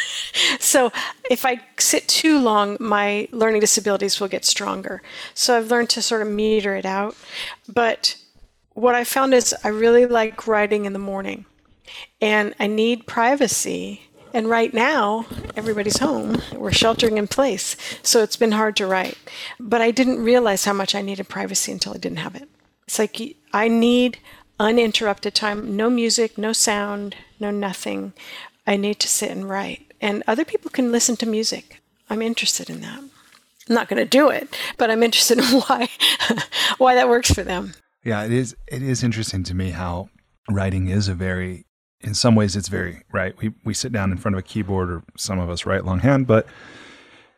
[0.60, 0.92] so
[1.30, 5.02] if I sit too long, my learning disabilities will get stronger.
[5.34, 7.16] So I've learned to sort of meter it out.
[7.68, 8.16] But
[8.74, 11.46] what I found is I really like writing in the morning
[12.20, 14.02] and I need privacy.
[14.34, 15.24] And right now,
[15.56, 16.42] everybody's home.
[16.52, 17.74] We're sheltering in place.
[18.02, 19.16] So it's been hard to write.
[19.58, 22.48] But I didn't realize how much I needed privacy until I didn't have it.
[22.86, 23.18] It's like
[23.56, 24.18] I need
[24.60, 28.12] uninterrupted time, no music, no sound, no nothing.
[28.66, 29.94] I need to sit and write.
[29.98, 31.80] And other people can listen to music.
[32.10, 32.98] I'm interested in that.
[32.98, 33.10] I'm
[33.66, 35.88] not going to do it, but I'm interested in why
[36.76, 37.72] why that works for them.
[38.04, 40.10] Yeah, it is it is interesting to me how
[40.50, 41.64] writing is a very
[42.02, 44.90] in some ways it's very right we we sit down in front of a keyboard
[44.90, 46.46] or some of us write longhand but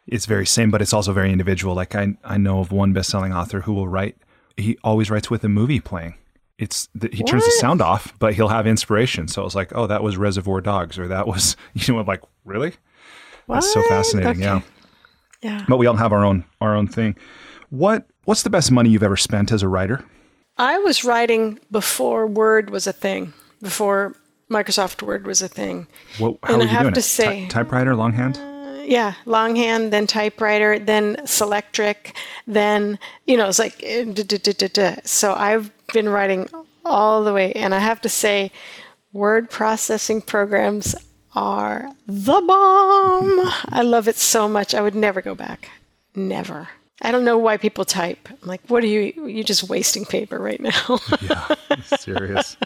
[0.08, 3.32] it's very same but it's also very individual like i i know of one best-selling
[3.32, 4.16] author who will write
[4.58, 6.14] he always writes with a movie playing
[6.58, 9.28] it's the, he turns the sound off, but he'll have inspiration.
[9.28, 12.06] So I was like, oh, that was Reservoir Dogs, or that was you know, I'm
[12.06, 12.72] like, really?
[13.48, 14.30] That's so fascinating.
[14.32, 14.40] Okay.
[14.42, 14.60] Yeah,
[15.40, 15.64] Yeah.
[15.68, 17.16] but we all have our own our own thing.
[17.70, 20.04] What what's the best money you've ever spent as a writer?
[20.56, 23.32] I was writing before Word was a thing,
[23.62, 24.16] before
[24.50, 25.86] Microsoft Word was a thing.
[26.18, 27.02] What, how And I you have doing to it?
[27.04, 28.36] say- Ty- typewriter, longhand.
[28.88, 32.14] Yeah, longhand, then typewriter, then Selectric,
[32.46, 36.48] then, you know, it's like, eh, so I've been writing
[36.86, 37.52] all the way.
[37.52, 38.50] And I have to say,
[39.12, 40.94] word processing programs
[41.34, 43.52] are the bomb.
[43.68, 44.74] I love it so much.
[44.74, 45.68] I would never go back.
[46.14, 46.68] Never.
[47.02, 48.26] I don't know why people type.
[48.30, 49.12] I'm like, what are you?
[49.26, 50.98] You're just wasting paper right now.
[51.20, 51.54] Yeah,
[51.98, 52.56] serious.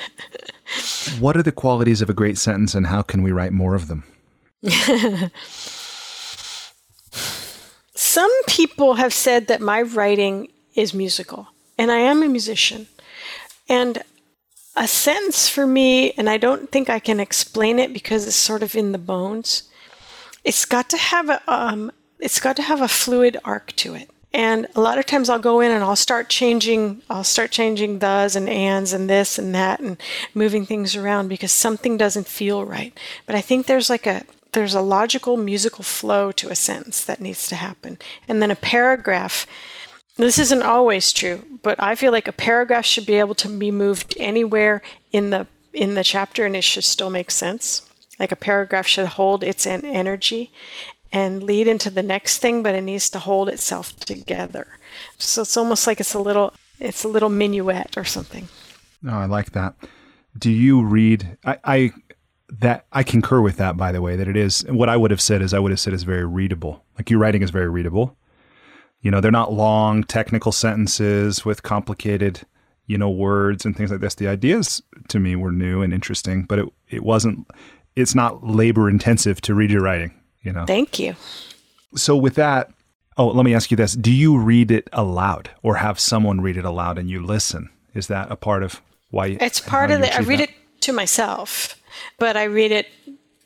[1.20, 3.86] what are the qualities of a great sentence, and how can we write more of
[3.86, 4.02] them?
[7.94, 12.86] Some people have said that my writing is musical, and I am a musician.
[13.68, 14.02] And
[14.76, 18.62] a sentence for me, and I don't think I can explain it because it's sort
[18.62, 19.64] of in the bones.
[20.44, 24.10] It's got to have a um, it's got to have a fluid arc to it.
[24.34, 27.98] And a lot of times I'll go in and I'll start changing I'll start changing
[27.98, 29.98] thes and ands and this and that and
[30.34, 32.98] moving things around because something doesn't feel right.
[33.26, 37.20] But I think there's like a there's a logical musical flow to a sentence that
[37.20, 37.98] needs to happen.
[38.28, 39.46] And then a paragraph
[40.16, 43.70] this isn't always true, but I feel like a paragraph should be able to be
[43.70, 47.88] moved anywhere in the in the chapter and it should still make sense.
[48.18, 50.50] Like a paragraph should hold its energy
[51.12, 54.66] and lead into the next thing, but it needs to hold itself together.
[55.16, 58.48] So it's almost like it's a little it's a little minuet or something.
[59.06, 59.74] Oh, I like that.
[60.38, 61.38] Do you read?
[61.44, 61.92] I, I
[62.60, 63.76] that I concur with that.
[63.76, 65.80] By the way, that it is what I would have said is I would have
[65.80, 66.84] said is very readable.
[66.98, 68.16] Like your writing is very readable.
[69.00, 72.42] You know, they're not long technical sentences with complicated,
[72.86, 74.14] you know, words and things like this.
[74.14, 77.46] The ideas to me were new and interesting, but it it wasn't.
[77.96, 80.12] It's not labor intensive to read your writing.
[80.42, 80.64] You know.
[80.66, 81.14] Thank you.
[81.94, 82.70] So with that,
[83.16, 86.56] oh, let me ask you this: Do you read it aloud, or have someone read
[86.56, 87.70] it aloud and you listen?
[87.94, 88.80] Is that a part of
[89.10, 89.26] why?
[89.26, 90.14] you- It's part of the.
[90.14, 90.50] I read that?
[90.50, 91.76] it to myself,
[92.18, 92.88] but I read it,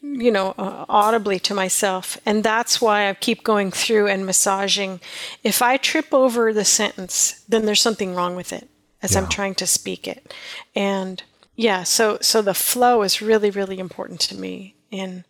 [0.02, 5.00] you know, uh, audibly to myself, and that's why I keep going through and massaging.
[5.42, 8.68] If I trip over the sentence, then there's something wrong with it
[9.02, 10.34] as I'm trying to speak it,
[10.74, 11.22] and
[11.54, 15.24] yeah, so so the flow is really really important to me in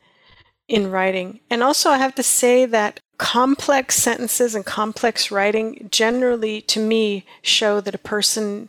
[0.68, 1.40] in writing.
[1.50, 7.24] And also, I have to say that complex sentences and complex writing generally, to me,
[7.42, 8.68] show that a person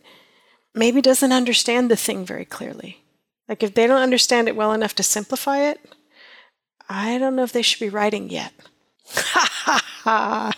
[0.74, 3.04] maybe doesn't understand the thing very clearly.
[3.50, 5.80] Like, if they don't understand it well enough to simplify it,
[6.90, 8.54] I don't know if they should be writing yet.
[10.06, 10.54] yeah.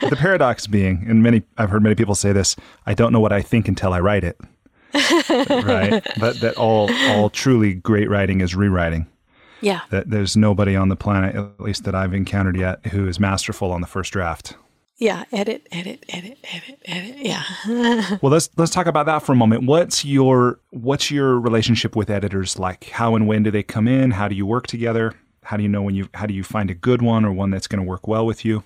[0.00, 3.32] The paradox being, and many I've heard many people say this: I don't know what
[3.32, 4.38] I think until I write it.
[4.94, 6.04] right.
[6.18, 9.06] But that all all truly great writing is rewriting.
[9.60, 9.80] Yeah.
[9.90, 13.72] That there's nobody on the planet, at least that I've encountered yet, who is masterful
[13.72, 14.56] on the first draft.
[14.96, 15.24] Yeah.
[15.32, 17.16] Edit, edit, edit, edit, edit.
[17.18, 17.42] Yeah.
[18.22, 19.64] Well, let's let's talk about that for a moment.
[19.64, 22.90] What's your what's your relationship with editors like?
[22.90, 24.12] How and when do they come in?
[24.12, 25.14] How do you work together?
[25.42, 27.50] How do you know when you how do you find a good one or one
[27.50, 28.62] that's going to work well with you?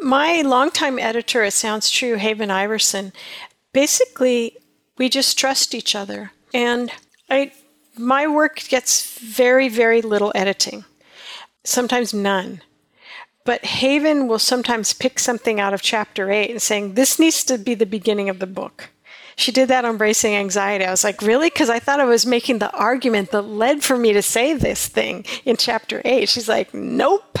[0.00, 3.12] My longtime editor at Sounds True, Haven Iverson,
[3.72, 4.56] basically
[4.98, 6.32] we just trust each other.
[6.54, 6.90] And
[7.28, 7.52] I
[7.96, 10.84] my work gets very, very little editing.
[11.64, 12.62] Sometimes none.
[13.44, 17.58] But Haven will sometimes pick something out of chapter eight and saying, This needs to
[17.58, 18.90] be the beginning of the book.
[19.34, 20.84] She did that on Bracing Anxiety.
[20.84, 21.48] I was like, Really?
[21.48, 24.86] Because I thought I was making the argument that led for me to say this
[24.86, 26.28] thing in chapter eight.
[26.28, 27.38] She's like, Nope.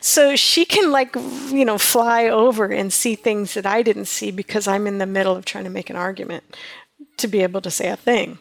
[0.00, 4.30] So she can, like, you know, fly over and see things that I didn't see
[4.30, 6.44] because I'm in the middle of trying to make an argument
[7.18, 8.38] to be able to say a thing.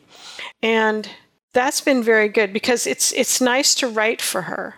[0.61, 1.09] And
[1.53, 4.75] that's been very good because it's it's nice to write for her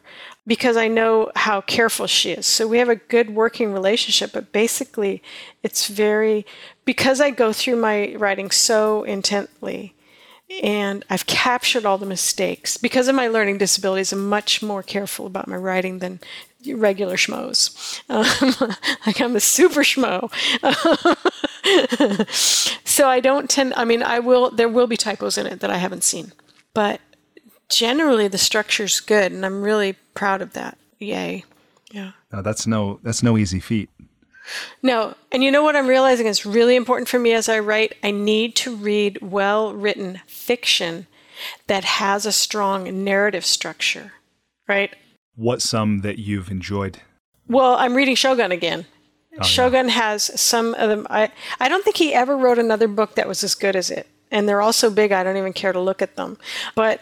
[0.48, 2.46] because I know how careful she is.
[2.46, 5.22] So we have a good working relationship, but basically
[5.64, 6.46] it's very
[6.86, 9.96] because I go through my writing so intently
[10.62, 12.78] and I've captured all the mistakes.
[12.78, 16.20] Because of my learning disabilities, I'm much more careful about my writing than
[16.68, 18.02] regular schmoes.
[18.10, 20.30] Um, like I'm a super schmo.
[22.86, 25.72] so I don't tend, I mean, I will, there will be typos in it that
[25.72, 26.32] I haven't seen.
[26.76, 27.02] But
[27.70, 30.78] generally the structure's good and I'm really proud of that.
[31.00, 31.46] Yay.
[31.92, 32.12] Yeah.
[32.34, 33.90] No, that's no that's no easy feat.
[34.82, 37.96] No, and you know what I'm realizing is really important for me as I write?
[38.04, 41.08] I need to read well written fiction
[41.68, 44.14] that has a strong narrative structure,
[44.68, 44.96] right?
[45.36, 47.02] What some that you've enjoyed?
[47.48, 48.86] Well, I'm reading Shogun again.
[49.40, 49.94] Oh, Shogun yeah.
[49.96, 51.06] has some of them.
[51.10, 54.08] I, I don't think he ever wrote another book that was as good as it.
[54.32, 56.38] And they're all so big, I don't even care to look at them.
[56.74, 57.02] But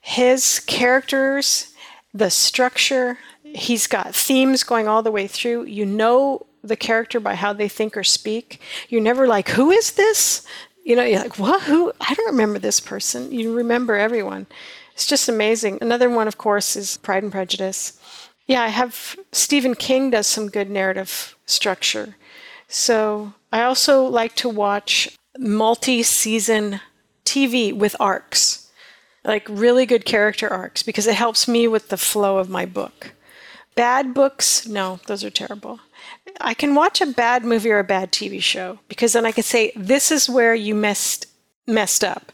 [0.00, 1.71] his characters,
[2.14, 5.64] the structure, he's got themes going all the way through.
[5.64, 8.60] You know the character by how they think or speak.
[8.88, 10.46] You're never like, who is this?
[10.84, 11.62] You know, you're like, what?
[11.62, 11.92] Who?
[12.00, 13.32] I don't remember this person.
[13.32, 14.46] You remember everyone.
[14.94, 15.78] It's just amazing.
[15.80, 17.98] Another one, of course, is Pride and Prejudice.
[18.46, 22.16] Yeah, I have Stephen King does some good narrative structure.
[22.68, 26.80] So I also like to watch multi season
[27.24, 28.61] TV with arcs,
[29.24, 33.12] like really good character arcs, because it helps me with the flow of my book.
[33.74, 35.80] Bad books, no, those are terrible.
[36.40, 39.44] I can watch a bad movie or a bad TV show because then I can
[39.44, 41.26] say, this is where you messed
[41.66, 42.32] messed up.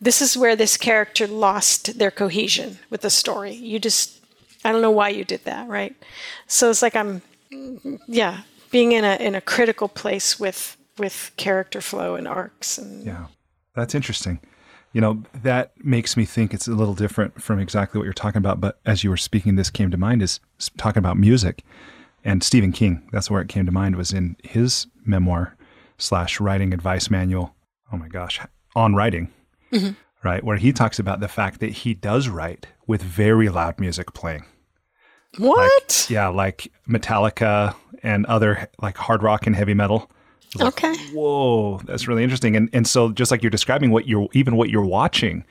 [0.00, 3.52] This is where this character lost their cohesion with the story.
[3.52, 4.20] You just
[4.64, 5.94] I don't know why you did that, right?
[6.46, 7.22] So it's like I'm
[8.06, 13.04] yeah, being in a in a critical place with with character flow and arcs and
[13.04, 13.26] Yeah.
[13.74, 14.40] That's interesting.
[14.92, 18.38] You know, that makes me think it's a little different from exactly what you're talking
[18.38, 20.40] about, but as you were speaking this came to mind is
[20.78, 21.62] talking about music
[22.24, 23.06] and Stephen King.
[23.12, 25.56] That's where it came to mind was in his memoir
[25.98, 27.54] slash writing advice manual.
[27.92, 28.40] Oh my gosh,
[28.74, 29.32] on writing,
[29.72, 29.92] mm-hmm.
[30.22, 30.42] right?
[30.42, 34.44] Where he talks about the fact that he does write with very loud music playing.
[35.36, 36.06] What?
[36.08, 40.10] Like, yeah, like Metallica and other like hard rock and heavy metal.
[40.60, 40.90] Okay.
[40.90, 42.56] Like, Whoa, that's really interesting.
[42.56, 45.44] And and so just like you're describing what you're even what you're watching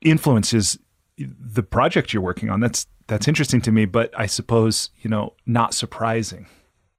[0.00, 0.78] influences
[1.18, 2.60] the project you're working on.
[2.60, 6.46] That's that's interesting to me, but I suppose, you know, not surprising.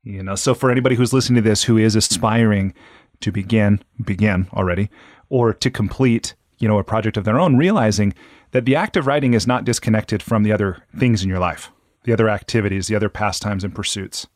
[0.03, 2.73] You know, so for anybody who's listening to this who is aspiring
[3.21, 4.89] to begin begin already
[5.29, 8.13] or to complete, you know, a project of their own, realizing
[8.51, 11.69] that the act of writing is not disconnected from the other things in your life,
[12.03, 14.27] the other activities, the other pastimes and pursuits.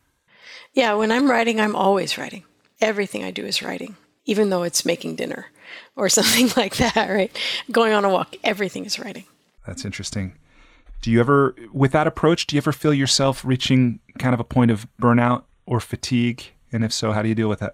[0.74, 2.44] Yeah, when I'm writing, I'm always writing.
[2.82, 3.96] Everything I do is writing,
[4.26, 5.48] even though it's making dinner
[5.96, 7.36] or something like that, right?
[7.72, 9.26] Going on a walk, everything is writing.
[9.66, 10.34] That's interesting.
[11.02, 14.44] Do you ever, with that approach, do you ever feel yourself reaching kind of a
[14.44, 16.44] point of burnout or fatigue?
[16.72, 17.74] And if so, how do you deal with that?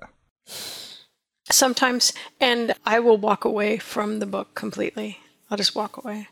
[1.49, 5.19] Sometimes, and I will walk away from the book completely.
[5.49, 6.27] I'll just walk away.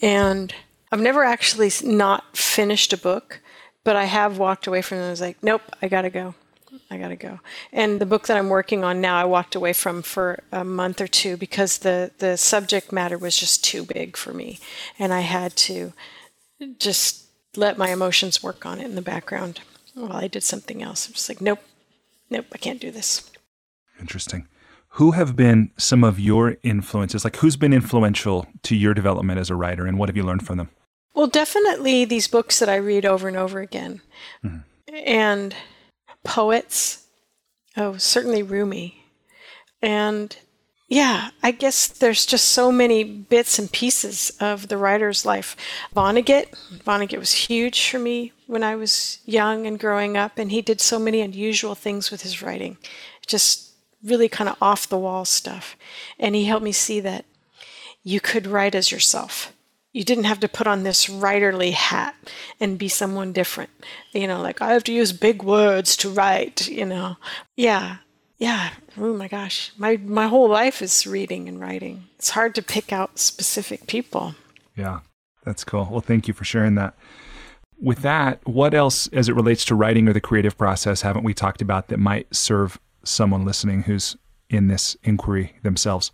[0.00, 0.54] And
[0.90, 3.40] I've never actually not finished a book,
[3.84, 5.06] but I have walked away from it.
[5.06, 6.34] I was like, nope, I gotta go.
[6.92, 7.40] I gotta go.
[7.72, 11.00] And the book that I'm working on now, I walked away from for a month
[11.00, 14.60] or two because the the subject matter was just too big for me,
[14.98, 15.92] and I had to
[16.78, 19.60] just let my emotions work on it in the background
[19.94, 21.06] while I did something else.
[21.06, 21.60] I'm just like, nope,
[22.30, 23.30] nope, I can't do this.
[24.00, 24.46] Interesting.
[24.96, 27.24] Who have been some of your influences?
[27.24, 30.46] Like, who's been influential to your development as a writer, and what have you learned
[30.46, 30.68] from them?
[31.14, 34.00] Well, definitely these books that I read over and over again.
[34.44, 34.94] Mm-hmm.
[35.06, 35.54] And
[36.24, 37.06] poets.
[37.76, 39.04] Oh, certainly Rumi.
[39.80, 40.36] And
[40.88, 45.56] yeah, I guess there's just so many bits and pieces of the writer's life.
[45.96, 46.50] Vonnegut,
[46.84, 50.82] Vonnegut was huge for me when I was young and growing up, and he did
[50.82, 52.76] so many unusual things with his writing,
[53.26, 53.70] just
[54.04, 55.76] really kind of off the wall stuff.
[56.18, 57.24] And he helped me see that
[58.02, 59.52] you could write as yourself.
[59.92, 62.14] You didn't have to put on this writerly hat
[62.58, 63.70] and be someone different.
[64.12, 67.16] You know, like I have to use big words to write, you know.
[67.56, 67.98] Yeah,
[68.38, 68.70] yeah.
[68.96, 69.72] Oh my gosh.
[69.76, 72.04] My my whole life is reading and writing.
[72.16, 74.34] It's hard to pick out specific people.
[74.76, 75.00] Yeah
[75.44, 75.88] that's cool.
[75.90, 76.94] Well thank you for sharing that.
[77.80, 81.34] With that what else as it relates to writing or the creative process haven't we
[81.34, 84.16] talked about that might serve someone listening who's
[84.48, 86.12] in this inquiry themselves?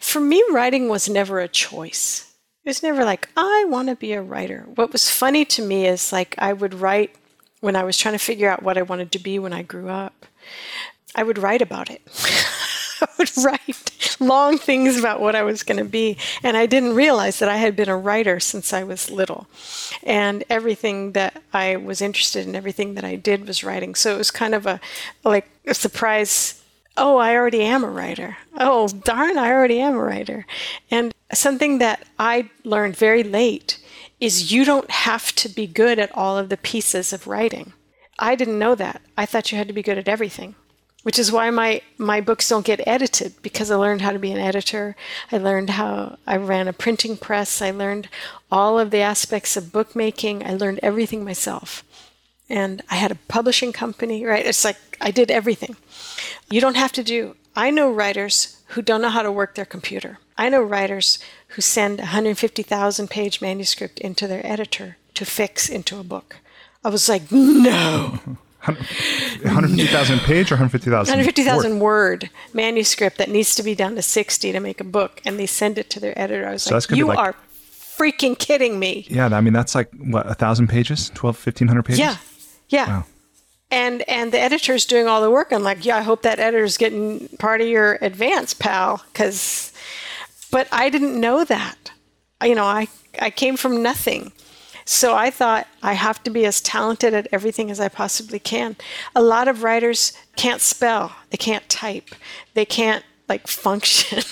[0.00, 2.29] For me writing was never a choice
[2.70, 6.12] was never like i want to be a writer what was funny to me is
[6.12, 7.10] like i would write
[7.60, 9.88] when i was trying to figure out what i wanted to be when i grew
[9.88, 10.26] up
[11.14, 12.02] I would write about it.
[13.00, 16.18] I would write long things about what I was going to be.
[16.42, 19.46] And I didn't realize that I had been a writer since I was little.
[20.02, 23.94] And everything that I was interested in, everything that I did was writing.
[23.94, 24.80] So it was kind of a
[25.24, 26.59] like a surprise.
[26.96, 28.36] Oh, I already am a writer.
[28.58, 30.46] Oh, darn, I already am a writer.
[30.90, 33.78] And something that I learned very late
[34.18, 37.72] is you don't have to be good at all of the pieces of writing.
[38.18, 39.00] I didn't know that.
[39.16, 40.54] I thought you had to be good at everything
[41.02, 44.32] which is why my my books don't get edited because I learned how to be
[44.32, 44.96] an editor.
[45.32, 47.62] I learned how I ran a printing press.
[47.62, 48.08] I learned
[48.50, 50.44] all of the aspects of bookmaking.
[50.44, 51.84] I learned everything myself.
[52.50, 54.44] And I had a publishing company, right?
[54.44, 55.76] It's like I did everything.
[56.50, 57.36] You don't have to do.
[57.54, 60.18] I know writers who don't know how to work their computer.
[60.36, 61.18] I know writers
[61.48, 66.36] who send a 150,000 page manuscript into their editor to fix into a book.
[66.84, 68.18] I was like, no.
[68.60, 74.60] 150,000 page or 150,000 150,000 word manuscript that needs to be down to 60 to
[74.60, 76.46] make a book and they send it to their editor.
[76.46, 77.34] I was so like, you like, are
[78.00, 79.06] freaking kidding me.
[79.08, 82.00] Yeah, I mean that's like what a 1,000 pages, 12 1500 pages?
[82.00, 82.16] Yeah.
[82.70, 82.88] Yeah.
[82.88, 83.04] Wow.
[83.70, 85.52] And and the editor's doing all the work.
[85.52, 89.72] I'm like, yeah, I hope that editor's getting part of your advance, pal, cuz
[90.50, 91.92] but I didn't know that.
[92.42, 92.88] You know, I
[93.20, 94.32] I came from nothing.
[94.84, 98.74] So I thought I have to be as talented at everything as I possibly can.
[99.14, 102.08] A lot of writers can't spell, they can't type,
[102.54, 104.24] they can't like function.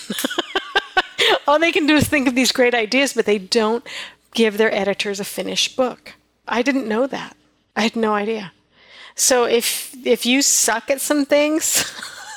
[1.46, 3.86] All they can do is think of these great ideas, but they don't
[4.34, 6.14] give their editors a finished book.
[6.48, 7.36] I didn't know that.
[7.78, 8.52] I had no idea.
[9.14, 11.90] So if if you suck at some things,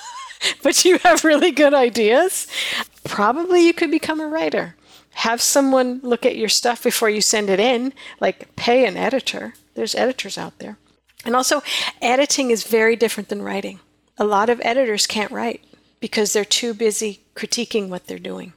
[0.63, 2.47] but you have really good ideas,
[3.03, 4.75] probably you could become a writer
[5.13, 9.53] have someone look at your stuff before you send it in, like pay an editor.
[9.75, 10.77] There's editors out there.
[11.25, 11.61] And also,
[12.01, 13.79] editing is very different than writing.
[14.17, 15.63] A lot of editors can't write
[15.99, 18.53] because they're too busy critiquing what they're doing.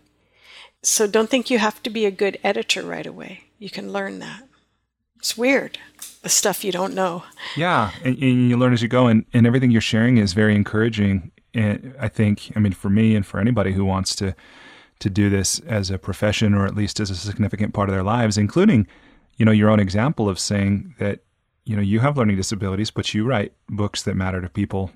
[0.83, 3.45] So don't think you have to be a good editor right away.
[3.59, 4.45] You can learn that.
[5.19, 5.79] It's weird,
[6.25, 7.23] the stuff you don't know.
[7.55, 10.57] Yeah, and, and you learn as you go, and, and everything you're sharing is very
[10.57, 11.31] encouraging.
[11.53, 14.35] And I think, I mean, for me and for anybody who wants to
[15.01, 18.03] to do this as a profession or at least as a significant part of their
[18.03, 18.87] lives, including,
[19.37, 21.19] you know, your own example of saying that,
[21.65, 24.93] you know, you have learning disabilities, but you write books that matter to people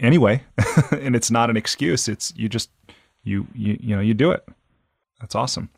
[0.00, 0.42] anyway.
[0.90, 2.08] and it's not an excuse.
[2.08, 2.70] It's you just
[3.22, 4.44] you you you know, you do it.
[5.20, 5.70] That's awesome.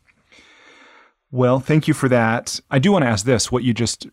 [1.29, 2.59] Well, thank you for that.
[2.71, 4.07] I do want to ask this, what you just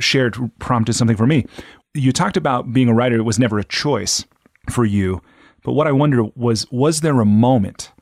[0.00, 1.46] shared prompted something for me.
[1.94, 4.24] You talked about being a writer, it was never a choice
[4.70, 5.22] for you.
[5.62, 7.92] But what I wonder was was there a moment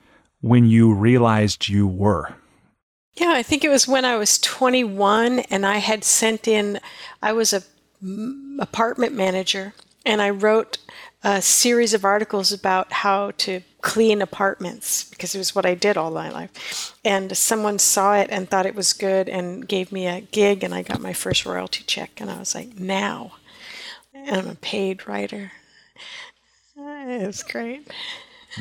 [0.40, 2.34] when you realized you were?
[3.14, 6.80] Yeah, I think it was when I was 21 and I had sent in,
[7.22, 7.62] I was a
[8.58, 9.74] apartment manager
[10.06, 10.78] and I wrote
[11.22, 15.96] a series of articles about how to clean apartments because it was what I did
[15.96, 16.94] all my life.
[17.04, 20.74] And someone saw it and thought it was good and gave me a gig and
[20.74, 23.32] I got my first royalty check and I was like, now.
[24.14, 25.52] And I'm a paid writer.
[26.76, 27.88] It was great.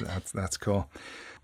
[0.01, 0.89] That's that's cool.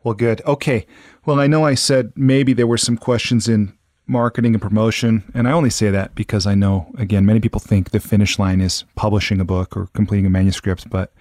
[0.04, 0.42] Well, good.
[0.46, 0.86] Okay.
[1.26, 3.74] Well, I know I said maybe there were some questions in
[4.08, 7.90] marketing and promotion, and I only say that because I know, again, many people think
[7.90, 11.12] the finish line is publishing a book or completing a manuscript, but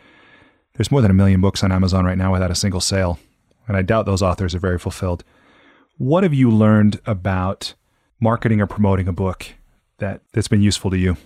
[0.75, 3.19] there's more than a million books on Amazon right now without a single sale,
[3.67, 5.25] and I doubt those authors are very fulfilled.
[5.99, 7.75] What have you learned about
[8.21, 9.47] marketing or promoting a book
[9.99, 11.17] that that's been useful to you?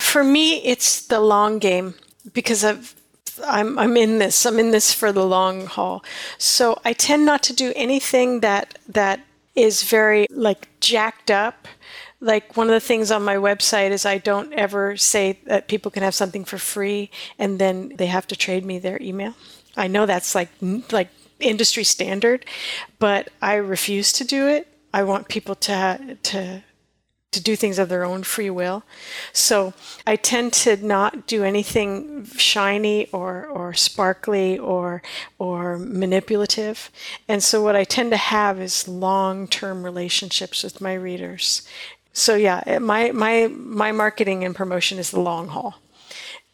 [0.00, 1.94] For me, it's the long game
[2.32, 2.94] because I've
[3.46, 4.44] I'm I'm in this.
[4.44, 6.04] I'm in this for the long haul.
[6.38, 9.20] So I tend not to do anything that that
[9.54, 11.68] is very like jacked up.
[12.20, 15.90] Like one of the things on my website is I don't ever say that people
[15.90, 19.34] can have something for free and then they have to trade me their email.
[19.76, 20.50] I know that's like
[20.90, 22.44] like industry standard,
[22.98, 24.68] but I refuse to do it.
[24.92, 26.62] I want people to to
[27.32, 28.82] to do things of their own free will.
[29.32, 29.72] So
[30.06, 35.02] I tend to not do anything shiny or, or sparkly or
[35.38, 36.90] or manipulative.
[37.28, 41.62] And so what I tend to have is long-term relationships with my readers.
[42.12, 45.76] So yeah, my my my marketing and promotion is the long haul.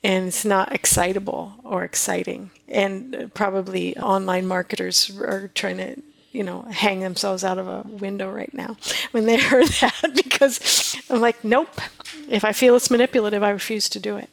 [0.05, 2.51] And it's not excitable or exciting.
[2.69, 5.97] And probably online marketers are trying to
[6.37, 8.77] you know, hang themselves out of a window right now
[9.13, 11.81] when they heard that because I'm like, nope.
[12.29, 14.29] If I feel it's manipulative, I refuse to do it.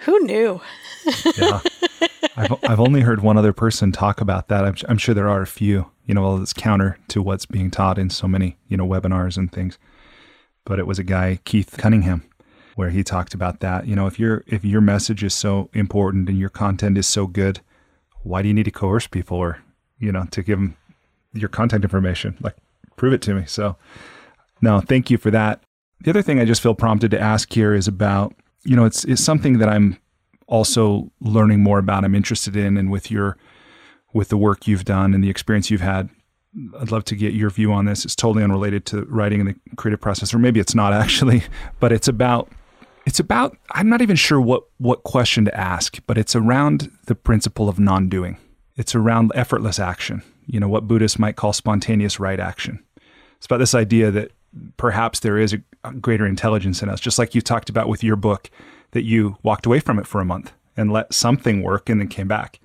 [0.00, 0.62] Who knew?
[1.36, 1.60] yeah.
[2.36, 4.64] I've, I've only heard one other person talk about that.
[4.64, 7.70] I'm, I'm sure there are a few, you know, well, it's counter to what's being
[7.70, 9.78] taught in so many, you know, webinars and things.
[10.64, 12.22] But it was a guy, Keith Cunningham,
[12.76, 13.86] where he talked about that.
[13.86, 17.26] You know, if your if your message is so important and your content is so
[17.26, 17.60] good,
[18.22, 19.58] why do you need to coerce people or,
[19.98, 20.76] you know, to give them
[21.32, 22.36] your contact information.
[22.40, 22.56] Like,
[22.96, 23.44] prove it to me.
[23.46, 23.76] So,
[24.60, 25.62] no, thank you for that.
[26.00, 28.34] The other thing I just feel prompted to ask here is about,
[28.64, 29.98] you know, it's, it's something that I'm
[30.46, 32.04] also learning more about.
[32.04, 33.36] I'm interested in, and with your,
[34.12, 36.10] with the work you've done and the experience you've had,
[36.78, 38.04] I'd love to get your view on this.
[38.04, 41.44] It's totally unrelated to writing in the creative process, or maybe it's not actually,
[41.80, 42.50] but it's about
[43.06, 47.14] it's about I'm not even sure what what question to ask, but it's around the
[47.14, 48.36] principle of non-doing.
[48.76, 52.82] It's around effortless action you know, what Buddhists might call spontaneous right action.
[53.36, 54.32] It's about this idea that
[54.76, 55.54] perhaps there is
[55.84, 58.50] a greater intelligence in us, just like you talked about with your book,
[58.92, 62.08] that you walked away from it for a month and let something work and then
[62.08, 62.60] came back.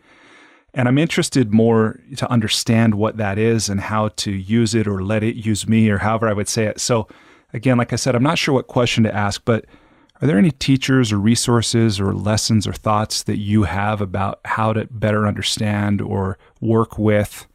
[0.77, 5.03] And I'm interested more to understand what that is and how to use it or
[5.03, 6.79] let it use me or however I would say it.
[6.79, 7.07] So,
[7.51, 9.65] again, like I said, I'm not sure what question to ask, but
[10.21, 14.71] Are there any teachers or resources or lessons or thoughts that you have about how
[14.73, 17.47] to better understand or work with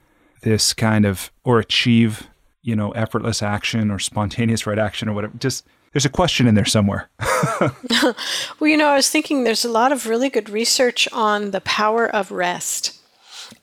[0.42, 2.28] this kind of or achieve,
[2.62, 5.36] you know, effortless action or spontaneous right action or whatever?
[5.38, 7.08] Just there's a question in there somewhere.
[7.60, 8.14] well,
[8.62, 12.08] you know, I was thinking there's a lot of really good research on the power
[12.08, 12.98] of rest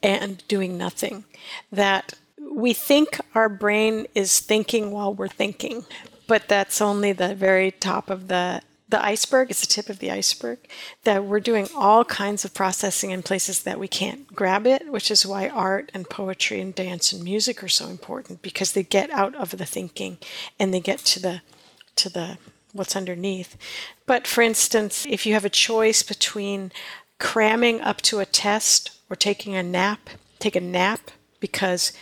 [0.02, 1.26] and doing nothing.
[1.72, 2.14] That
[2.52, 5.86] we think our brain is thinking while we're thinking,
[6.28, 10.10] but that's only the very top of the the iceberg is the tip of the
[10.10, 10.58] iceberg
[11.04, 15.12] that we're doing all kinds of processing in places that we can't grab it which
[15.12, 19.10] is why art and poetry and dance and music are so important because they get
[19.12, 20.18] out of the thinking
[20.60, 21.42] and they get to the
[21.96, 22.38] to the
[22.74, 23.56] what's underneath
[24.06, 26.72] but for instance if you have a choice between
[27.20, 30.10] cramming up to a test or taking a nap
[30.40, 31.94] take a nap because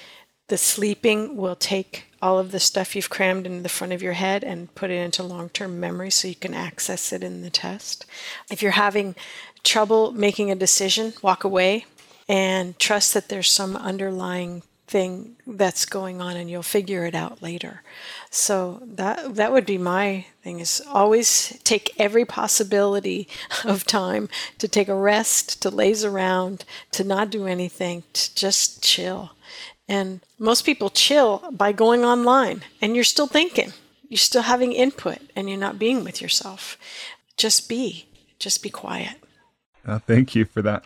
[0.48, 4.14] the sleeping will take all of the stuff you've crammed into the front of your
[4.14, 7.50] head and put it into long term memory so you can access it in the
[7.50, 8.06] test.
[8.50, 9.16] If you're having
[9.64, 11.86] trouble making a decision, walk away
[12.30, 17.42] and trust that there's some underlying thing that's going on and you'll figure it out
[17.42, 17.84] later.
[18.30, 23.28] So that that would be my thing is always take every possibility
[23.66, 28.84] of time to take a rest, to laze around, to not do anything, to just
[28.84, 29.32] chill
[29.88, 33.74] and most people chill by going online and you're still thinking.
[34.10, 36.78] You're still having input and you're not being with yourself.
[37.38, 38.08] Just be.
[38.40, 39.16] Just be quiet.
[39.86, 40.86] Uh, thank you for that.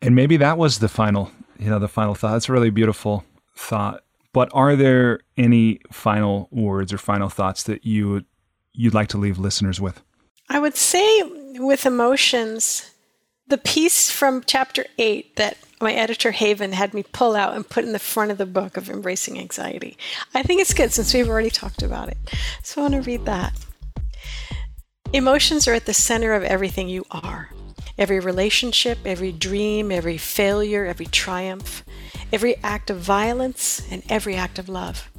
[0.00, 1.30] And maybe that was the final,
[1.62, 2.36] you know, the final thought.
[2.36, 3.24] It's a really beautiful
[3.56, 4.02] thought.
[4.32, 8.24] But are there any final words or final thoughts that you
[8.72, 10.02] you'd like to leave listeners with?
[10.48, 11.22] I would say
[11.58, 12.90] with emotions,
[13.46, 17.84] the piece from chapter 8 that my editor Haven had me pull out and put
[17.84, 19.98] in the front of the book of Embracing Anxiety.
[20.34, 22.16] I think it's good since we've already talked about it.
[22.62, 23.52] So I want to read that.
[25.12, 27.50] Emotions are at the center of everything you are.
[27.98, 31.84] Every relationship, every dream, every failure, every triumph,
[32.32, 35.10] every act of violence, and every act of love.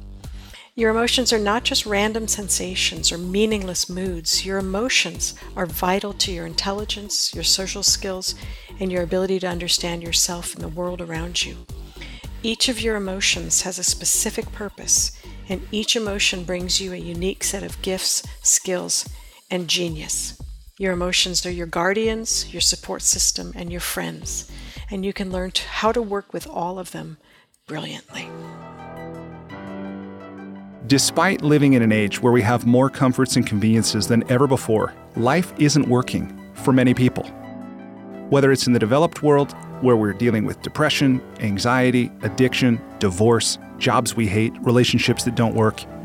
[0.76, 4.44] Your emotions are not just random sensations or meaningless moods.
[4.44, 8.34] Your emotions are vital to your intelligence, your social skills,
[8.80, 11.64] and your ability to understand yourself and the world around you.
[12.42, 15.12] Each of your emotions has a specific purpose,
[15.48, 19.08] and each emotion brings you a unique set of gifts, skills,
[19.52, 20.36] and genius.
[20.76, 24.50] Your emotions are your guardians, your support system, and your friends,
[24.90, 27.16] and you can learn how to work with all of them
[27.68, 28.28] brilliantly.
[30.88, 34.92] Despite living in an age where we have more comforts and conveniences than ever before,
[35.14, 37.22] life isn't working for many people.
[38.30, 44.16] Whether it's in the developed world, where we're dealing with depression, anxiety, addiction, divorce, jobs
[44.16, 45.84] we hate, relationships that don't work,